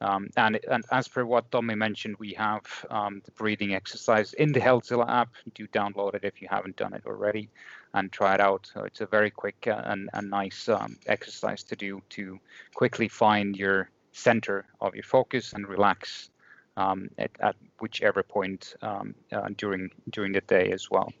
Um, 0.00 0.30
and, 0.36 0.58
and, 0.68 0.84
as 0.90 1.06
per 1.06 1.24
what 1.24 1.48
Tommy 1.52 1.76
mentioned, 1.76 2.16
we 2.18 2.32
have 2.32 2.62
um, 2.90 3.22
the 3.24 3.30
breathing 3.32 3.72
exercise 3.74 4.32
in 4.32 4.50
the 4.52 4.60
Healthzilla 4.60 5.08
app. 5.08 5.28
Do 5.54 5.66
download 5.68 6.14
it 6.14 6.24
if 6.24 6.42
you 6.42 6.48
haven't 6.50 6.76
done 6.76 6.92
it 6.92 7.02
already 7.06 7.48
and 7.94 8.10
try 8.10 8.34
it 8.34 8.40
out. 8.40 8.68
So 8.72 8.82
it's 8.82 9.00
a 9.00 9.06
very 9.06 9.30
quick 9.30 9.68
uh, 9.68 9.82
and, 9.84 10.10
and 10.12 10.28
nice 10.28 10.68
um, 10.68 10.98
exercise 11.06 11.62
to 11.64 11.76
do 11.76 12.02
to 12.10 12.40
quickly 12.74 13.06
find 13.06 13.56
your 13.56 13.90
center 14.12 14.64
of 14.80 14.94
your 14.94 15.04
focus 15.04 15.52
and 15.52 15.66
relax 15.66 16.30
um, 16.76 17.08
at, 17.18 17.30
at, 17.40 17.56
whichever 17.80 18.22
point 18.22 18.74
um, 18.82 19.14
uh, 19.32 19.48
during 19.56 19.90
during 20.10 20.32
the 20.32 20.40
day 20.42 20.70
as 20.70 20.90
well. 20.90 21.12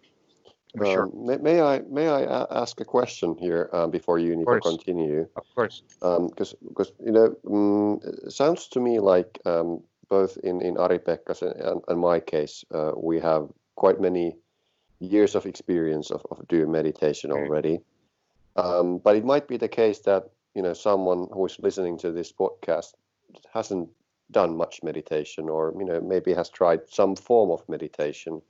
Uh, 0.80 0.84
sure. 0.84 1.10
May, 1.14 1.36
may, 1.36 1.60
I 1.60 1.80
may 1.80 2.08
I 2.08 2.46
ask 2.50 2.80
a 2.80 2.84
question 2.84 3.36
here 3.38 3.68
uh, 3.72 3.86
before 3.86 4.18
you 4.18 4.34
need 4.36 4.46
to 4.46 4.60
continue? 4.60 5.28
Of 5.36 5.44
course. 5.54 5.82
Because 6.00 6.52
um, 6.52 6.68
because 6.68 6.92
you 7.04 7.12
know 7.12 7.36
um, 7.46 8.00
it 8.02 8.32
sounds 8.32 8.68
to 8.68 8.80
me 8.80 9.00
like 9.00 9.38
um, 9.44 9.82
both 10.08 10.36
in 10.38 10.62
in 10.62 10.78
Ari-Pekka's 10.78 11.42
and, 11.42 11.82
and 11.88 12.00
my 12.00 12.20
case 12.20 12.64
uh, 12.72 12.92
we 12.96 13.20
have 13.20 13.48
quite 13.74 14.00
many 14.00 14.36
years 15.00 15.34
of 15.34 15.46
experience 15.46 16.10
of, 16.10 16.24
of 16.30 16.46
doing 16.48 16.70
meditation 16.70 17.30
mm. 17.30 17.36
already. 17.36 17.80
Um, 18.56 18.98
but 18.98 19.16
it 19.16 19.24
might 19.24 19.48
be 19.48 19.56
the 19.56 19.68
case 19.68 20.00
that 20.00 20.30
you 20.54 20.62
know 20.62 20.72
someone 20.72 21.28
who 21.32 21.46
is 21.46 21.58
listening 21.60 21.98
to 21.98 22.12
this 22.12 22.32
podcast 22.32 22.94
hasn't 23.52 23.88
done 24.30 24.56
much 24.56 24.82
meditation 24.82 25.48
or 25.48 25.74
you 25.78 25.84
know 25.84 26.00
maybe 26.00 26.32
has 26.32 26.48
tried 26.48 26.80
some 26.88 27.14
form 27.16 27.50
of 27.50 27.68
meditation 27.68 28.40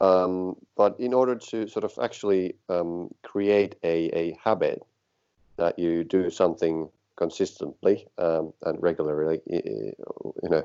um, 0.00 0.56
but 0.76 0.98
in 0.98 1.14
order 1.14 1.36
to 1.36 1.68
sort 1.68 1.84
of 1.84 1.92
actually 2.02 2.54
um, 2.68 3.08
create 3.22 3.76
a, 3.84 4.10
a 4.18 4.36
habit 4.42 4.82
that 5.56 5.78
you 5.78 6.02
do 6.02 6.30
something 6.30 6.88
consistently 7.16 8.06
um, 8.18 8.52
and 8.64 8.82
regularly 8.82 9.40
you 9.46 9.92
know 10.42 10.64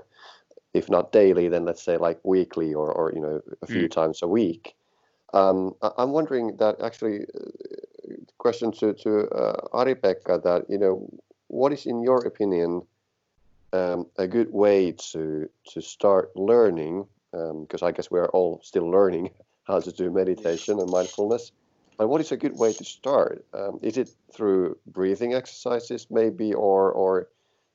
if 0.74 0.89
not 0.89 1.12
daily 1.12 1.47
then 1.49 1.66
let's 1.66 1.82
say 1.82 1.97
like 1.97 2.20
weekly 2.24 2.74
or, 2.74 2.91
or 2.91 3.12
you 3.14 3.22
know 3.22 3.41
a 3.62 3.68
few 3.68 3.88
mm. 3.88 3.91
times 3.91 4.22
a 4.22 4.28
week 4.28 4.76
um, 5.34 5.76
I'm 5.97 6.12
wondering 6.12 6.55
that 6.58 6.82
actually, 6.82 7.24
uh, 7.24 7.49
question 8.38 8.72
to 8.74 8.93
to 8.93 9.28
uh, 9.30 9.68
Ari-Pekka 9.74 10.43
that 10.43 10.66
you 10.70 10.78
know, 10.78 11.08
what 11.47 11.74
is 11.74 11.86
in 11.86 12.03
your 12.03 12.26
opinion 12.26 12.82
um, 13.74 14.08
a 14.18 14.28
good 14.28 14.51
way 14.51 14.93
to 15.12 15.49
to 15.72 15.82
start 15.82 16.36
learning 16.36 17.05
because 17.32 17.82
um, 17.82 17.88
I 17.88 17.91
guess 17.91 18.10
we're 18.10 18.30
all 18.30 18.60
still 18.64 18.89
learning 18.89 19.30
how 19.64 19.80
to 19.80 19.91
do 19.91 20.10
meditation 20.12 20.80
and 20.80 20.89
mindfulness. 20.89 21.51
And 21.99 22.10
what 22.10 22.22
is 22.22 22.32
a 22.32 22.38
good 22.38 22.58
way 22.58 22.74
to 22.74 22.84
start? 22.84 23.43
Um, 23.53 23.80
is 23.82 23.97
it 23.97 24.10
through 24.32 24.78
breathing 24.86 25.34
exercises, 25.34 26.08
maybe, 26.10 26.53
or 26.53 26.91
or 26.91 27.28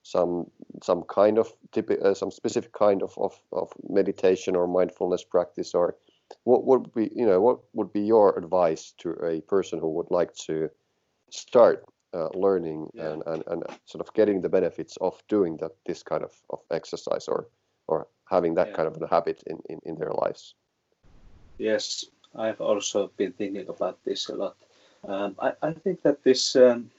some 0.02 0.50
some 0.82 1.02
kind 1.02 1.38
of 1.38 1.52
uh, 1.76 2.14
some 2.14 2.30
specific 2.30 2.72
kind 2.72 3.02
of, 3.02 3.16
of, 3.18 3.34
of 3.52 3.72
meditation 3.88 4.56
or 4.56 4.66
mindfulness 4.66 5.24
practice, 5.24 5.74
or 5.74 5.96
what 6.44 6.64
would 6.64 6.92
be 6.94 7.10
you 7.14 7.26
know 7.26 7.40
what 7.40 7.58
would 7.72 7.92
be 7.92 8.00
your 8.00 8.36
advice 8.38 8.92
to 8.98 9.10
a 9.24 9.40
person 9.42 9.78
who 9.78 9.88
would 9.88 10.10
like 10.10 10.34
to 10.34 10.68
start 11.30 11.84
uh, 12.14 12.28
learning 12.34 12.88
yeah. 12.92 13.10
and, 13.10 13.22
and, 13.26 13.42
and 13.46 13.62
sort 13.86 14.06
of 14.06 14.12
getting 14.14 14.42
the 14.42 14.48
benefits 14.48 14.98
of 15.00 15.22
doing 15.28 15.56
that 15.56 15.72
this 15.86 16.02
kind 16.02 16.22
of, 16.22 16.32
of 16.50 16.60
exercise 16.70 17.28
or 17.28 17.48
or 17.88 18.06
having 18.30 18.54
that 18.54 18.68
yeah. 18.68 18.74
kind 18.74 18.88
of 18.88 19.00
a 19.00 19.06
habit 19.06 19.42
in, 19.46 19.58
in, 19.68 19.78
in 19.84 19.98
their 19.98 20.12
lives 20.12 20.54
yes 21.58 22.04
i've 22.36 22.60
also 22.60 23.10
been 23.16 23.32
thinking 23.32 23.68
about 23.68 23.98
this 24.04 24.28
a 24.28 24.34
lot 24.34 24.56
um, 25.08 25.34
I, 25.40 25.52
I 25.62 25.72
think 25.72 26.02
that 26.02 26.22
this 26.22 26.54
um, 26.54 26.90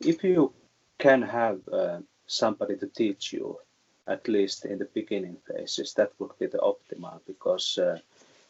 if 0.00 0.22
you 0.22 0.52
can 0.98 1.22
have 1.22 1.60
uh, 1.72 1.98
somebody 2.26 2.76
to 2.76 2.86
teach 2.86 3.32
you 3.32 3.58
at 4.06 4.28
least 4.28 4.64
in 4.64 4.78
the 4.78 4.88
beginning 4.94 5.36
phases 5.48 5.94
that 5.94 6.12
would 6.18 6.38
be 6.38 6.46
the 6.46 6.58
optimal 6.58 7.20
because 7.26 7.78
uh, 7.78 7.98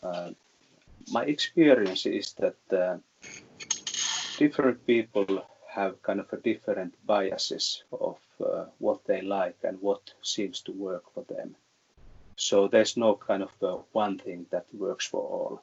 uh, 0.02 0.30
my 1.10 1.24
experience 1.24 2.06
is 2.06 2.34
that 2.34 2.56
uh, 2.72 2.96
different 4.38 4.86
people 4.86 5.44
have 5.68 6.02
kind 6.02 6.20
of 6.20 6.32
a 6.32 6.36
different 6.36 6.94
biases 7.06 7.84
of 7.92 8.18
what 8.78 9.04
they 9.06 9.22
like 9.22 9.56
and 9.62 9.80
what 9.80 10.12
seems 10.22 10.60
to 10.60 10.72
work 10.72 11.04
for 11.14 11.24
them. 11.24 11.54
So 12.36 12.68
there's 12.68 12.96
no 12.96 13.14
kind 13.14 13.42
of 13.42 13.84
one 13.92 14.18
thing 14.18 14.46
that 14.50 14.66
works 14.74 15.06
for 15.06 15.20
all. 15.20 15.62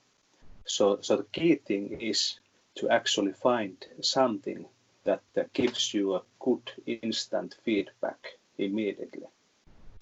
So, 0.65 0.99
so 1.01 1.17
the 1.17 1.23
key 1.23 1.55
thing 1.55 2.01
is 2.01 2.39
to 2.75 2.89
actually 2.89 3.33
find 3.33 3.77
something 4.01 4.65
that 5.03 5.21
gives 5.53 5.93
you 5.93 6.15
a 6.15 6.21
good 6.39 6.71
instant 6.85 7.55
feedback 7.63 8.27
immediately, 8.57 9.27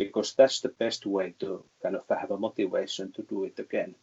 because 0.04 0.34
that's 0.34 0.62
the 0.62 0.74
best 0.84 1.06
way 1.06 1.34
to 1.40 1.64
kind 1.84 1.96
of 1.96 2.04
have 2.10 2.32
a 2.32 2.38
motivation 2.38 3.12
to 3.12 3.22
do 3.24 3.44
it 3.46 3.60
again. 3.60 3.96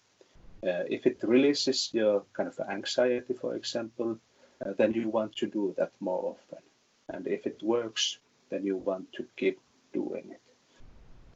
Uh, 0.63 0.85
if 0.97 1.07
it 1.07 1.19
releases 1.23 1.91
your 1.93 2.25
kind 2.37 2.49
of 2.49 2.61
anxiety, 2.69 3.35
for 3.35 3.55
example, 3.55 4.19
uh, 4.65 4.73
then 4.79 4.93
you 4.93 5.09
want 5.09 5.35
to 5.37 5.47
do 5.47 5.75
that 5.79 5.93
more 6.01 6.35
often. 6.35 6.63
And 7.09 7.27
if 7.27 7.47
it 7.47 7.63
works, 7.63 8.19
then 8.51 8.65
you 8.65 8.77
want 8.77 9.13
to 9.13 9.25
keep 9.37 9.59
doing 9.93 10.27
it. 10.37 10.45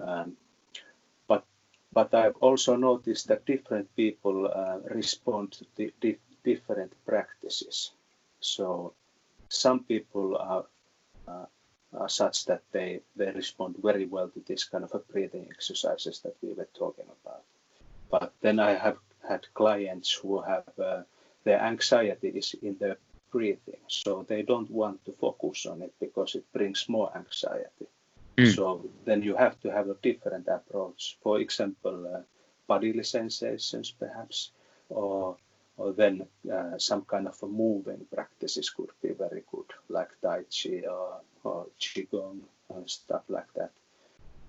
Um, 0.01 0.37
but 1.29 1.45
but 1.93 2.15
I've 2.15 2.37
also 2.41 2.77
noticed 2.77 3.29
that 3.29 3.47
different 3.47 3.89
people 3.97 4.37
uh, 4.47 4.79
respond 4.95 5.53
to 5.53 5.65
di 5.77 5.93
di 6.01 6.19
different 6.45 6.93
practices. 7.07 7.93
So 8.41 8.95
some 9.49 9.85
people 9.85 10.37
are, 10.37 10.65
are 11.95 12.09
such 12.09 12.47
that 12.47 12.63
they, 12.73 13.01
they 13.17 13.31
respond 13.31 13.77
very 13.83 14.07
well 14.07 14.29
to 14.29 14.41
this 14.47 14.65
kind 14.65 14.85
of 14.85 14.95
a 14.95 14.99
breathing 14.99 15.47
exercises 15.51 16.21
that 16.21 16.37
we 16.43 16.53
were 16.55 16.69
talking 16.75 17.07
about. 17.23 17.43
But 18.11 18.33
then 18.41 18.59
I 18.59 18.73
have 18.75 18.99
had 19.29 19.47
clients 19.55 20.13
who 20.13 20.41
have 20.41 20.65
uh, 20.79 21.03
their 21.45 21.61
anxiety 21.61 22.29
is 22.29 22.55
in 22.63 22.77
their 22.79 22.97
breathing. 23.31 23.81
So 23.89 24.25
they 24.29 24.43
don't 24.43 24.71
want 24.71 25.05
to 25.07 25.13
focus 25.13 25.67
on 25.67 25.83
it 25.83 25.93
because 26.01 26.35
it 26.35 26.45
brings 26.53 26.89
more 26.89 27.11
anxiety. 27.17 27.89
Mm. 28.37 28.55
So 28.55 28.85
then 29.05 29.23
you 29.23 29.37
have 29.37 29.61
to 29.61 29.71
have 29.71 29.89
a 29.89 29.97
different 30.03 30.49
approach. 30.49 31.19
For 31.23 31.41
example, 31.41 32.07
uh, 32.15 32.21
bodily 32.67 33.05
sensations, 33.05 33.91
perhaps, 33.91 34.51
or 34.89 35.37
or 35.83 35.93
then 35.93 36.27
uh, 36.53 36.79
some 36.79 37.03
kind 37.03 37.27
of 37.27 37.43
a 37.43 37.47
moving 37.47 38.07
practices 38.15 38.71
could 38.71 38.91
be 39.03 39.13
very 39.25 39.43
good, 39.51 39.71
like 39.89 40.11
Tai 40.23 40.45
Chi 40.45 40.87
or, 40.89 41.21
or 41.43 41.67
Qigong 41.81 42.41
and 42.75 42.89
stuff 42.89 43.23
like 43.29 43.53
that. 43.55 43.73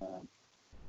Um, 0.01 0.27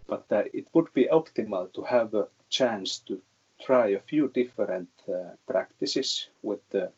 but 0.07 0.27
uh, 0.31 0.45
it 0.53 0.67
would 0.75 0.93
be 0.93 1.09
optimal 1.11 1.73
to 1.73 1.83
have 1.83 2.13
a 2.15 2.29
chance 2.51 2.99
to 3.07 3.23
try 3.59 3.87
a 3.89 4.01
few 4.01 4.29
different 4.29 4.91
uh, 5.09 5.31
practices 5.47 6.29
with 6.43 6.75
a 6.75 6.91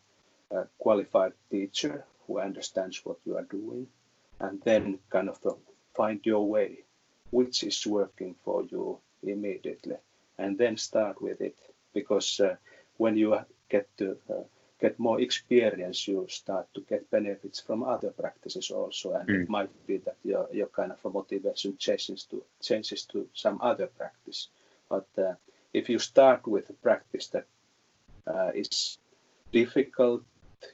qualified 0.79 1.33
teacher 1.51 2.05
who 2.27 2.41
understands 2.41 3.01
what 3.05 3.19
you 3.25 3.37
are 3.37 3.49
doing, 3.59 3.87
and 4.41 4.61
then 4.65 4.99
kind 5.11 5.29
of 5.29 5.39
uh, 5.47 5.55
find 5.95 6.21
your 6.25 6.49
way, 6.49 6.79
which 7.31 7.63
is 7.63 7.87
working 7.87 8.35
for 8.45 8.65
you 8.65 8.99
immediately, 9.23 9.97
and 10.39 10.59
then 10.59 10.77
start 10.77 11.23
with 11.23 11.41
it. 11.41 11.57
Because 11.95 12.41
uh, 12.41 12.57
when 12.97 13.17
you 13.17 13.39
get 13.69 13.89
to 13.99 14.17
uh, 14.31 14.45
get 14.81 14.99
more 14.99 15.21
experience, 15.21 16.07
you 16.07 16.27
start 16.29 16.67
to 16.75 16.81
get 16.83 17.11
benefits 17.11 17.61
from 17.61 17.83
other 17.83 18.11
practices 18.11 18.71
also, 18.71 19.15
and 19.15 19.29
mm. 19.29 19.43
it 19.43 19.49
might 19.49 19.87
be 19.87 19.99
that 19.99 20.17
your 20.25 20.49
your 20.53 20.69
kind 20.69 20.93
of 20.93 21.13
motivation 21.13 21.77
changes 21.79 22.25
to 22.25 22.43
changes 22.63 23.05
to 23.07 23.29
some 23.35 23.59
other 23.61 23.87
practice. 23.87 24.49
But 24.89 25.09
uh, 25.19 25.35
if 25.73 25.89
you 25.89 25.99
start 25.99 26.47
with 26.47 26.71
a 26.71 26.75
practice 26.75 27.27
that 27.29 27.47
uh, 28.27 28.51
is 28.55 28.99
difficult 29.53 30.23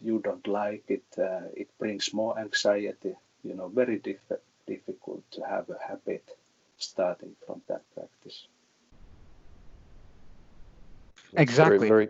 you 0.00 0.20
don't 0.20 0.46
like 0.46 0.84
it, 0.88 1.04
uh, 1.18 1.48
it 1.54 1.68
brings 1.78 2.12
more 2.14 2.38
anxiety. 2.38 3.14
You 3.42 3.54
know, 3.54 3.68
very 3.68 3.98
diff- 3.98 4.40
difficult 4.66 5.22
to 5.32 5.42
have 5.42 5.68
a 5.70 5.78
habit 5.88 6.24
starting 6.78 7.34
from 7.46 7.62
that 7.68 7.82
practice. 7.94 8.46
Exactly. 11.36 11.88
Very, 11.88 12.06
very, 12.06 12.08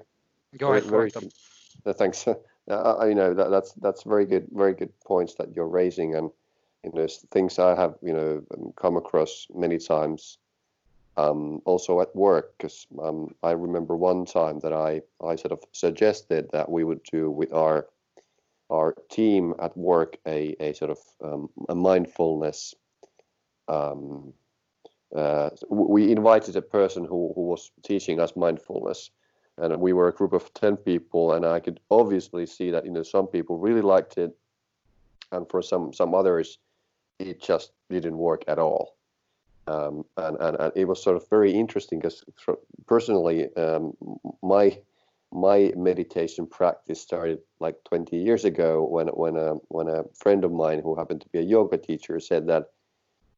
Go 0.58 0.72
ahead. 0.72 0.84
Very, 0.84 1.10
very, 1.10 1.94
thanks. 1.94 2.26
Uh, 2.70 2.94
I, 3.00 3.08
you 3.08 3.16
know 3.16 3.34
that, 3.34 3.50
that's 3.50 3.72
that's 3.72 4.04
very 4.04 4.24
good, 4.24 4.46
very 4.52 4.72
good 4.72 4.92
points 5.04 5.34
that 5.34 5.52
you're 5.52 5.66
raising, 5.66 6.14
and 6.14 6.30
you 6.84 6.92
know 6.94 7.08
things 7.32 7.58
I 7.58 7.74
have 7.74 7.96
you 8.02 8.12
know 8.12 8.72
come 8.76 8.96
across 8.96 9.48
many 9.52 9.78
times 9.78 10.38
um, 11.16 11.60
also 11.64 12.00
at 12.00 12.14
work 12.14 12.54
because 12.56 12.86
um, 13.02 13.34
I 13.42 13.52
remember 13.52 13.96
one 13.96 14.24
time 14.24 14.60
that 14.60 14.72
I, 14.72 15.02
I 15.24 15.36
sort 15.36 15.52
of 15.52 15.62
suggested 15.72 16.48
that 16.52 16.70
we 16.70 16.84
would 16.84 17.02
do 17.10 17.30
with 17.30 17.52
our 17.52 17.88
our 18.70 18.94
team 19.10 19.54
at 19.60 19.76
work 19.76 20.16
a, 20.26 20.56
a 20.58 20.72
sort 20.72 20.90
of 20.90 20.98
um, 21.22 21.50
a 21.68 21.74
mindfulness 21.74 22.74
um, 23.68 24.32
uh, 25.16 25.50
we 25.68 26.10
invited 26.10 26.56
a 26.56 26.62
person 26.62 27.04
who, 27.04 27.32
who 27.34 27.42
was 27.42 27.70
teaching 27.82 28.20
us 28.20 28.34
mindfulness 28.36 29.10
and 29.58 29.76
we 29.76 29.92
were 29.92 30.08
a 30.08 30.12
group 30.12 30.32
of 30.32 30.52
10 30.54 30.76
people 30.78 31.32
and 31.34 31.44
i 31.44 31.60
could 31.60 31.80
obviously 31.90 32.46
see 32.46 32.70
that 32.70 32.84
you 32.84 32.90
know 32.90 33.02
some 33.02 33.26
people 33.26 33.58
really 33.58 33.82
liked 33.82 34.16
it 34.16 34.34
and 35.32 35.48
for 35.50 35.62
some 35.62 35.92
some 35.92 36.14
others 36.14 36.58
it 37.18 37.40
just 37.40 37.72
didn't 37.90 38.16
work 38.16 38.44
at 38.48 38.58
all. 38.58 38.96
Um, 39.66 40.04
and, 40.16 40.36
and, 40.40 40.56
and, 40.58 40.72
it 40.74 40.86
was 40.86 41.02
sort 41.02 41.16
of 41.16 41.28
very 41.28 41.52
interesting 41.52 42.00
because 42.00 42.24
personally, 42.86 43.54
um, 43.56 43.94
my 44.42 44.78
my 45.34 45.72
meditation 45.76 46.46
practice 46.46 47.00
started 47.00 47.38
like 47.58 47.76
20 47.84 48.16
years 48.16 48.44
ago 48.44 48.84
when 48.84 49.06
when 49.08 49.36
a 49.36 49.54
when 49.68 49.88
a 49.88 50.04
friend 50.14 50.44
of 50.44 50.52
mine 50.52 50.80
who 50.80 50.96
happened 50.96 51.20
to 51.20 51.28
be 51.28 51.38
a 51.38 51.42
yoga 51.42 51.78
teacher 51.78 52.18
said 52.18 52.48
that 52.48 52.70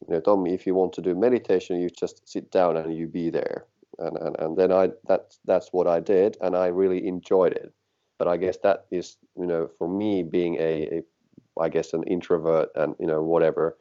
you 0.07 0.15
know 0.15 0.21
Tommy 0.21 0.55
if 0.55 0.67
you 0.67 0.75
want 0.75 0.93
to 0.95 1.03
do 1.03 1.15
meditation 1.15 1.81
you 1.81 1.91
just 1.91 2.29
sit 2.29 2.51
down 2.51 2.77
and 2.77 2.97
you 2.97 3.07
be 3.07 3.31
there 3.31 3.67
and 3.99 4.17
and, 4.19 4.37
and 4.39 4.57
then 4.57 4.73
I 4.73 4.91
that's 5.07 5.39
that's 5.45 5.73
what 5.73 5.87
I 5.87 6.01
did 6.01 6.37
and 6.41 6.57
I 6.57 6.67
really 6.67 7.07
enjoyed 7.07 7.53
it 7.53 7.73
but 8.19 8.29
I 8.29 8.37
guess 8.37 8.59
that 8.63 8.87
is 8.91 9.17
you 9.39 9.47
know 9.47 9.69
for 9.79 9.89
me 9.89 10.23
being 10.23 10.57
a, 10.57 10.99
a 10.99 11.03
I 11.61 11.69
guess 11.69 11.93
an 11.93 12.03
introvert 12.05 12.71
and 12.75 12.95
you 12.99 13.07
know 13.07 13.23
whatever 13.23 13.77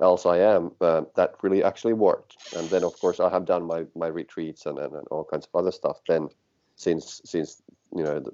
else 0.00 0.26
I 0.26 0.38
am, 0.38 0.72
uh, 0.80 1.02
that 1.14 1.34
really 1.42 1.62
actually 1.62 1.92
worked. 1.92 2.36
And 2.56 2.68
then, 2.68 2.84
of 2.84 2.98
course, 2.98 3.20
I 3.20 3.30
have 3.30 3.44
done 3.44 3.64
my, 3.64 3.84
my 3.94 4.08
retreats 4.08 4.66
and, 4.66 4.78
and, 4.78 4.94
and 4.94 5.06
all 5.10 5.24
kinds 5.24 5.46
of 5.46 5.58
other 5.58 5.70
stuff 5.70 6.00
then 6.08 6.28
since 6.76 7.20
since 7.24 7.62
you 7.94 8.02
know 8.02 8.18
the, 8.20 8.32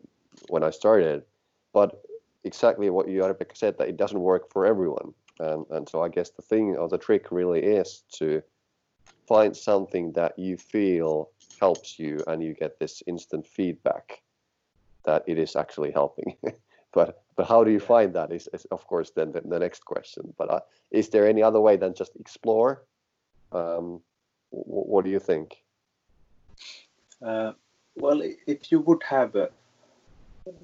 when 0.49 0.63
I 0.65 0.71
started. 0.71 1.23
But 1.73 2.03
exactly 2.45 2.89
what 2.91 3.09
you 3.09 3.23
said 3.55 3.79
that 3.79 3.89
it 3.89 3.97
doesn't 3.97 4.21
work 4.21 4.51
for 4.51 4.65
everyone. 4.67 5.13
And, 5.41 5.65
and 5.71 5.89
so 5.89 6.03
I 6.03 6.09
guess 6.09 6.31
the 6.31 6.43
thing 6.43 6.77
or 6.77 6.89
the 6.89 6.99
trick 6.99 7.33
really 7.33 7.61
is 7.61 8.05
to 8.19 8.43
find 9.27 9.57
something 9.57 10.13
that 10.13 10.39
you 10.39 10.59
feel 10.59 11.31
helps 11.59 11.99
you 11.99 12.23
and 12.27 12.43
you 12.43 12.53
get 12.55 12.79
this 12.79 13.03
instant 13.07 13.47
feedback 13.47 14.21
that 15.05 15.25
it 15.27 15.39
is 15.39 15.57
actually 15.57 15.93
helping. 15.93 16.37
but 16.93 17.23
but 17.37 17.47
how 17.49 17.65
do 17.65 17.71
you 17.71 17.81
find 17.81 18.13
that 18.15 18.33
is, 18.33 18.49
is 18.53 18.67
of 18.71 18.87
course 18.87 19.13
then 19.17 19.33
the, 19.33 19.41
the 19.41 19.59
next 19.59 19.85
question. 19.85 20.35
But 20.37 20.51
uh, 20.51 20.61
is 20.91 21.09
there 21.09 21.27
any 21.27 21.43
other 21.43 21.61
way 21.61 21.77
than 21.77 21.95
just 21.95 22.17
explore? 22.17 22.85
Um, 23.53 24.03
w- 24.53 24.89
what 24.93 25.05
do 25.07 25.11
you 25.11 25.21
think? 25.21 25.57
Uh, 27.23 27.53
well 27.97 28.21
if 28.47 28.71
you 28.71 28.81
would 28.81 29.03
have 29.05 29.37
a, 29.37 29.49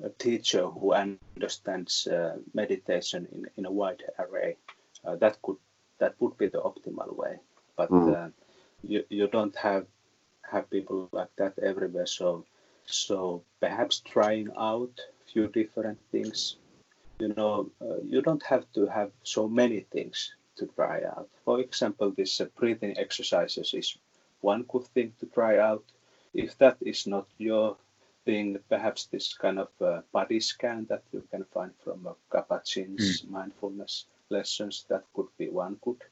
a 0.02 0.08
teacher 0.10 0.66
who 0.66 0.92
understands 0.92 2.06
uh, 2.06 2.36
meditation 2.54 3.26
in, 3.32 3.46
in 3.56 3.66
a 3.66 3.70
wide 3.70 4.02
array 4.18 4.56
uh, 5.04 5.16
that 5.16 5.40
could 5.42 5.56
that 5.98 6.14
would 6.20 6.36
be 6.38 6.48
the 6.48 6.60
optimal 6.60 7.16
way 7.16 7.38
but 7.76 7.90
mm. 7.90 8.32
you, 8.82 9.04
you 9.10 9.26
don't 9.28 9.56
have 9.56 9.86
have 10.50 10.70
people 10.70 11.08
like 11.12 11.34
that 11.36 11.58
everywhere. 11.58 12.06
So 12.06 12.44
so 12.86 13.42
perhaps 13.60 14.00
trying 14.00 14.48
out 14.56 14.94
a 14.98 15.30
few 15.30 15.48
different 15.48 15.98
things. 16.12 16.56
You 17.18 17.34
know, 17.36 17.70
uh, 17.80 18.00
you 18.04 18.22
don't 18.22 18.42
have 18.44 18.64
to 18.74 18.86
have 18.86 19.10
so 19.22 19.48
many 19.48 19.80
things 19.80 20.34
to 20.56 20.66
try 20.66 21.02
out. 21.04 21.28
For 21.44 21.60
example, 21.60 22.10
this 22.10 22.40
uh, 22.40 22.46
breathing 22.56 22.98
exercises 22.98 23.74
is 23.74 23.96
one 24.40 24.64
good 24.68 24.86
thing 24.88 25.12
to 25.20 25.26
try 25.26 25.58
out. 25.58 25.84
If 26.34 26.58
that 26.58 26.76
is 26.82 27.06
not 27.06 27.26
your 27.38 27.76
thing, 28.26 28.58
perhaps 28.68 29.06
this 29.06 29.34
kind 29.34 29.58
of 29.58 29.68
uh, 29.80 30.02
body 30.12 30.40
scan 30.40 30.86
that 30.90 31.02
you 31.12 31.22
can 31.30 31.44
find 31.54 31.72
from 31.82 32.06
uh, 32.06 32.12
Kabat-Zinn's 32.32 33.22
mm. 33.22 33.30
mindfulness 33.30 34.06
lessons, 34.28 34.84
that 34.90 35.04
could 35.14 35.28
be 35.38 35.48
one 35.48 35.76
good. 35.80 36.02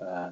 Uh, 0.00 0.30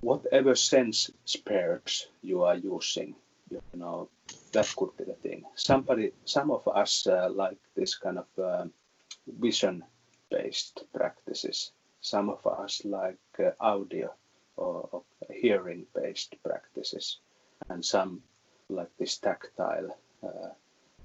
whatever 0.00 0.54
sense 0.54 1.10
spares 1.24 2.06
you 2.22 2.44
are 2.44 2.56
using, 2.56 3.14
you 3.50 3.60
know, 3.74 4.08
that 4.52 4.72
could 4.76 4.96
be 4.96 5.04
the 5.04 5.14
thing. 5.14 5.42
Somebody, 5.54 6.12
some 6.24 6.50
of 6.50 6.66
us 6.68 7.06
uh, 7.06 7.28
like 7.30 7.58
this 7.74 7.96
kind 7.96 8.18
of 8.18 8.26
uh, 8.38 8.64
vision-based 9.26 10.84
practices. 10.94 11.72
Some 12.00 12.30
of 12.30 12.46
us 12.46 12.82
like 12.84 13.18
uh, 13.38 13.50
audio 13.60 14.12
or, 14.56 14.88
or 14.92 15.02
hearing-based 15.30 16.34
practices, 16.44 17.18
and 17.68 17.84
some 17.84 18.22
like 18.68 18.90
this 18.98 19.18
tactile 19.18 19.96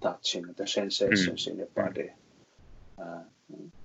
touching, 0.02 0.54
the 0.56 0.68
sensations 0.68 1.46
mm. 1.46 1.52
in 1.52 1.58
your 1.58 1.68
body. 1.68 2.10
Uh, 3.00 3.24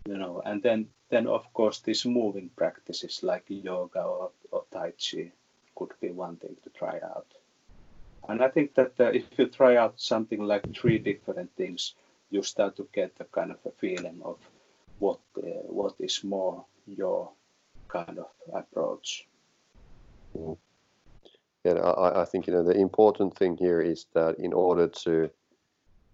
you 0.06 0.18
know, 0.18 0.42
and 0.44 0.62
then 0.62 0.88
then 1.10 1.26
of 1.26 1.52
course 1.52 1.80
these 1.80 2.06
moving 2.06 2.50
practices 2.56 3.22
like 3.22 3.44
yoga 3.48 4.02
or, 4.02 4.30
or 4.50 4.64
tai 4.72 4.92
chi 4.92 5.30
could 5.74 5.92
be 6.00 6.10
one 6.10 6.36
thing 6.36 6.56
to 6.64 6.70
try 6.70 6.98
out. 7.02 7.26
And 8.28 8.42
I 8.42 8.48
think 8.48 8.74
that 8.74 8.92
uh, 9.00 9.04
if 9.06 9.24
you 9.36 9.46
try 9.46 9.76
out 9.76 10.00
something 10.00 10.40
like 10.42 10.74
three 10.74 10.98
different 10.98 11.50
things, 11.56 11.94
you 12.30 12.42
start 12.42 12.76
to 12.76 12.88
get 12.92 13.12
a 13.20 13.24
kind 13.24 13.50
of 13.50 13.58
a 13.66 13.70
feeling 13.72 14.20
of 14.24 14.38
what 14.98 15.20
uh, 15.36 15.66
what 15.78 15.94
is 15.98 16.24
more 16.24 16.64
your 16.86 17.30
kind 17.88 18.18
of 18.18 18.30
approach. 18.52 19.26
I, 21.78 22.22
I 22.22 22.24
think 22.24 22.46
you 22.46 22.52
know 22.52 22.62
the 22.62 22.76
important 22.76 23.36
thing 23.36 23.56
here 23.56 23.80
is 23.80 24.06
that 24.14 24.38
in 24.38 24.52
order 24.52 24.88
to 24.88 25.30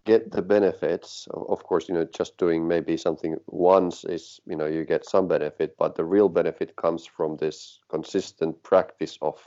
get 0.05 0.31
the 0.31 0.43
benefits, 0.43 1.29
of 1.33 1.63
course, 1.65 1.89
you 1.89 1.95
know, 1.95 2.05
just 2.05 2.39
doing 2.39 2.67
maybe 2.67 2.97
something 2.97 3.37
once 3.47 4.05
is, 4.05 4.41
you 4.47 4.57
know, 4.57 4.65
you 4.65 4.85
get 4.87 5.05
some 5.05 5.29
benefit, 5.29 5.77
but 5.79 5.97
the 5.97 6.05
real 6.05 6.31
benefit 6.31 6.75
comes 6.77 7.05
from 7.05 7.37
this 7.37 7.81
consistent 7.91 8.63
practice 8.63 9.19
of 9.21 9.47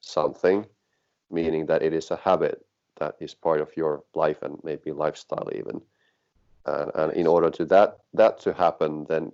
something 0.00 0.66
meaning 1.30 1.66
that 1.66 1.82
it 1.82 1.92
is 1.92 2.10
a 2.10 2.16
habit 2.16 2.64
that 2.98 3.14
is 3.20 3.34
part 3.34 3.60
of 3.60 3.76
your 3.76 4.02
life 4.14 4.42
and 4.42 4.58
maybe 4.64 4.92
lifestyle 4.92 5.48
even. 5.54 5.80
And, 6.66 6.90
and 6.94 7.12
in 7.12 7.26
order 7.26 7.50
to 7.50 7.64
that 7.66 7.98
that 8.14 8.40
to 8.40 8.52
happen, 8.52 9.06
then 9.08 9.32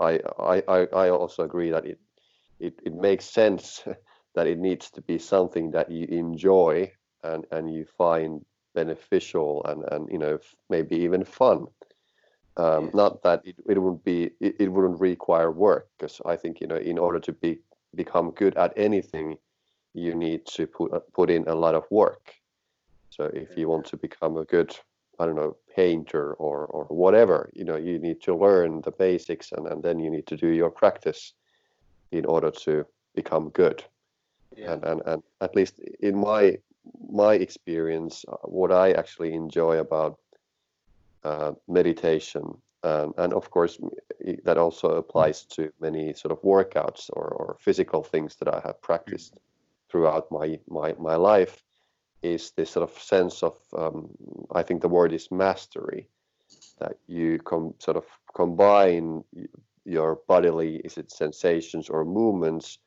I, 0.00 0.20
I, 0.38 0.62
I 0.68 1.10
also 1.10 1.42
agree 1.42 1.70
that 1.70 1.84
it, 1.84 1.98
it, 2.60 2.78
it 2.84 2.94
makes 2.94 3.24
sense 3.24 3.82
that 4.38 4.46
it 4.46 4.60
needs 4.60 4.88
to 4.88 5.00
be 5.00 5.18
something 5.18 5.72
that 5.72 5.90
you 5.90 6.06
enjoy 6.06 6.88
and, 7.24 7.44
and 7.50 7.74
you 7.74 7.84
find 7.84 8.44
beneficial 8.72 9.64
and, 9.64 9.82
and 9.90 10.08
you 10.12 10.18
know 10.18 10.38
maybe 10.70 10.94
even 10.94 11.24
fun. 11.24 11.66
Um, 12.56 12.92
not 12.94 13.24
that 13.24 13.42
it, 13.44 13.56
it 13.68 13.78
wouldn't 13.82 14.04
be 14.04 14.30
it, 14.40 14.54
it 14.60 14.68
wouldn't 14.68 15.00
require 15.00 15.50
work 15.50 15.88
because 15.98 16.20
I 16.24 16.36
think 16.36 16.60
you 16.60 16.68
know 16.68 16.76
in 16.76 16.98
order 16.98 17.18
to 17.18 17.32
be 17.32 17.58
become 17.96 18.30
good 18.30 18.56
at 18.56 18.72
anything 18.76 19.38
you 19.92 20.14
need 20.14 20.46
to 20.54 20.68
put 20.68 20.92
uh, 20.92 21.00
put 21.12 21.30
in 21.30 21.48
a 21.48 21.54
lot 21.64 21.74
of 21.74 21.84
work. 21.90 22.32
So 23.10 23.24
if 23.34 23.58
you 23.58 23.68
want 23.68 23.86
to 23.86 23.96
become 23.96 24.36
a 24.36 24.44
good, 24.44 24.70
I 25.18 25.26
don't 25.26 25.34
know, 25.34 25.56
painter 25.74 26.34
or 26.34 26.66
or 26.66 26.84
whatever, 26.84 27.50
you 27.54 27.64
know, 27.64 27.76
you 27.76 27.98
need 27.98 28.20
to 28.22 28.36
learn 28.36 28.82
the 28.82 28.92
basics 28.92 29.50
and, 29.50 29.66
and 29.66 29.82
then 29.82 29.98
you 29.98 30.10
need 30.10 30.28
to 30.28 30.36
do 30.36 30.50
your 30.60 30.70
practice 30.70 31.32
in 32.12 32.24
order 32.24 32.52
to 32.66 32.86
become 33.16 33.50
good. 33.50 33.82
Yeah. 34.58 34.72
And, 34.72 34.84
and 34.84 35.02
and 35.06 35.22
at 35.40 35.54
least 35.54 35.78
in 36.00 36.16
my 36.16 36.58
my 37.10 37.34
experience, 37.34 38.24
uh, 38.28 38.36
what 38.44 38.72
I 38.72 38.92
actually 38.92 39.32
enjoy 39.34 39.78
about 39.78 40.18
uh, 41.22 41.52
meditation, 41.68 42.44
um, 42.82 43.14
and 43.18 43.32
of 43.32 43.50
course 43.50 43.78
that 44.44 44.58
also 44.58 44.88
applies 44.96 45.44
to 45.44 45.72
many 45.80 46.12
sort 46.14 46.32
of 46.32 46.42
workouts 46.42 47.08
or, 47.12 47.28
or 47.28 47.56
physical 47.60 48.02
things 48.02 48.36
that 48.36 48.48
I 48.48 48.60
have 48.64 48.80
practiced 48.82 49.38
throughout 49.90 50.30
my 50.30 50.58
my 50.68 50.94
my 50.98 51.16
life 51.16 51.62
is 52.22 52.50
this 52.56 52.70
sort 52.70 52.90
of 52.90 52.98
sense 52.98 53.42
of 53.42 53.56
um, 53.76 54.08
I 54.54 54.62
think 54.62 54.82
the 54.82 54.88
word 54.88 55.12
is 55.12 55.30
mastery 55.30 56.08
that 56.80 56.96
you 57.06 57.38
com- 57.38 57.74
sort 57.78 57.96
of 57.96 58.06
combine 58.34 59.22
your 59.84 60.20
bodily 60.26 60.76
is 60.84 60.98
it 60.98 61.10
sensations 61.10 61.88
or 61.88 62.04
movements 62.04 62.78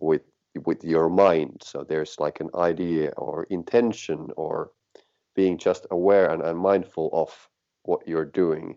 with 0.00 0.22
with 0.64 0.84
your 0.84 1.08
mind. 1.08 1.62
So 1.64 1.84
there's 1.84 2.18
like 2.18 2.40
an 2.40 2.50
idea 2.54 3.10
or 3.16 3.44
intention 3.44 4.28
or 4.36 4.70
being 5.34 5.58
just 5.58 5.86
aware 5.90 6.30
and, 6.30 6.42
and 6.42 6.58
mindful 6.58 7.10
of 7.12 7.48
what 7.84 8.06
you're 8.06 8.24
doing. 8.24 8.76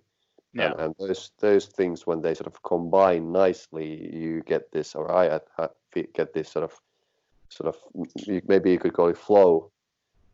Yeah. 0.53 0.71
and, 0.71 0.80
and 0.80 0.95
those 0.97 1.32
those 1.39 1.65
things 1.65 2.07
when 2.07 2.21
they 2.21 2.34
sort 2.34 2.47
of 2.47 2.63
combine 2.63 3.34
nicely 3.34 4.09
you 4.15 4.41
get 4.43 4.71
this 4.71 4.95
or 4.95 5.11
i 5.11 5.38
get 6.13 6.34
this 6.34 6.47
sort 6.47 6.63
of 6.63 6.80
sort 7.49 7.67
of 7.67 7.76
maybe 8.47 8.71
you 8.71 8.80
could 8.80 8.93
call 8.93 9.09
it 9.09 9.17
flow 9.17 9.69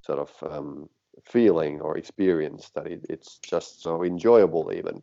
sort 0.04 0.20
of 0.20 0.32
um, 0.48 0.88
feeling 1.24 1.82
or 1.82 1.98
experience 1.98 2.70
that 2.76 2.86
it, 2.86 3.04
it's 3.10 3.40
just 3.40 3.82
so 3.82 4.04
enjoyable 4.04 4.72
even 4.72 5.02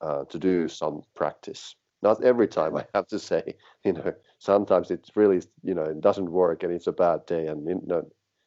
uh, 0.00 0.24
to 0.24 0.38
do 0.38 0.66
some 0.66 1.02
practice 1.14 1.74
not 2.02 2.22
every 2.22 2.48
time 2.48 2.76
i 2.76 2.84
have 2.94 3.06
to 3.06 3.18
say 3.18 3.54
you 3.84 3.92
know 3.92 4.12
sometimes 4.38 4.90
it's 4.90 5.16
really 5.16 5.42
you 5.62 5.74
know 5.74 5.84
it 5.84 6.00
doesn't 6.00 6.30
work 6.30 6.62
and 6.62 6.72
it's 6.72 6.86
a 6.86 6.92
bad 6.92 7.24
day 7.26 7.46
and 7.46 7.66
you 7.66 7.80
know, 7.86 8.06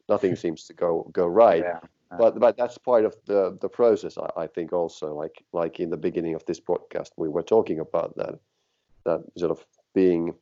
nothing 0.09 0.35
seems 0.43 0.65
to 0.65 0.73
go 0.73 1.09
go 1.11 1.25
right 1.27 1.63
yeah. 1.63 1.79
but 2.17 2.39
but 2.39 2.57
that's 2.57 2.77
part 2.77 3.05
of 3.05 3.15
the 3.25 3.57
the 3.61 3.69
process 3.69 4.17
I, 4.17 4.43
I 4.43 4.47
think 4.47 4.73
also 4.73 5.13
like 5.13 5.43
like 5.53 5.79
in 5.79 5.89
the 5.89 5.97
beginning 5.97 6.35
of 6.35 6.45
this 6.45 6.59
podcast 6.59 7.11
we 7.17 7.29
were 7.29 7.43
talking 7.43 7.79
about 7.79 8.15
that 8.17 8.39
that 9.03 9.21
sort 9.37 9.51
of 9.51 9.65
being 9.93 10.33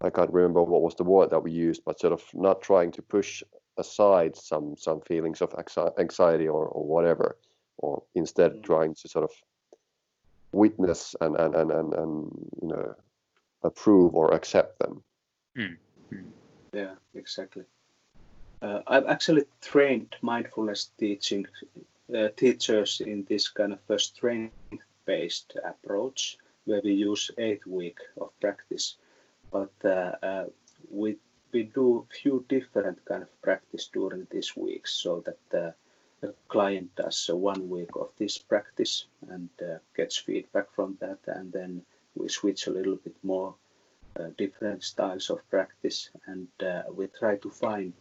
I 0.00 0.10
can't 0.10 0.32
remember 0.32 0.62
what 0.62 0.82
was 0.82 0.94
the 0.94 1.04
word 1.04 1.30
that 1.30 1.42
we 1.42 1.52
used, 1.52 1.82
but 1.84 1.98
sort 2.00 2.12
of 2.12 2.22
not 2.34 2.60
trying 2.60 2.92
to 2.92 3.02
push 3.02 3.42
aside 3.78 4.36
some 4.36 4.76
some 4.76 5.00
feelings 5.00 5.40
of 5.40 5.54
anxiety 5.98 6.48
or, 6.48 6.66
or 6.66 6.84
whatever, 6.84 7.38
or 7.78 8.02
instead 8.14 8.52
mm. 8.52 8.62
trying 8.62 8.94
to 8.94 9.08
sort 9.08 9.24
of 9.24 9.30
witness 10.52 11.14
and 11.20 11.36
and, 11.36 11.54
and, 11.54 11.70
and, 11.70 11.94
and 11.94 12.48
you 12.62 12.68
know 12.68 12.94
approve 13.62 14.14
or 14.14 14.34
accept 14.34 14.78
them. 14.78 15.02
Mm. 15.56 15.76
Yeah, 16.72 16.94
exactly. 17.14 17.64
Uh, 18.62 18.80
I've 18.86 19.06
actually 19.06 19.44
trained 19.60 20.16
mindfulness 20.22 20.90
teaching 20.98 21.46
uh, 22.14 22.28
teachers 22.36 23.00
in 23.00 23.24
this 23.28 23.48
kind 23.48 23.72
of 23.72 23.80
a 23.88 23.98
strength-based 23.98 25.58
approach, 25.64 26.38
where 26.64 26.80
we 26.82 26.92
use 26.92 27.30
eight 27.38 27.66
week 27.66 27.98
of 28.20 28.30
practice 28.40 28.96
but 29.50 29.72
uh, 29.84 30.12
uh, 30.22 30.44
we 30.90 31.16
we 31.52 31.62
do 31.62 32.06
few 32.22 32.44
different 32.48 33.04
kind 33.04 33.22
of 33.22 33.42
practice 33.42 33.88
during 33.92 34.26
these 34.30 34.56
weeks 34.56 34.92
so 34.92 35.22
that 35.26 35.58
uh, 35.58 35.70
the 36.20 36.34
client 36.48 36.94
does 36.96 37.30
one 37.32 37.68
week 37.68 37.90
of 37.96 38.10
this 38.18 38.38
practice 38.38 39.06
and 39.28 39.48
gets 39.96 40.16
feedback 40.16 40.70
from 40.74 40.96
that 41.00 41.18
and 41.26 41.52
then 41.52 41.82
we 42.14 42.28
switch 42.28 42.66
a 42.66 42.70
little 42.70 42.96
bit 42.96 43.16
more 43.22 43.54
uh, 44.18 44.28
different 44.38 44.82
styles 44.82 45.28
of 45.30 45.38
practice 45.50 46.10
and 46.26 46.48
uh, 46.62 46.82
we 46.94 47.06
try 47.06 47.36
to 47.36 47.50
find 47.50 47.92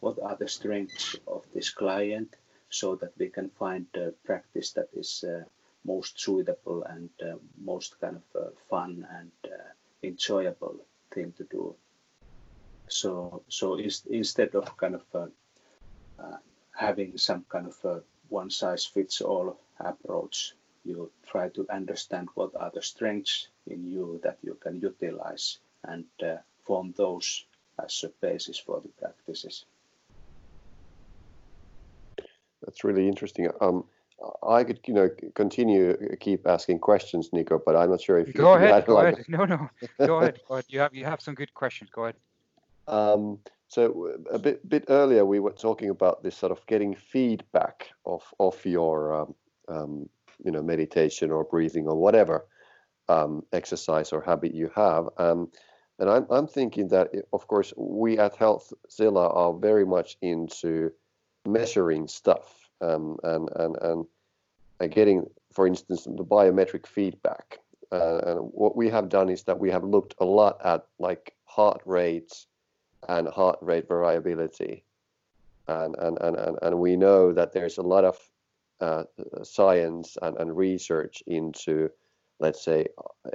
what 0.00 0.18
are 0.22 0.36
the 0.36 0.48
strengths 0.48 1.16
of 1.26 1.44
this 1.54 1.70
client 1.70 2.36
so 2.70 2.96
that 2.96 3.12
we 3.18 3.28
can 3.28 3.50
find 3.50 3.86
a 3.94 4.10
practice 4.24 4.72
that 4.72 4.88
is 4.94 5.24
uh, 5.24 5.42
most 5.84 6.18
suitable 6.20 6.82
and 6.84 7.10
most 7.62 8.00
kind 8.00 8.20
of 8.34 8.52
fun 8.70 9.06
and 9.18 9.30
enjoyable 10.02 10.76
thing 11.12 11.32
to 11.36 11.44
do. 11.44 11.74
So, 12.88 13.42
so 13.48 13.78
instead 14.10 14.54
of 14.54 14.76
kind 14.76 14.94
of 14.94 15.04
uh, 15.14 15.26
uh, 16.18 16.38
having 16.78 17.18
some 17.18 17.44
kind 17.48 17.66
of 17.66 17.76
a 17.84 18.02
one 18.28 18.50
size 18.50 18.84
fits 18.84 19.20
all 19.20 19.58
approach, 19.80 20.54
you 20.84 21.10
try 21.26 21.48
to 21.48 21.66
understand 21.70 22.28
what 22.34 22.52
are 22.54 22.70
the 22.72 22.82
strengths 22.82 23.48
in 23.66 23.84
you 23.84 24.20
that 24.22 24.38
you 24.42 24.54
can 24.54 24.80
utilize 24.80 25.58
and 25.84 26.04
uh, 26.22 26.36
form 26.62 26.94
those 26.96 27.44
as 27.84 28.04
a 28.04 28.08
basis 28.20 28.58
for 28.58 28.80
the 28.80 28.88
practices. 29.00 29.64
That's 32.62 32.84
really 32.84 33.08
interesting. 33.08 33.48
Um, 33.60 33.84
I 34.46 34.64
could, 34.64 34.80
you 34.86 34.94
know, 34.94 35.10
continue 35.34 35.96
keep 36.20 36.46
asking 36.46 36.78
questions, 36.78 37.30
Nico, 37.32 37.60
but 37.64 37.76
I'm 37.76 37.90
not 37.90 38.00
sure 38.00 38.18
if 38.18 38.32
go 38.34 38.56
you, 38.56 38.64
ahead. 38.64 38.86
Go 38.86 38.94
like... 38.94 39.14
ahead. 39.14 39.28
No, 39.28 39.44
no, 39.44 39.68
go 39.98 40.18
ahead. 40.18 40.40
Go 40.48 40.54
ahead. 40.54 40.64
You 40.68 40.80
have 40.80 40.94
you 40.94 41.04
have 41.04 41.20
some 41.20 41.34
good 41.34 41.54
questions. 41.54 41.90
Go 41.90 42.04
ahead. 42.04 42.16
Um, 42.88 43.38
so 43.68 44.12
a 44.30 44.38
bit 44.38 44.66
bit 44.68 44.84
earlier 44.88 45.24
we 45.24 45.40
were 45.40 45.52
talking 45.52 45.90
about 45.90 46.22
this 46.22 46.36
sort 46.36 46.52
of 46.52 46.66
getting 46.66 46.94
feedback 46.94 47.90
of 48.04 48.22
of 48.40 48.64
your 48.64 49.20
um, 49.20 49.34
um, 49.68 50.08
you 50.44 50.50
know 50.50 50.62
meditation 50.62 51.30
or 51.30 51.44
breathing 51.44 51.86
or 51.86 51.96
whatever 51.96 52.46
um, 53.08 53.42
exercise 53.52 54.12
or 54.12 54.20
habit 54.20 54.54
you 54.54 54.70
have. 54.74 55.08
Um, 55.18 55.50
and 55.98 56.08
I'm 56.08 56.26
I'm 56.30 56.46
thinking 56.46 56.88
that 56.88 57.10
of 57.32 57.46
course 57.46 57.72
we 57.76 58.18
at 58.18 58.36
Healthzilla 58.36 59.34
are 59.34 59.52
very 59.52 59.84
much 59.84 60.16
into 60.22 60.90
measuring 61.46 62.08
stuff 62.08 62.70
um, 62.80 63.16
and 63.22 63.48
and 63.56 63.76
and 64.80 64.92
getting, 64.92 65.26
for 65.52 65.66
instance, 65.66 66.04
the 66.04 66.24
biometric 66.24 66.86
feedback. 66.86 67.58
Uh, 67.90 68.18
and 68.26 68.38
what 68.52 68.76
we 68.76 68.90
have 68.90 69.08
done 69.08 69.28
is 69.28 69.44
that 69.44 69.58
we 69.58 69.70
have 69.70 69.82
looked 69.82 70.14
a 70.20 70.24
lot 70.24 70.58
at 70.64 70.84
like 70.98 71.34
heart 71.44 71.80
rates 71.86 72.46
and 73.08 73.28
heart 73.28 73.58
rate 73.60 73.88
variability. 73.88 74.84
And, 75.66 75.96
and, 75.98 76.18
and, 76.20 76.36
and, 76.36 76.58
and 76.62 76.78
we 76.78 76.96
know 76.96 77.32
that 77.32 77.52
there's 77.52 77.78
a 77.78 77.82
lot 77.82 78.04
of 78.04 78.18
uh, 78.80 79.04
science 79.42 80.16
and, 80.22 80.36
and 80.38 80.56
research 80.56 81.22
into, 81.26 81.90
let's 82.40 82.64
say, 82.64 82.86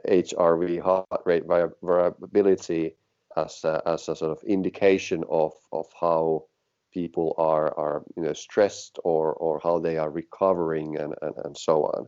HRV, 0.08 0.82
heart 0.82 1.08
rate 1.26 1.44
variability, 1.46 2.96
as 3.36 3.64
a, 3.64 3.82
as 3.86 4.08
a 4.10 4.16
sort 4.16 4.32
of 4.32 4.44
indication 4.44 5.24
of, 5.30 5.54
of 5.72 5.88
how 6.00 6.46
people 6.94 7.34
are, 7.38 7.78
are 7.78 8.04
you 8.16 8.24
know, 8.24 8.34
stressed 8.34 9.00
or, 9.04 9.34
or 9.34 9.60
how 9.64 9.80
they 9.80 9.98
are 9.98 10.12
recovering 10.12 10.98
and, 10.98 11.16
and, 11.22 11.34
and 11.44 11.58
so 11.58 11.84
on. 11.86 12.08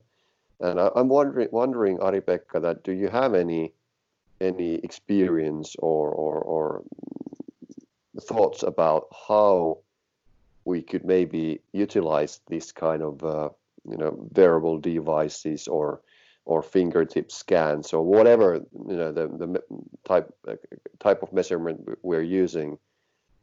And 0.60 0.80
I, 0.80 0.90
am 0.96 1.10
wondering, 1.10 1.50
wondering, 1.52 2.00
Ari-Pekka, 2.00 2.62
that 2.62 2.84
do 2.84 2.94
you 2.94 3.10
have 3.10 3.34
any 3.34 3.74
any 4.42 4.76
experience 4.76 5.76
or, 5.80 6.10
or, 6.10 6.42
or 6.42 6.84
thoughts 8.22 8.64
about 8.64 9.08
how 9.28 9.80
we 10.64 10.82
could 10.82 11.06
maybe 11.06 11.62
utilize 11.74 12.40
this 12.48 12.72
kind 12.72 13.02
of 13.02 13.24
uh, 13.24 13.50
you 13.90 13.98
know 13.98 14.28
wearable 14.36 14.80
devices 14.80 15.68
or 15.68 16.02
or 16.46 16.62
fingertip 16.62 17.32
scans 17.32 17.94
or 17.94 18.04
whatever 18.04 18.62
you 18.88 18.96
know 18.96 19.12
the, 19.12 19.28
the 19.28 19.64
type 20.04 20.34
uh, 20.48 20.56
type 21.00 21.24
of 21.24 21.34
measurement 21.34 21.88
we're 22.04 22.22
using 22.22 22.78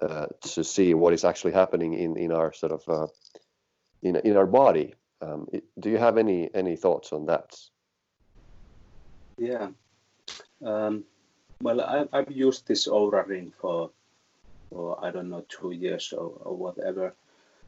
uh, 0.01 0.27
to 0.41 0.65
see 0.65 0.95
what 0.95 1.13
is 1.13 1.25
actually 1.25 1.53
happening 1.53 1.95
in 1.95 2.17
in 2.17 2.33
our 2.33 2.53
sort 2.53 2.73
of 2.73 2.89
uh, 2.89 3.07
in 4.03 4.17
in 4.17 4.37
our 4.37 4.47
body. 4.47 4.95
Um, 5.21 5.47
do 5.79 5.91
you 5.91 5.99
have 5.99 6.19
any 6.19 6.51
any 6.55 6.77
thoughts 6.77 7.13
on 7.13 7.27
that? 7.27 7.57
Yeah. 9.39 9.69
Um, 10.65 11.05
well, 11.63 11.81
I, 11.81 12.07
I've 12.13 12.31
used 12.31 12.67
this 12.67 12.89
Oura 12.89 13.27
ring 13.27 13.53
for 13.61 13.91
for 14.73 15.05
I 15.05 15.11
don't 15.11 15.31
know 15.31 15.45
two 15.49 15.73
years 15.73 16.13
or, 16.13 16.33
or 16.45 16.57
whatever, 16.57 17.15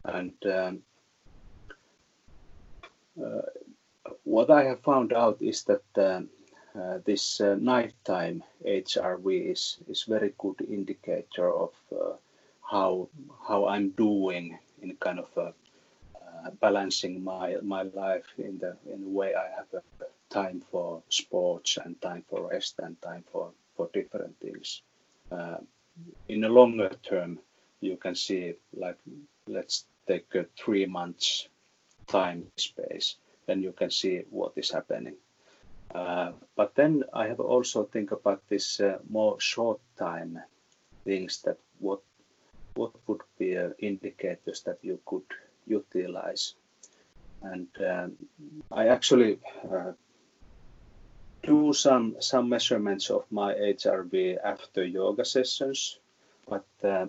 and 0.04 0.32
um, 0.46 0.82
uh, 3.22 3.42
what 4.24 4.50
I 4.50 4.64
have 4.64 4.80
found 4.80 5.12
out 5.12 5.40
is 5.40 5.64
that 5.64 5.84
um, 5.96 6.28
uh, 6.74 6.98
this 7.04 7.40
uh, 7.40 7.56
nighttime 7.60 8.42
HRV 8.66 9.52
is 9.52 9.78
is 9.88 10.04
very 10.04 10.34
good 10.38 10.60
indicator 10.60 11.52
of 11.52 11.72
uh, 11.92 12.14
how 12.70 13.08
how 13.48 13.66
I'm 13.66 13.90
doing 13.90 14.58
in 14.82 14.96
kind 14.96 15.20
of 15.20 15.28
uh, 15.38 15.52
balancing 16.60 17.22
my 17.22 17.56
my 17.62 17.82
life 17.82 18.26
in 18.38 18.58
the 18.58 18.76
in 18.92 19.02
the 19.02 19.08
way 19.08 19.34
I 19.34 19.48
have 19.56 19.82
time 20.30 20.62
for 20.70 21.02
sports 21.08 21.78
and 21.78 22.00
time 22.02 22.24
for 22.28 22.50
rest 22.50 22.74
and 22.78 23.00
time 23.00 23.24
for 23.30 23.52
for 23.76 23.88
different 23.92 24.38
things. 24.40 24.82
In 26.28 26.44
a 26.44 26.48
longer 26.48 26.90
term, 27.02 27.38
you 27.80 27.96
can 27.96 28.14
see 28.14 28.54
like 28.72 28.98
let's 29.46 29.86
take 30.06 30.34
a 30.34 30.46
three 30.58 30.86
months 30.86 31.48
time 32.06 32.46
space, 32.56 33.16
then 33.46 33.62
you 33.62 33.72
can 33.72 33.90
see 33.90 34.22
what 34.30 34.52
is 34.56 34.70
happening. 34.70 35.16
Uh, 35.94 36.32
but 36.56 36.74
then 36.74 37.04
I 37.12 37.28
have 37.28 37.40
also 37.40 37.84
think 37.84 38.10
about 38.10 38.42
this 38.48 38.80
uh, 38.80 38.98
more 39.08 39.40
short 39.40 39.80
time 39.96 40.40
things 41.04 41.42
that 41.42 41.58
what 41.78 42.00
what 42.74 42.92
would 43.06 43.22
be 43.38 43.56
uh, 43.56 43.70
indicators 43.78 44.62
that 44.62 44.78
you 44.82 44.98
could 45.06 45.26
utilize. 45.66 46.54
And 47.42 47.68
um, 47.80 48.16
I 48.72 48.88
actually 48.88 49.38
uh, 49.70 49.92
do 51.46 51.72
some 51.72 52.16
some 52.20 52.48
measurements 52.48 53.10
of 53.10 53.24
my 53.30 53.54
HRV 53.54 54.38
after 54.44 54.84
yoga 54.84 55.24
sessions, 55.24 55.98
but 56.48 56.66
uh, 56.82 57.06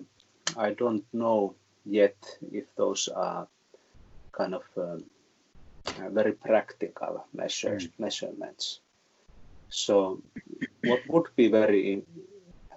I 0.56 0.72
don't 0.72 1.04
know 1.12 1.54
yet 1.84 2.16
if 2.52 2.64
those 2.76 3.08
are 3.08 3.48
kind 4.32 4.54
of 4.54 4.64
uh, 4.76 4.98
very 6.10 6.32
practical 6.32 7.24
measures 7.32 7.86
mm. 7.86 7.92
measurements. 7.98 8.80
So, 9.68 10.22
what 10.84 11.00
would 11.08 11.28
be 11.36 11.48
very 11.48 12.02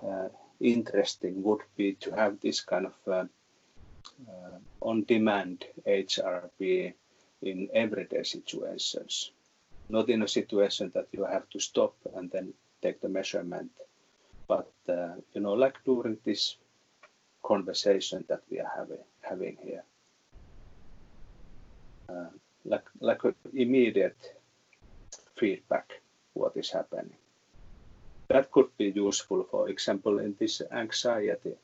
uh, 0.04 0.30
interesting 0.60 1.44
would 1.44 1.62
be 1.76 1.94
to 2.02 2.12
have 2.12 2.40
this 2.40 2.62
kind 2.62 2.86
of 2.86 2.96
uh, 3.08 3.26
uh, 4.28 4.58
on-demand 4.82 5.66
HRV 5.86 6.94
in 7.42 7.70
everyday 7.74 8.24
situations 8.24 9.32
not 9.90 10.10
in 10.10 10.22
a 10.22 10.28
situation 10.28 10.92
that 10.94 11.08
you 11.12 11.26
have 11.26 11.50
to 11.50 11.60
stop 11.60 11.96
and 12.16 12.30
then 12.32 12.54
take 12.82 13.02
the 13.02 13.10
measurement, 13.10 13.72
but 14.48 14.72
uh, 14.88 15.16
you 15.34 15.42
know, 15.42 15.54
like 15.54 15.78
during 15.84 16.18
this 16.24 16.56
conversation 17.44 18.24
that 18.30 18.42
we 18.50 18.60
are 18.60 18.72
having 18.78 19.04
having 19.22 19.58
here, 19.64 19.84
uh, 22.10 22.30
like 22.66 22.86
like 23.00 23.22
immediate 23.54 24.18
feedback 25.36 26.02
what 26.34 26.56
is 26.56 26.70
happening. 26.70 27.18
That 28.28 28.52
could 28.52 28.70
be 28.78 28.92
useful, 28.96 29.44
for 29.44 29.70
example, 29.70 30.20
in 30.20 30.36
this 30.38 30.62
anxiety 30.72 31.56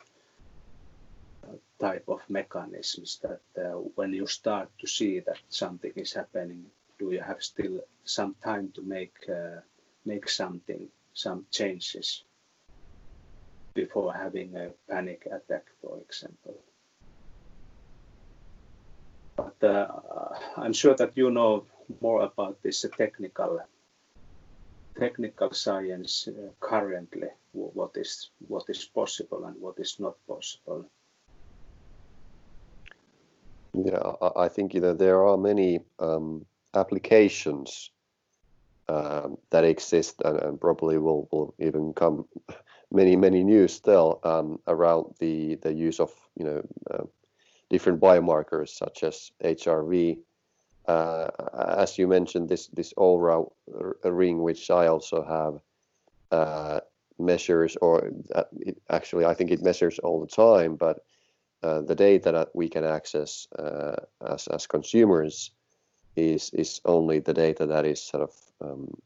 uh, 1.44 1.58
type 1.80 2.06
of 2.08 2.22
mechanisms 2.28 3.20
that 3.22 3.42
uh, 3.64 3.78
when 3.96 4.14
you 4.14 4.26
start 4.26 4.70
to 4.80 4.88
see 4.88 5.20
that 5.20 5.38
something 5.50 5.94
is 5.96 6.14
happening 6.14 6.66
do 7.00 7.12
you 7.12 7.22
have 7.22 7.42
still 7.44 7.82
some 8.04 8.36
time 8.44 8.72
to 8.76 8.82
make 8.82 9.16
uh, 9.30 9.62
make 10.06 10.30
something, 10.30 10.88
some 11.14 11.46
changes 11.52 12.24
before 13.74 14.14
having 14.14 14.56
a 14.56 14.70
panic 14.90 15.26
attack, 15.26 15.66
for 15.82 16.00
example? 16.00 16.56
But 19.36 19.64
uh, 19.64 19.88
I'm 20.58 20.74
sure 20.74 20.96
that 20.96 21.18
you 21.18 21.32
know 21.32 21.66
more 22.02 22.24
about 22.24 22.62
this 22.64 22.86
technical 22.98 23.60
technical 24.98 25.52
science 25.52 26.28
uh, 26.28 26.50
currently. 26.60 27.28
What 27.52 27.92
is 27.96 28.32
what 28.48 28.66
is 28.70 28.86
possible 28.86 29.46
and 29.46 29.56
what 29.62 29.80
is 29.80 30.00
not 30.00 30.16
possible. 30.28 30.90
Yeah, 33.74 34.14
I 34.36 34.48
think 34.48 34.74
you 34.74 34.82
know 34.82 34.94
there 34.94 35.26
are 35.26 35.38
many 35.38 35.80
um, 36.00 36.46
applications 36.76 37.92
um, 38.88 39.38
that 39.50 39.64
exist 39.64 40.22
and, 40.24 40.40
and, 40.40 40.62
probably 40.62 40.98
will, 40.98 41.28
will 41.32 41.54
even 41.60 41.94
come 41.94 42.26
many 42.92 43.16
many 43.16 43.44
new 43.44 43.68
still 43.68 44.20
um, 44.24 44.60
around 44.68 45.14
the 45.20 45.56
the 45.56 45.74
use 45.74 46.00
of 46.00 46.12
you 46.38 46.46
know 46.46 46.62
uh, 46.92 47.04
different 47.70 48.00
biomarkers 48.00 48.70
such 48.70 49.04
as 49.04 49.32
HRV. 49.44 50.20
Uh, 50.88 51.28
as 51.78 51.98
you 51.98 52.08
mentioned, 52.08 52.48
this 52.48 52.68
this 52.68 52.94
Oura 52.94 53.50
ring, 54.04 54.44
which 54.44 54.70
I 54.70 54.86
also 54.86 55.24
have, 55.24 55.60
uh, 56.32 56.80
measures 57.18 57.76
or 57.82 58.12
it, 58.60 58.78
actually 58.90 59.26
I 59.26 59.34
think 59.34 59.50
it 59.50 59.64
measures 59.64 59.98
all 60.00 60.22
the 60.22 60.28
time, 60.28 60.76
but 60.76 61.00
uh, 61.64 61.82
the 61.82 61.96
data 61.96 62.32
that 62.32 62.50
we 62.54 62.70
can 62.70 62.84
access 62.84 63.48
uh, 63.58 63.96
as 64.22 64.48
as 64.48 64.68
consumers 64.68 65.50
is 66.16 66.50
is 66.52 66.82
only 66.86 67.20
the 67.20 67.34
data 67.34 67.66
that 67.66 67.86
is 67.86 68.02
sort 68.02 68.24
of 68.24 68.34
um, 68.62 68.98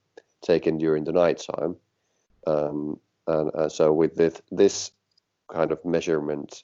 taken 0.41 0.77
during 0.77 1.03
the 1.03 1.11
night 1.11 1.43
time. 1.53 1.75
Um, 2.47 2.99
and 3.27 3.51
uh, 3.53 3.69
so 3.69 3.91
with 3.93 4.15
this, 4.15 4.41
this 4.51 4.91
kind 5.51 5.71
of 5.71 5.83
measurement 5.85 6.63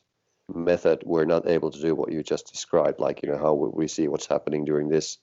method, 0.54 1.04
we're 1.06 1.26
not 1.26 1.48
able 1.48 1.72
to 1.72 1.82
do 1.82 1.96
what 1.96 2.12
you 2.12 2.24
just 2.24 2.52
described, 2.52 3.00
like 3.00 3.22
you 3.24 3.30
know 3.30 3.38
how 3.38 3.54
we 3.54 3.88
see 3.88 4.08
what's 4.08 4.28
happening 4.28 4.66
during 4.66 4.90
this 4.90 5.18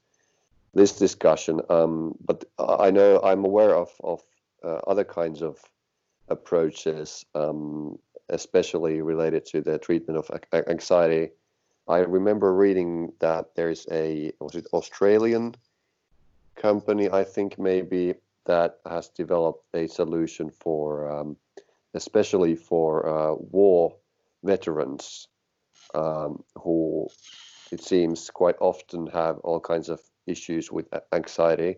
this 0.74 0.92
discussion. 0.92 1.60
Um, 1.68 2.14
but 2.24 2.44
I 2.58 2.90
know 2.90 3.20
I'm 3.22 3.44
aware 3.44 3.74
of 3.74 3.90
of 4.02 4.22
uh, 4.64 4.80
other 4.86 5.04
kinds 5.04 5.42
of 5.42 5.58
approaches, 6.28 7.24
um, 7.34 7.98
especially 8.28 9.00
related 9.00 9.44
to 9.46 9.60
the 9.60 9.78
treatment 9.78 10.18
of 10.18 10.30
anxiety 10.68 11.30
I 11.88 11.98
remember 11.98 12.54
reading 12.54 13.12
that 13.18 13.54
there's 13.54 13.86
a 13.90 14.32
was 14.40 14.54
it 14.54 14.66
Australian 14.72 15.54
company 16.56 17.10
I 17.10 17.24
think 17.24 17.58
maybe 17.58 18.14
that 18.44 18.78
has 18.86 19.08
developed 19.08 19.64
a 19.74 19.86
solution 19.86 20.50
for 20.50 21.10
um, 21.10 21.36
especially 21.94 22.54
for 22.56 23.06
uh, 23.06 23.34
war 23.34 23.96
veterans 24.42 25.28
um, 25.94 26.42
who 26.58 27.08
it 27.70 27.82
seems 27.82 28.30
quite 28.30 28.56
often 28.60 29.06
have 29.08 29.38
all 29.38 29.60
kinds 29.60 29.88
of 29.88 30.00
issues 30.26 30.70
with 30.70 30.86
anxiety. 31.12 31.76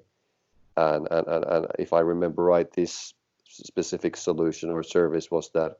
And, 0.76 1.06
and, 1.10 1.26
and, 1.26 1.44
and 1.44 1.66
if 1.78 1.92
I 1.92 2.00
remember 2.00 2.42
right, 2.42 2.70
this 2.72 3.14
specific 3.48 4.16
solution 4.16 4.70
or 4.70 4.82
service 4.82 5.30
was 5.30 5.50
that 5.54 5.78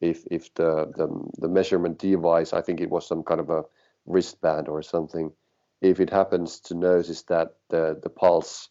if 0.00 0.24
if 0.30 0.52
the, 0.54 0.92
the 0.96 1.08
the 1.38 1.48
measurement 1.48 1.98
device, 1.98 2.52
I 2.52 2.60
think 2.60 2.80
it 2.80 2.90
was 2.90 3.06
some 3.06 3.22
kind 3.22 3.40
of 3.40 3.50
a 3.50 3.64
wristband 4.06 4.68
or 4.68 4.82
something, 4.82 5.32
if 5.80 6.00
it 6.00 6.10
happens 6.10 6.60
to 6.60 6.74
notice 6.74 7.22
that 7.22 7.54
the 7.68 7.98
the 8.02 8.10
pulse 8.10 8.68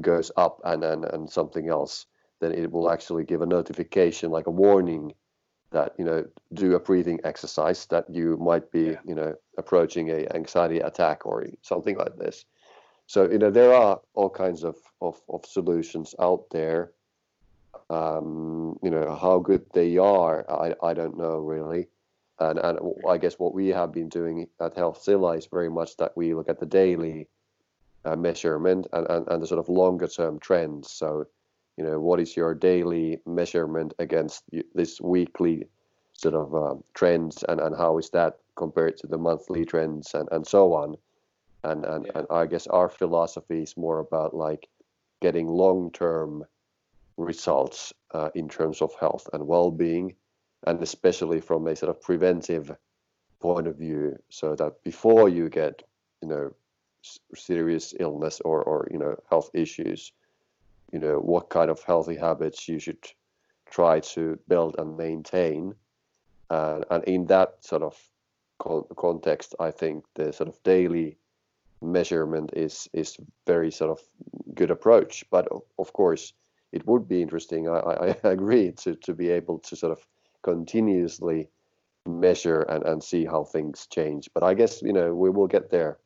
goes 0.00 0.30
up 0.36 0.60
and 0.64 0.84
and, 0.84 1.04
and 1.04 1.30
something 1.30 1.68
else, 1.68 2.06
then 2.40 2.52
it 2.52 2.70
will 2.70 2.90
actually 2.90 3.24
give 3.24 3.42
a 3.42 3.46
notification 3.46 4.30
like 4.30 4.46
a 4.46 4.50
warning 4.50 5.14
that 5.70 5.94
you 5.98 6.04
know 6.04 6.24
do 6.52 6.74
a 6.74 6.80
breathing 6.80 7.20
exercise 7.24 7.86
that 7.86 8.08
you 8.08 8.36
might 8.36 8.70
be 8.70 8.84
yeah. 8.84 9.00
you 9.04 9.14
know 9.14 9.34
approaching 9.58 10.10
a 10.10 10.26
anxiety 10.34 10.78
attack 10.78 11.26
or 11.26 11.46
something 11.62 11.96
like 11.96 12.16
this. 12.16 12.44
So 13.06 13.28
you 13.30 13.38
know 13.38 13.50
there 13.50 13.74
are 13.74 14.00
all 14.14 14.30
kinds 14.30 14.62
of 14.62 14.76
of, 15.00 15.20
of 15.28 15.44
solutions 15.44 16.14
out 16.20 16.50
there 16.50 16.92
um, 17.90 18.78
you 18.82 18.90
know 18.90 19.14
how 19.14 19.38
good 19.38 19.64
they 19.72 19.96
are 19.96 20.44
i 20.50 20.74
i 20.82 20.94
don't 20.94 21.16
know 21.16 21.38
really. 21.38 21.88
And 22.38 22.58
and 22.58 22.78
i 23.08 23.16
guess 23.16 23.38
what 23.38 23.54
we 23.54 23.68
have 23.68 23.92
been 23.92 24.08
doing 24.10 24.46
at 24.60 24.76
Health 24.76 24.98
healthzilla 24.98 25.38
is 25.38 25.46
very 25.46 25.70
much 25.70 25.96
that 25.96 26.16
we 26.16 26.34
look 26.34 26.50
at 26.50 26.60
the 26.60 26.66
daily 26.66 27.28
uh, 28.04 28.16
measurement 28.16 28.86
and, 28.92 29.06
and 29.08 29.26
and 29.28 29.42
the 29.42 29.46
sort 29.46 29.60
of 29.60 29.68
longer 29.68 30.06
term 30.06 30.38
trends. 30.38 30.90
So 30.90 31.26
you 31.76 31.84
know 31.84 31.98
what 31.98 32.20
is 32.20 32.36
your 32.36 32.54
daily 32.54 33.20
measurement 33.26 33.94
against 33.98 34.44
this 34.74 35.00
weekly 35.00 35.68
sort 36.12 36.34
of 36.34 36.54
um, 36.54 36.84
trends 36.94 37.44
and, 37.48 37.60
and 37.60 37.76
how 37.76 37.98
is 37.98 38.10
that 38.10 38.38
compared 38.54 38.96
to 38.96 39.06
the 39.06 39.18
monthly 39.18 39.64
trends 39.64 40.14
and, 40.14 40.28
and 40.32 40.46
so 40.46 40.74
on? 40.74 40.96
And 41.64 41.84
and, 41.84 42.06
yeah. 42.06 42.12
and 42.16 42.26
i 42.30 42.46
guess 42.46 42.66
our 42.66 42.88
philosophy 42.88 43.62
is 43.62 43.76
more 43.76 43.98
about 43.98 44.34
like 44.34 44.68
getting 45.20 45.48
long-term 45.48 46.44
results 47.16 47.92
uh, 48.12 48.30
in 48.34 48.48
terms 48.48 48.82
of 48.82 48.94
health 49.00 49.28
and 49.32 49.46
well-being 49.46 50.14
and 50.66 50.82
especially 50.82 51.40
from 51.40 51.66
a 51.66 51.76
sort 51.76 51.90
of 51.90 52.00
preventive 52.02 52.76
point 53.40 53.66
of 53.66 53.76
view 53.76 54.16
so 54.28 54.54
that 54.54 54.82
before 54.82 55.28
you 55.28 55.48
get 55.48 55.82
you 56.22 56.28
know 56.28 56.52
serious 57.34 57.94
illness 58.00 58.40
or 58.44 58.62
or 58.62 58.88
you 58.90 58.98
know 58.98 59.16
health 59.30 59.50
issues 59.54 60.12
you 60.92 60.98
know 60.98 61.18
what 61.18 61.48
kind 61.48 61.70
of 61.70 61.82
healthy 61.82 62.16
habits 62.16 62.68
you 62.68 62.78
should 62.78 62.98
try 63.70 63.98
to 63.98 64.38
build 64.46 64.76
and 64.78 64.96
maintain. 64.96 65.74
Uh, 66.50 66.80
and 66.90 67.02
in 67.04 67.26
that 67.26 67.56
sort 67.60 67.82
of 67.82 67.96
con- 68.60 68.84
context 68.96 69.54
i 69.58 69.70
think 69.70 70.04
the 70.14 70.32
sort 70.32 70.48
of 70.48 70.62
daily 70.62 71.18
measurement 71.82 72.50
is 72.54 72.88
is 72.92 73.16
very 73.46 73.70
sort 73.70 73.90
of 73.90 74.00
good 74.54 74.70
approach. 74.70 75.24
But 75.30 75.48
of 75.78 75.92
course 75.92 76.32
it 76.76 76.86
would 76.86 77.08
be 77.08 77.20
interesting 77.22 77.68
i, 77.68 77.78
I 77.78 78.16
agree 78.36 78.72
to 78.82 78.94
to 79.06 79.12
be 79.14 79.28
able 79.30 79.58
to 79.60 79.76
sort 79.76 79.92
of 79.92 80.00
continuously 80.42 81.48
measure 82.06 82.62
and, 82.62 82.84
and 82.84 83.02
see 83.02 83.24
how 83.24 83.42
things 83.44 83.86
change 83.98 84.30
but 84.34 84.42
i 84.42 84.54
guess 84.54 84.82
you 84.82 84.92
know 84.92 85.14
we 85.14 85.30
will 85.30 85.48
get 85.48 85.70
there 85.70 85.98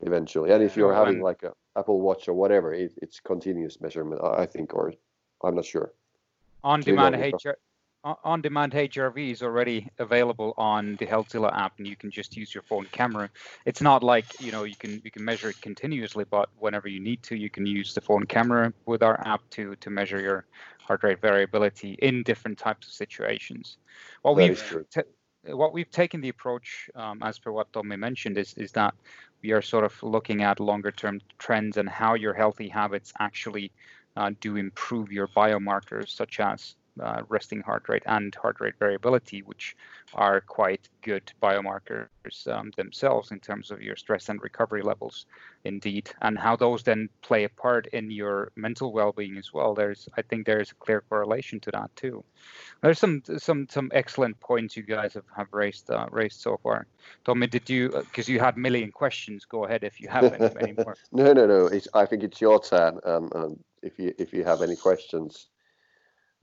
eventually 0.00 0.50
and 0.52 0.62
if 0.62 0.76
you're 0.76 0.94
having 0.94 1.20
like 1.20 1.42
a 1.42 1.52
Apple 1.78 2.00
Watch 2.00 2.28
or 2.28 2.34
whatever, 2.34 2.74
it, 2.74 2.92
it's 3.00 3.20
continuous 3.20 3.80
measurement, 3.80 4.20
I 4.22 4.46
think, 4.46 4.74
or 4.74 4.92
I'm 5.44 5.54
not 5.54 5.64
sure. 5.64 5.92
On-demand 6.64 7.14
HR, 7.14 7.52
on-demand 8.04 8.72
HRV 8.72 9.32
is 9.32 9.42
already 9.42 9.88
available 9.98 10.54
on 10.56 10.96
the 10.96 11.06
Healthzilla 11.06 11.54
app, 11.56 11.74
and 11.78 11.86
you 11.86 11.96
can 11.96 12.10
just 12.10 12.36
use 12.36 12.54
your 12.54 12.62
phone 12.62 12.86
camera. 12.92 13.28
It's 13.66 13.80
not 13.80 14.02
like 14.02 14.40
you 14.40 14.52
know 14.52 14.64
you 14.64 14.76
can 14.76 15.00
you 15.04 15.10
can 15.10 15.24
measure 15.24 15.50
it 15.50 15.60
continuously, 15.60 16.24
but 16.24 16.48
whenever 16.58 16.88
you 16.88 17.00
need 17.00 17.22
to, 17.24 17.36
you 17.36 17.50
can 17.50 17.66
use 17.66 17.94
the 17.94 18.00
phone 18.00 18.24
camera 18.24 18.72
with 18.86 19.02
our 19.02 19.20
app 19.26 19.42
to 19.50 19.74
to 19.76 19.90
measure 19.90 20.20
your 20.20 20.46
heart 20.80 21.02
rate 21.02 21.20
variability 21.20 21.92
in 22.00 22.22
different 22.22 22.58
types 22.58 22.86
of 22.86 22.92
situations. 22.92 23.78
What 24.22 24.36
that 24.36 25.04
we've 25.44 25.56
what 25.56 25.72
we've 25.72 25.90
taken 25.90 26.20
the 26.20 26.28
approach, 26.28 26.90
um, 26.94 27.22
as 27.22 27.38
per 27.38 27.50
what 27.50 27.72
Tommy 27.72 27.96
mentioned, 27.96 28.38
is 28.38 28.54
is 28.54 28.72
that 28.72 28.94
we 29.42 29.52
are 29.52 29.62
sort 29.62 29.84
of 29.84 30.02
looking 30.02 30.42
at 30.42 30.60
longer 30.60 30.92
term 30.92 31.20
trends 31.38 31.76
and 31.76 31.88
how 31.88 32.14
your 32.14 32.34
healthy 32.34 32.68
habits 32.68 33.12
actually 33.18 33.70
uh, 34.16 34.30
do 34.40 34.56
improve 34.56 35.12
your 35.12 35.28
biomarkers, 35.28 36.08
such 36.08 36.40
as 36.40 36.74
uh, 37.00 37.22
resting 37.28 37.60
heart 37.60 37.88
rate 37.88 38.02
and 38.06 38.34
heart 38.34 38.60
rate 38.60 38.74
variability, 38.78 39.42
which 39.42 39.76
are 40.14 40.40
quite 40.40 40.88
good 41.02 41.30
biomarkers 41.42 42.08
um, 42.48 42.70
themselves 42.76 43.30
in 43.30 43.40
terms 43.40 43.70
of 43.70 43.82
your 43.82 43.96
stress 43.96 44.28
and 44.28 44.42
recovery 44.42 44.82
levels, 44.82 45.26
indeed, 45.64 46.10
and 46.22 46.38
how 46.38 46.56
those 46.56 46.82
then 46.82 47.08
play 47.22 47.44
a 47.44 47.48
part 47.48 47.86
in 47.88 48.10
your 48.10 48.50
mental 48.56 48.92
well-being 48.92 49.36
as 49.36 49.52
well. 49.52 49.74
There's, 49.74 50.08
I 50.16 50.22
think, 50.22 50.46
there 50.46 50.60
is 50.60 50.70
a 50.70 50.74
clear 50.74 51.02
correlation 51.08 51.60
to 51.60 51.70
that 51.72 51.94
too. 51.96 52.24
There's 52.82 52.98
some 52.98 53.22
some 53.38 53.66
some 53.68 53.90
excellent 53.92 54.38
points 54.40 54.76
you 54.76 54.82
guys 54.82 55.14
have, 55.14 55.24
have 55.36 55.48
raised 55.52 55.90
uh, 55.90 56.06
raised 56.10 56.40
so 56.40 56.58
far. 56.62 56.86
Tommy, 57.24 57.46
did 57.46 57.68
you 57.68 57.88
because 57.90 58.28
uh, 58.28 58.32
you 58.32 58.40
had 58.40 58.56
a 58.56 58.60
million 58.60 58.92
questions? 58.92 59.44
Go 59.44 59.64
ahead 59.64 59.84
if 59.84 60.00
you 60.00 60.08
have 60.08 60.32
any, 60.32 60.50
any 60.60 60.72
more. 60.72 60.96
no, 61.12 61.32
no, 61.32 61.46
no. 61.46 61.66
It's, 61.66 61.88
I 61.94 62.06
think 62.06 62.22
it's 62.22 62.40
your 62.40 62.60
turn. 62.60 63.00
Um, 63.04 63.30
um, 63.34 63.58
if 63.82 63.98
you 63.98 64.14
if 64.18 64.32
you 64.32 64.44
have 64.44 64.62
any 64.62 64.76
questions. 64.76 65.48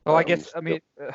Well, 0.06 0.16
I 0.16 0.22
um, 0.22 0.26
guess 0.26 0.52
I 0.56 0.62
mean, 0.62 0.80
uh, 1.02 1.12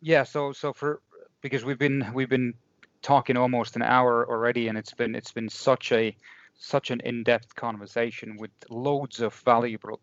yeah. 0.00 0.24
So 0.24 0.52
so 0.52 0.72
for 0.72 1.00
because 1.40 1.64
we've 1.64 1.78
been 1.78 2.10
we've 2.12 2.28
been 2.28 2.54
talking 3.02 3.36
almost 3.36 3.76
an 3.76 3.82
hour 3.82 4.28
already, 4.28 4.68
and 4.68 4.76
it's 4.76 4.92
been 4.92 5.14
it's 5.14 5.32
been 5.32 5.48
such 5.48 5.92
a 5.92 6.16
such 6.58 6.90
an 6.90 7.00
in-depth 7.00 7.54
conversation 7.54 8.36
with 8.36 8.50
loads 8.70 9.20
of 9.20 9.34
valuable 9.34 10.00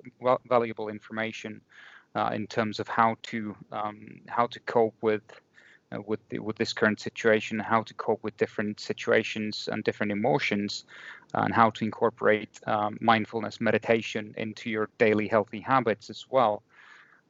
valuable 0.47 0.89
information 0.89 1.61
uh, 2.15 2.31
in 2.33 2.47
terms 2.47 2.79
of 2.79 2.87
how 2.87 3.15
to 3.23 3.55
um, 3.71 4.21
how 4.27 4.47
to 4.47 4.59
cope 4.61 4.95
with 5.01 5.21
uh, 5.91 6.01
with 6.05 6.19
the, 6.29 6.39
with 6.39 6.55
this 6.57 6.73
current 6.73 6.99
situation, 6.99 7.59
how 7.59 7.83
to 7.83 7.93
cope 7.95 8.23
with 8.23 8.35
different 8.37 8.79
situations 8.79 9.69
and 9.71 9.83
different 9.83 10.11
emotions, 10.11 10.85
and 11.33 11.53
how 11.53 11.69
to 11.69 11.83
incorporate 11.83 12.59
um, 12.67 12.97
mindfulness 13.01 13.59
meditation 13.59 14.33
into 14.37 14.69
your 14.69 14.89
daily 14.97 15.27
healthy 15.27 15.59
habits 15.59 16.09
as 16.09 16.25
well. 16.29 16.63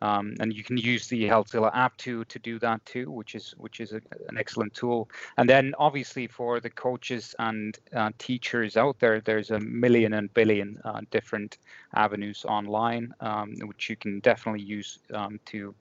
Um, 0.02 0.36
and 0.40 0.54
you 0.54 0.64
can 0.64 0.78
use 0.78 1.08
the 1.08 1.24
Healthzilla 1.24 1.72
app 1.74 1.98
to 1.98 2.24
to 2.26 2.40
do 2.40 2.60
that 2.60 2.86
too, 2.86 3.12
which 3.12 3.36
is 3.36 3.54
which 3.58 3.80
is 3.80 3.92
a, 3.92 4.02
an 4.30 4.38
excellent 4.38 4.74
tool. 4.74 5.10
And 5.38 5.50
then 5.50 5.74
obviously 5.78 6.28
for 6.28 6.60
the 6.60 6.70
coaches 6.70 7.36
and 7.40 7.78
uh, 7.96 8.12
teachers 8.18 8.78
out 8.78 9.00
there, 9.00 9.20
there's 9.20 9.52
a 9.52 9.60
million 9.60 10.14
and 10.14 10.34
billion 10.34 10.80
uh, 10.86 11.02
different 11.12 11.58
avenues 11.96 12.46
online, 12.48 13.14
um, 13.20 13.56
which 13.66 13.90
you 13.90 13.96
can 13.96 14.20
definitely 14.22 14.62
use 14.62 15.00
um, 15.14 15.40
to 15.48 15.76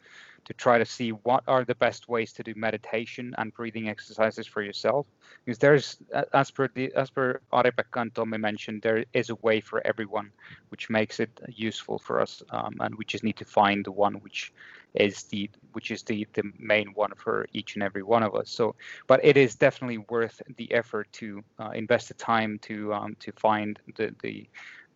to 0.49 0.55
try 0.55 0.78
to 0.78 0.86
see 0.86 1.11
what 1.11 1.44
are 1.46 1.62
the 1.62 1.74
best 1.74 2.09
ways 2.09 2.32
to 2.32 2.42
do 2.42 2.55
meditation 2.57 3.34
and 3.36 3.53
breathing 3.53 3.90
exercises 3.90 4.46
for 4.46 4.62
yourself. 4.62 5.07
Because 5.44 5.59
there's, 5.59 5.99
as 6.32 6.51
per 6.51 6.68
the 6.74 6.90
as 6.94 7.11
per 7.11 7.38
Ari-Pekka 7.53 8.01
and 8.01 8.40
mentioned, 8.40 8.80
there 8.80 9.05
is 9.12 9.28
a 9.28 9.34
way 9.36 9.61
for 9.61 9.86
everyone, 9.86 10.32
which 10.70 10.88
makes 10.88 11.20
it 11.20 11.28
useful 11.49 11.99
for 11.99 12.18
us, 12.18 12.42
um, 12.51 12.74
and 12.80 12.94
we 12.94 13.05
just 13.05 13.24
need 13.24 13.36
to 13.36 13.44
find 13.44 13.84
the 13.84 13.92
one 13.92 14.14
which 14.14 14.55
is 14.94 15.24
the 15.24 15.51
which 15.72 15.90
is 15.90 16.03
the 16.03 16.26
the 16.32 16.44
main 16.59 16.88
one 16.94 17.12
for 17.14 17.46
each 17.53 17.74
and 17.74 17.82
every 17.82 18.03
one 18.03 18.22
of 18.22 18.34
us. 18.34 18.49
So, 18.49 18.74
but 19.07 19.20
it 19.22 19.36
is 19.36 19.55
definitely 19.55 19.99
worth 20.09 20.40
the 20.57 20.72
effort 20.72 21.12
to 21.20 21.44
uh, 21.59 21.72
invest 21.74 22.09
the 22.09 22.14
time 22.14 22.59
to 22.62 22.94
um, 22.94 23.16
to 23.20 23.32
find 23.32 23.78
the 23.96 24.14
the 24.22 24.49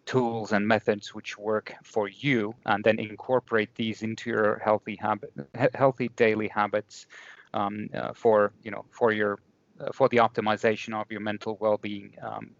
tools 0.04 0.52
and 0.52 0.66
methods 0.66 1.14
which 1.14 1.38
work 1.38 1.74
for 1.84 2.08
you 2.08 2.54
and 2.66 2.82
then 2.84 2.98
incorporate 2.98 3.74
these 3.74 4.02
into 4.02 4.30
your 4.30 4.60
healthy 4.64 4.96
habit 4.96 5.32
healthy 5.74 6.08
daily 6.16 6.48
habits 6.48 7.06
um, 7.54 7.88
uh, 7.94 8.12
for 8.12 8.52
you 8.62 8.70
know 8.70 8.84
for 8.90 9.12
your 9.12 9.38
uh, 9.80 9.92
for 9.92 10.08
the 10.08 10.16
optimization 10.16 10.92
of 11.00 11.10
your 11.10 11.20
mental 11.20 11.56
well-being 11.60 12.12
um, 12.22 12.50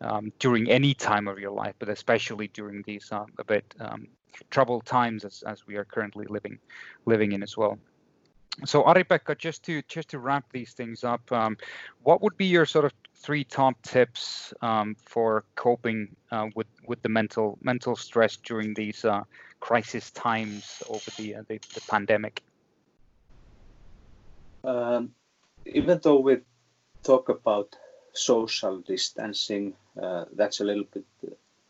um, 0.00 0.32
during 0.38 0.68
any 0.70 0.92
time 0.92 1.28
of 1.28 1.38
your 1.38 1.52
life 1.52 1.74
but 1.78 1.88
especially 1.88 2.48
during 2.48 2.82
these 2.82 3.12
uh, 3.12 3.24
a 3.38 3.44
bit 3.44 3.64
um, 3.78 4.08
troubled 4.50 4.86
times 4.86 5.24
as, 5.24 5.42
as 5.46 5.66
we 5.66 5.76
are 5.76 5.84
currently 5.84 6.26
living 6.28 6.58
living 7.06 7.32
in 7.32 7.42
as 7.42 7.56
well. 7.56 7.78
So 8.64 8.82
Ari-Pekka, 8.84 9.38
just 9.38 9.62
to 9.64 9.82
just 9.82 10.10
to 10.10 10.18
wrap 10.18 10.44
these 10.52 10.72
things 10.72 11.04
up, 11.04 11.30
um, 11.32 11.56
what 12.02 12.20
would 12.22 12.36
be 12.36 12.46
your 12.46 12.66
sort 12.66 12.84
of 12.84 12.92
three 13.20 13.44
top 13.44 13.80
tips 13.82 14.54
um, 14.62 14.96
for 15.04 15.44
coping 15.54 16.08
uh, 16.32 16.48
with 16.54 16.66
with 16.86 17.02
the 17.02 17.08
mental 17.08 17.58
mental 17.62 17.96
stress 17.96 18.36
during 18.36 18.74
these 18.74 19.04
uh, 19.04 19.22
crisis 19.60 20.10
times 20.10 20.82
over 20.88 21.10
the, 21.18 21.36
uh, 21.36 21.42
the, 21.48 21.60
the 21.74 21.80
pandemic? 21.88 22.42
Um, 24.64 25.12
even 25.66 26.00
though 26.02 26.20
we 26.20 26.38
talk 27.02 27.28
about 27.28 27.76
social 28.12 28.78
distancing, 28.78 29.74
uh, 30.00 30.24
that's 30.34 30.60
a 30.60 30.64
little 30.64 30.84
bit, 30.92 31.04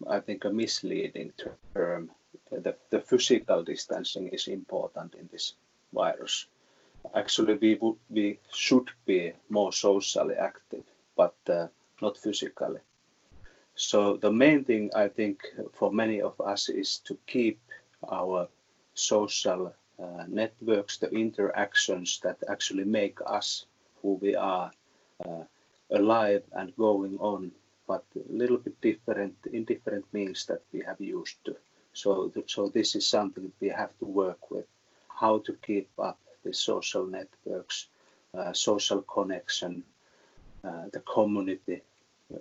I 0.09 0.21
think, 0.21 0.45
a 0.45 0.51
misleading 0.51 1.33
term. 1.75 2.11
The, 2.51 2.77
the 2.91 3.01
physical 3.01 3.63
distancing 3.63 4.29
is 4.29 4.49
important 4.49 5.15
in 5.15 5.29
this 5.33 5.55
virus 5.93 6.47
actually 7.15 7.55
we 7.55 7.75
would 7.81 7.97
we 8.09 8.39
should 8.53 8.91
be 9.07 9.33
more 9.49 9.73
socially 9.73 10.35
active, 10.35 10.85
but 11.21 11.37
uh, 11.55 11.67
not 12.01 12.17
physically. 12.17 12.81
So 13.75 14.17
the 14.17 14.33
main 14.45 14.65
thing 14.65 14.91
I 15.05 15.09
think 15.09 15.37
for 15.79 15.93
many 15.93 16.19
of 16.23 16.35
us 16.53 16.63
is 16.83 16.91
to 17.09 17.15
keep 17.27 17.59
our 18.19 18.49
social 18.95 19.63
uh, 20.05 20.25
networks, 20.29 20.97
the 20.97 21.11
interactions 21.11 22.21
that 22.25 22.39
actually 22.55 22.85
make 22.85 23.19
us 23.39 23.67
who 24.01 24.11
we 24.25 24.35
are 24.35 24.71
uh, 25.27 25.45
alive 25.91 26.45
and 26.53 26.77
going 26.77 27.19
on, 27.19 27.53
but 27.87 28.05
a 28.17 28.33
little 28.43 28.61
bit 28.67 28.81
different 28.81 29.37
in 29.53 29.65
different 29.65 30.07
means 30.13 30.47
that 30.47 30.63
we 30.73 30.81
have 30.89 31.01
used 31.01 31.39
to. 31.45 31.55
So, 31.93 32.33
so 32.47 32.69
this 32.69 32.95
is 32.95 33.07
something 33.07 33.53
we 33.61 33.69
have 33.69 33.93
to 33.99 34.07
work 34.07 34.51
with, 34.51 34.69
how 35.09 35.35
to 35.47 35.53
keep 35.67 35.91
up 35.99 36.19
the 36.45 36.55
social 36.55 37.05
networks, 37.07 37.89
uh, 38.33 38.53
social 38.55 39.03
connection, 39.03 39.85
uh, 40.65 40.85
the 40.93 41.01
community, 41.01 41.83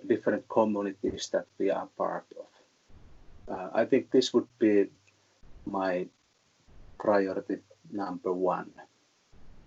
different 0.06 0.48
communities 0.48 1.28
that 1.32 1.46
we 1.58 1.70
are 1.70 1.88
part 1.96 2.26
of. 2.38 2.46
Uh, 3.54 3.70
I 3.74 3.84
think 3.84 4.10
this 4.10 4.32
would 4.32 4.48
be 4.58 4.86
my 5.66 6.06
priority 6.98 7.58
number 7.90 8.32
one 8.32 8.70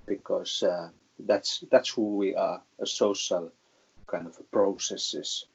because 0.05 0.63
uh, 0.63 0.89
that's 1.19 1.63
that's 1.71 1.89
who 1.89 2.15
we 2.15 2.35
are, 2.35 2.61
a 2.79 2.85
social 2.85 3.51
kind 4.07 4.27
of 4.27 4.51
processes 4.51 5.45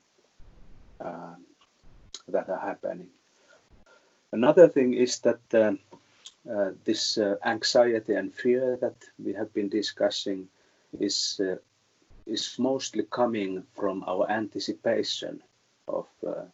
uh, 1.01 1.35
that 2.29 2.49
are 2.49 2.61
happening. 2.61 3.09
Another 4.33 4.69
thing 4.69 4.95
is 4.95 5.21
that 5.21 5.41
um, 5.55 5.79
uh, 6.51 6.71
this 6.85 7.19
uh, 7.19 7.37
anxiety 7.45 8.15
and 8.15 8.35
fear 8.35 8.77
that 8.81 8.97
we 9.19 9.33
have 9.33 9.53
been 9.55 9.69
discussing 9.69 10.49
is 10.99 11.41
uh, 11.41 11.57
is 12.29 12.59
mostly 12.59 13.05
coming 13.11 13.65
from 13.75 14.05
our 14.07 14.31
anticipation 14.31 15.43
of 15.87 16.07
uh, 16.27 16.45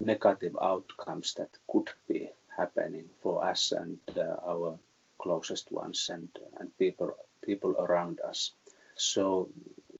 negative 0.00 0.56
outcomes 0.60 1.34
that 1.34 1.50
could 1.70 1.90
be 2.08 2.28
happening 2.56 3.08
for 3.22 3.44
us 3.44 3.72
and 3.72 3.98
uh, 4.16 4.36
our 4.46 4.78
closest 5.18 5.70
ones 5.70 6.10
and 6.12 6.28
and 6.58 6.76
people 6.78 7.10
people 7.44 7.72
around 7.78 8.20
us. 8.20 8.52
So 8.96 9.48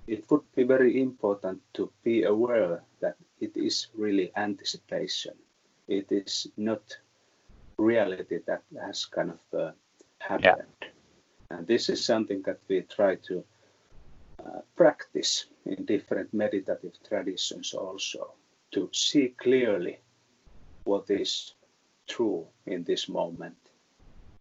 it 0.06 0.30
would 0.30 0.42
be 0.54 0.64
very 0.64 1.00
important 1.00 1.60
to 1.74 1.90
be 2.02 2.24
aware 2.24 2.82
that 3.00 3.16
it 3.40 3.56
is 3.56 3.88
really 3.94 4.32
anticipation. 4.36 5.34
It 5.88 6.10
is 6.10 6.48
not 6.56 6.82
reality 7.78 8.38
that 8.46 8.62
has 8.80 9.04
kind 9.04 9.30
of 9.30 9.58
uh, 9.58 9.72
happened. 10.18 10.68
Yeah. 10.82 10.88
And 11.50 11.66
this 11.66 11.88
is 11.88 12.04
something 12.04 12.42
that 12.42 12.58
we 12.68 12.82
try 12.82 13.16
to 13.28 13.44
practice 14.76 15.46
in 15.66 15.84
different 15.84 16.32
meditative 16.34 16.94
traditions 17.08 17.74
also 17.74 18.34
to 18.72 18.88
see 18.92 19.28
clearly 19.28 19.98
what 20.84 21.10
is 21.10 21.54
true 22.08 22.46
in 22.66 22.84
this 22.84 23.08
moment. 23.08 23.56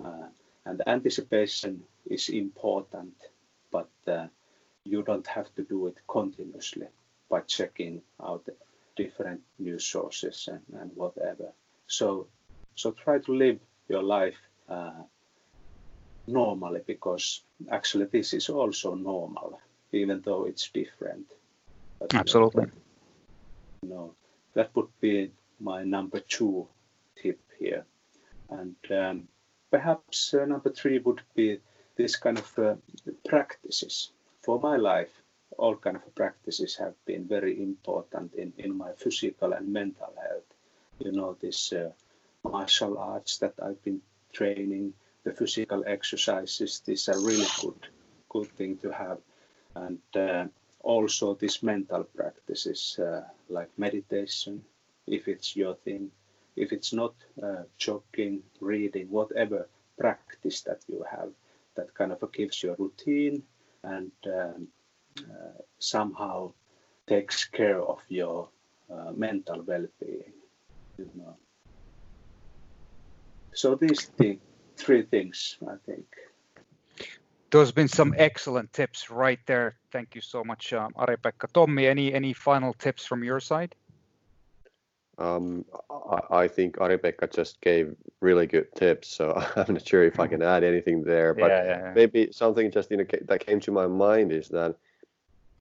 Uh, 0.04 0.28
and 0.66 0.82
anticipation 0.88 1.84
is 2.06 2.30
important, 2.30 3.14
but 3.72 3.90
uh, 4.08 4.28
you 4.84 5.04
don't 5.04 5.28
have 5.28 5.54
to 5.56 5.64
do 5.64 5.88
it 5.88 5.98
continuously 6.08 6.88
by 7.30 7.42
checking 7.42 8.02
out 8.24 8.48
different 8.96 9.42
news 9.60 9.86
sources 9.86 10.50
and, 10.52 10.82
and 10.82 10.92
whatever. 10.96 11.52
So, 11.88 12.28
so 12.76 12.92
try 12.92 13.20
to 13.20 13.34
live 13.34 13.60
your 13.88 14.04
life 14.04 14.38
uh, 14.70 15.04
normally 16.28 16.82
because 16.86 17.44
actually 17.72 18.06
this 18.06 18.34
is 18.34 18.50
also 18.50 18.96
normal, 18.96 19.60
even 19.92 20.22
though 20.22 20.46
it's 20.46 20.70
different. 20.70 21.26
But, 22.00 22.14
Absolutely. 22.14 22.66
You 23.84 23.90
know, 23.90 24.14
that 24.54 24.76
would 24.76 24.90
be 25.00 25.32
my 25.60 25.84
number 25.84 26.20
two 26.20 26.68
tip 27.16 27.40
here. 27.60 27.86
And 28.50 28.76
um, 28.90 29.28
perhaps 29.70 30.34
uh, 30.34 30.46
number 30.46 30.72
three 30.72 31.00
would 31.00 31.22
be 31.36 31.60
this 31.96 32.16
kind 32.16 32.38
of 32.38 32.60
uh, 32.60 32.76
practices 33.28 34.12
for 34.42 34.60
my 34.60 34.76
life 34.76 35.22
all 35.58 35.76
kind 35.76 35.96
of 35.96 36.16
practices 36.16 36.76
have 36.76 36.94
been 37.06 37.28
very 37.28 37.62
important 37.62 38.34
in, 38.34 38.54
in 38.58 38.78
my 38.78 38.92
physical 38.94 39.54
and 39.54 39.72
mental 39.72 40.14
health 40.22 40.50
you 41.00 41.12
know 41.12 41.36
this 41.42 41.74
uh, 41.74 41.90
martial 42.44 42.98
arts 42.98 43.38
that 43.38 43.54
i've 43.64 43.82
been 43.84 44.02
training 44.34 44.94
the 45.24 45.32
physical 45.32 45.84
exercises 45.86 46.82
these 46.86 47.10
are 47.10 47.20
really 47.20 47.48
good 47.62 47.88
good 48.30 48.50
thing 48.58 48.78
to 48.78 48.92
have 48.92 49.18
and 49.76 50.00
uh, 50.16 50.46
also 50.82 51.36
these 51.36 51.64
mental 51.64 52.04
practices 52.04 53.00
uh, 53.00 53.22
like 53.50 53.70
meditation 53.78 54.64
if 55.08 55.28
it's 55.28 55.56
your 55.56 55.76
thing 55.76 56.12
if 56.56 56.72
it's 56.72 56.94
not 56.94 57.14
uh, 57.42 57.64
jogging 57.78 58.42
reading 58.60 59.10
whatever 59.10 59.68
practice 59.98 60.62
that 60.62 60.82
you 60.88 61.06
have 61.10 61.30
that 61.76 61.94
kind 61.94 62.12
of 62.12 62.32
gives 62.32 62.64
you 62.64 62.72
a 62.72 62.76
routine 62.76 63.44
and 63.84 64.12
um, 64.26 64.68
uh, 65.20 65.62
somehow 65.80 66.52
takes 67.08 67.46
care 67.46 67.82
of 67.82 68.00
your 68.08 68.48
uh, 68.90 69.12
mental 69.16 69.62
well-being. 69.64 70.34
You 70.98 71.10
know. 71.16 71.36
So 73.54 73.76
these 73.76 74.10
th- 74.18 74.40
three 74.78 75.04
things, 75.04 75.58
I 75.68 75.76
think. 75.86 76.06
Those 77.52 77.68
have 77.68 77.76
been 77.76 77.90
some 77.90 78.16
excellent 78.18 78.72
tips 78.72 79.12
right 79.12 79.40
there. 79.46 79.76
Thank 79.92 80.16
you 80.16 80.22
so 80.22 80.42
much, 80.44 80.72
um, 80.72 80.94
Ari-Pekka. 80.96 81.52
Tommi, 81.52 81.86
any 81.86 82.14
any 82.14 82.32
final 82.32 82.74
tips 82.74 83.06
from 83.06 83.24
your 83.24 83.42
side? 83.42 83.76
Um, 85.18 85.66
I, 86.10 86.44
I, 86.44 86.48
think 86.48 86.80
Ari-Pekka 86.80 87.32
just 87.32 87.62
gave 87.62 87.96
really 88.22 88.48
good 88.48 88.74
tips, 88.76 89.10
so 89.10 89.34
I'm 89.58 89.74
not 89.74 89.86
sure 89.86 90.04
if 90.04 90.20
I 90.20 90.28
can 90.28 90.42
add 90.42 90.64
anything 90.64 91.04
there. 91.04 91.34
But 91.34 91.52
yeah, 91.52 91.64
yeah, 91.64 91.80
yeah. 91.84 91.94
maybe 91.94 92.32
something 92.32 92.72
just 92.72 92.90
that 92.90 93.44
came 93.46 93.60
to 93.60 93.72
my 93.72 93.86
mind 93.86 94.32
is 94.32 94.48
that 94.48 94.78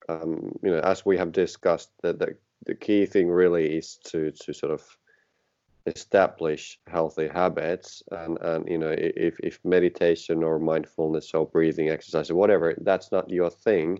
um, 0.07 0.57
you 0.63 0.71
know 0.71 0.79
as 0.79 1.05
we 1.05 1.17
have 1.17 1.33
discussed 1.33 1.91
that 2.03 2.19
the, 2.19 2.37
the 2.65 2.73
key 2.73 3.05
thing 3.05 3.29
really 3.29 3.77
is 3.77 3.97
to 4.05 4.31
to 4.31 4.53
sort 4.53 4.71
of 4.71 4.81
establish 5.85 6.79
healthy 6.87 7.27
habits 7.27 8.03
and 8.11 8.37
and 8.41 8.67
you 8.69 8.77
know 8.77 8.93
if 8.97 9.39
if 9.39 9.59
meditation 9.63 10.43
or 10.43 10.59
mindfulness 10.59 11.33
or 11.33 11.47
breathing 11.47 11.89
exercise 11.89 12.29
or 12.29 12.35
whatever 12.35 12.75
that's 12.81 13.11
not 13.11 13.29
your 13.29 13.49
thing 13.49 13.99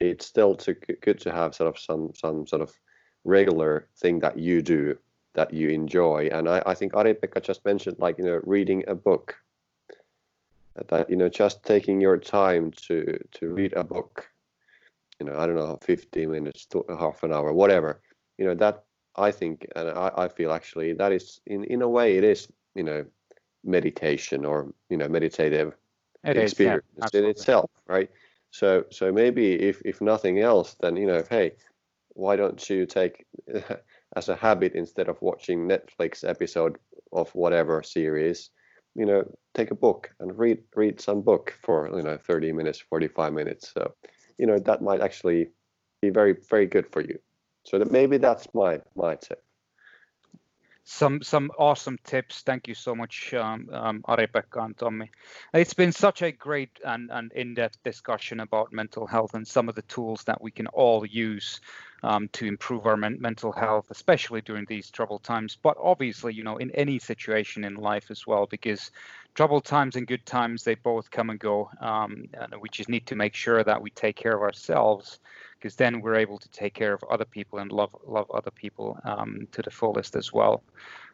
it's 0.00 0.26
still 0.26 0.54
to, 0.54 0.74
good 0.74 1.18
to 1.20 1.32
have 1.32 1.54
sort 1.54 1.68
of 1.68 1.78
some 1.78 2.12
some 2.14 2.46
sort 2.46 2.62
of 2.62 2.78
regular 3.24 3.88
thing 3.96 4.18
that 4.20 4.38
you 4.38 4.62
do 4.62 4.96
that 5.34 5.52
you 5.52 5.68
enjoy. 5.68 6.28
And 6.32 6.48
I, 6.48 6.62
I 6.66 6.74
think 6.74 6.94
Ari-Pekka 6.94 7.42
just 7.42 7.64
mentioned 7.64 7.96
like, 7.98 8.18
you 8.18 8.24
know, 8.24 8.40
reading 8.44 8.84
a 8.88 8.94
book. 8.94 9.36
That, 10.88 11.10
you 11.10 11.16
know, 11.16 11.28
just 11.28 11.64
taking 11.64 12.00
your 12.00 12.18
time 12.18 12.70
to 12.86 13.18
to 13.32 13.48
read 13.48 13.72
a 13.72 13.82
book, 13.82 14.28
you 15.18 15.26
know, 15.26 15.36
I 15.36 15.44
don't 15.46 15.56
know, 15.56 15.76
15 15.82 16.30
minutes 16.30 16.66
to 16.66 16.84
half 16.88 17.24
an 17.24 17.32
hour, 17.32 17.52
whatever. 17.52 18.00
You 18.38 18.44
know, 18.44 18.54
that 18.54 18.84
I 19.18 19.30
think 19.32 19.66
and 19.76 19.90
I, 19.90 20.10
I 20.16 20.28
feel 20.28 20.52
actually 20.52 20.92
that 20.94 21.12
is 21.12 21.40
in, 21.46 21.64
in 21.64 21.82
a 21.82 21.88
way 21.88 22.16
it 22.16 22.24
is, 22.24 22.48
you 22.74 22.84
know, 22.84 23.04
meditation 23.64 24.44
or, 24.44 24.72
you 24.88 24.96
know, 24.96 25.08
meditative 25.08 25.74
it 26.24 26.36
experience 26.36 26.84
is, 26.96 27.10
yeah, 27.12 27.20
in 27.20 27.26
itself, 27.26 27.70
right? 27.86 28.10
So 28.50 28.84
so 28.90 29.12
maybe 29.12 29.52
if 29.54 29.82
if 29.84 30.00
nothing 30.00 30.40
else, 30.40 30.76
then 30.80 30.96
you 30.96 31.06
know, 31.06 31.22
hey, 31.28 31.52
why 32.10 32.36
don't 32.36 32.68
you 32.70 32.86
take 32.86 33.26
as 34.16 34.28
a 34.28 34.36
habit 34.36 34.72
instead 34.74 35.08
of 35.08 35.20
watching 35.20 35.68
Netflix 35.68 36.28
episode 36.28 36.78
of 37.12 37.34
whatever 37.34 37.82
series, 37.82 38.50
you 38.94 39.06
know, 39.06 39.24
take 39.54 39.70
a 39.70 39.74
book 39.74 40.10
and 40.20 40.38
read 40.38 40.58
read 40.74 41.00
some 41.00 41.22
book 41.22 41.54
for 41.62 41.90
you 41.94 42.02
know 42.02 42.16
30 42.16 42.52
minutes, 42.52 42.80
45 42.80 43.32
minutes. 43.32 43.72
So, 43.72 43.94
you 44.38 44.46
know, 44.46 44.58
that 44.58 44.82
might 44.82 45.00
actually 45.00 45.50
be 46.02 46.10
very 46.10 46.36
very 46.50 46.66
good 46.66 46.86
for 46.92 47.02
you. 47.02 47.18
So 47.64 47.78
that 47.78 47.90
maybe 47.90 48.18
that's 48.18 48.48
my 48.54 48.80
my 48.94 49.14
tip 49.16 49.42
some 50.88 51.20
some 51.22 51.50
awesome 51.58 51.98
tips. 52.02 52.40
Thank 52.40 52.66
you 52.66 52.74
so 52.74 52.94
much, 52.94 53.34
um, 53.34 53.68
um, 53.72 54.02
and 54.08 54.74
Tommi. 54.74 55.10
It's 55.52 55.74
been 55.74 55.92
such 55.92 56.22
a 56.22 56.32
great 56.32 56.70
and, 56.82 57.10
and 57.10 57.30
in-depth 57.32 57.82
discussion 57.84 58.40
about 58.40 58.72
mental 58.72 59.06
health 59.06 59.34
and 59.34 59.46
some 59.46 59.68
of 59.68 59.74
the 59.74 59.82
tools 59.82 60.24
that 60.24 60.40
we 60.40 60.50
can 60.50 60.66
all 60.68 61.04
use 61.04 61.60
um, 62.02 62.28
to 62.32 62.46
improve 62.46 62.86
our 62.86 62.96
men- 62.96 63.20
mental 63.20 63.52
health, 63.52 63.86
especially 63.90 64.40
during 64.42 64.64
these 64.68 64.90
troubled 64.90 65.24
times. 65.24 65.56
But 65.62 65.76
obviously, 65.80 66.34
you 66.34 66.44
know, 66.44 66.56
in 66.56 66.70
any 66.72 66.98
situation 66.98 67.64
in 67.64 67.74
life 67.74 68.10
as 68.10 68.26
well, 68.26 68.46
because 68.46 68.90
troubled 69.34 69.64
times 69.64 69.96
and 69.96 70.06
good 70.06 70.26
times 70.26 70.64
they 70.64 70.74
both 70.74 71.10
come 71.10 71.30
and 71.30 71.38
go. 71.38 71.70
Um, 71.80 72.24
and 72.34 72.54
we 72.60 72.68
just 72.68 72.88
need 72.88 73.06
to 73.06 73.16
make 73.16 73.34
sure 73.34 73.62
that 73.62 73.80
we 73.80 73.90
take 73.90 74.16
care 74.16 74.34
of 74.34 74.42
ourselves 74.42 75.20
because 75.58 75.76
then 75.76 76.00
we're 76.00 76.16
able 76.16 76.38
to 76.38 76.48
take 76.50 76.74
care 76.74 76.92
of 76.92 77.02
other 77.10 77.24
people 77.24 77.58
and 77.58 77.72
love 77.72 77.94
love 78.06 78.30
other 78.32 78.50
people 78.50 78.98
um, 79.04 79.46
to 79.52 79.62
the 79.62 79.70
fullest 79.70 80.16
as 80.16 80.32
well. 80.32 80.62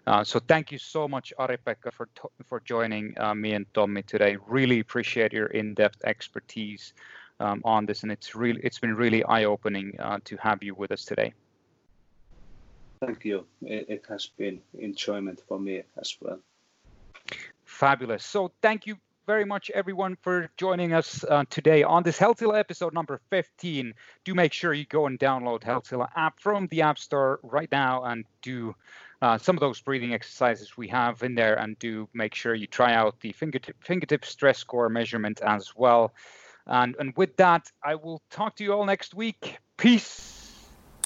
Uh, 0.06 0.22
so 0.22 0.38
thank 0.38 0.70
you 0.70 0.78
so 0.78 1.08
much, 1.08 1.32
Ari-Pekka, 1.38 1.92
for 1.92 2.08
for 2.44 2.60
joining 2.60 3.14
uh, 3.18 3.34
me 3.34 3.52
and 3.52 3.70
Tommi 3.72 4.04
today. 4.06 4.36
Really 4.46 4.80
appreciate 4.80 5.32
your 5.32 5.46
in-depth 5.46 6.04
expertise 6.04 6.92
um, 7.40 7.62
on 7.64 7.86
this, 7.86 8.02
and 8.02 8.12
it's 8.12 8.34
really 8.34 8.60
it's 8.62 8.78
been 8.78 8.94
really 8.94 9.24
eye-opening 9.24 9.96
uh, 9.98 10.18
to 10.24 10.36
have 10.36 10.62
you 10.62 10.74
with 10.74 10.92
us 10.92 11.04
today. 11.04 11.32
Thank 13.04 13.24
you. 13.24 13.46
It, 13.62 13.86
it 13.88 14.04
has 14.08 14.26
been 14.26 14.60
enjoyment 14.78 15.40
for 15.46 15.58
me 15.58 15.82
as 15.98 16.16
well. 16.20 16.38
Fabulous. 17.64 18.24
So 18.24 18.52
thank 18.62 18.86
you 18.86 18.96
very 19.26 19.44
much, 19.44 19.70
everyone, 19.70 20.16
for 20.22 20.50
joining 20.56 20.92
us 20.92 21.24
uh, 21.24 21.44
today 21.50 21.82
on 21.82 22.02
this 22.02 22.18
Healthzilla 22.18 22.58
episode 22.58 22.92
number 22.92 23.20
15. 23.30 23.94
Do 24.24 24.34
make 24.34 24.52
sure 24.52 24.74
you 24.74 24.84
go 24.86 25.06
and 25.06 25.18
download 25.18 25.62
Healthzilla 25.62 26.08
app 26.14 26.38
from 26.40 26.66
the 26.68 26.82
App 26.82 26.98
Store 26.98 27.40
right 27.42 27.70
now 27.72 28.04
and 28.04 28.24
do 28.42 28.74
uh, 29.22 29.38
some 29.38 29.56
of 29.56 29.60
those 29.60 29.80
breathing 29.80 30.12
exercises 30.12 30.76
we 30.76 30.88
have 30.88 31.22
in 31.22 31.34
there, 31.34 31.58
and 31.58 31.78
do 31.78 32.08
make 32.12 32.34
sure 32.34 32.54
you 32.54 32.66
try 32.66 32.92
out 32.92 33.18
the 33.20 33.32
fingertip, 33.32 33.76
fingertip 33.82 34.24
stress 34.24 34.58
score 34.58 34.88
measurement 34.90 35.40
as 35.40 35.74
well. 35.74 36.12
And, 36.66 36.96
and 36.98 37.12
with 37.16 37.36
that, 37.36 37.70
I 37.82 37.94
will 37.94 38.22
talk 38.30 38.56
to 38.56 38.64
you 38.64 38.72
all 38.72 38.84
next 38.84 39.14
week. 39.14 39.58
Peace. 39.76 40.34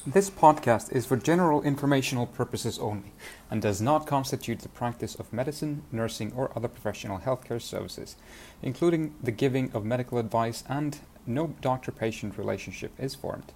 This 0.07 0.31
podcast 0.31 0.93
is 0.93 1.05
for 1.05 1.17
general 1.17 1.63
informational 1.63 2.27
purposes 2.27 2.79
only 2.79 3.13
and 3.51 3.61
does 3.61 3.83
not 3.83 4.07
constitute 4.07 4.61
the 4.61 4.69
practice 4.69 5.15
of 5.17 5.33
medicine, 5.33 5.83
nursing, 5.91 6.33
or 6.35 6.53
other 6.57 6.69
professional 6.69 7.19
healthcare 7.19 7.61
services, 7.61 8.17
including 8.63 9.17
the 9.23 9.33
giving 9.33 9.73
of 9.73 9.85
medical 9.85 10.19
advice, 10.19 10.63
and 10.69 11.01
no 11.27 11.49
doctor 11.61 11.93
patient 11.93 12.39
relationship 12.39 12.93
is 12.99 13.15
formed. 13.15 13.53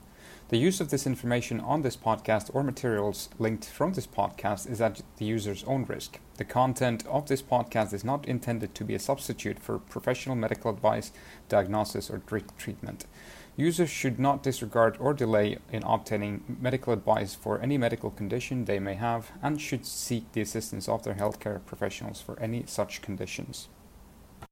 The 0.52 0.58
use 0.58 0.82
of 0.82 0.90
this 0.90 1.06
information 1.06 1.60
on 1.60 1.80
this 1.80 1.96
podcast 1.96 2.50
or 2.52 2.62
materials 2.62 3.30
linked 3.38 3.64
from 3.64 3.94
this 3.94 4.06
podcast 4.06 4.70
is 4.70 4.82
at 4.82 5.00
the 5.16 5.24
user's 5.24 5.64
own 5.64 5.86
risk. 5.86 6.18
The 6.36 6.44
content 6.44 7.06
of 7.06 7.26
this 7.26 7.40
podcast 7.40 7.94
is 7.94 8.04
not 8.04 8.28
intended 8.28 8.74
to 8.74 8.84
be 8.84 8.94
a 8.94 8.98
substitute 8.98 9.58
for 9.58 9.78
professional 9.78 10.36
medical 10.36 10.70
advice, 10.70 11.10
diagnosis, 11.48 12.10
or 12.10 12.20
treatment. 12.58 13.06
Users 13.56 13.88
should 13.88 14.18
not 14.18 14.42
disregard 14.42 14.98
or 15.00 15.14
delay 15.14 15.56
in 15.72 15.84
obtaining 15.84 16.58
medical 16.60 16.92
advice 16.92 17.34
for 17.34 17.58
any 17.58 17.78
medical 17.78 18.10
condition 18.10 18.66
they 18.66 18.78
may 18.78 18.96
have 18.96 19.32
and 19.42 19.58
should 19.58 19.86
seek 19.86 20.32
the 20.32 20.42
assistance 20.42 20.86
of 20.86 21.02
their 21.02 21.14
healthcare 21.14 21.64
professionals 21.64 22.20
for 22.20 22.38
any 22.38 22.64
such 22.66 23.00
conditions. 23.00 23.68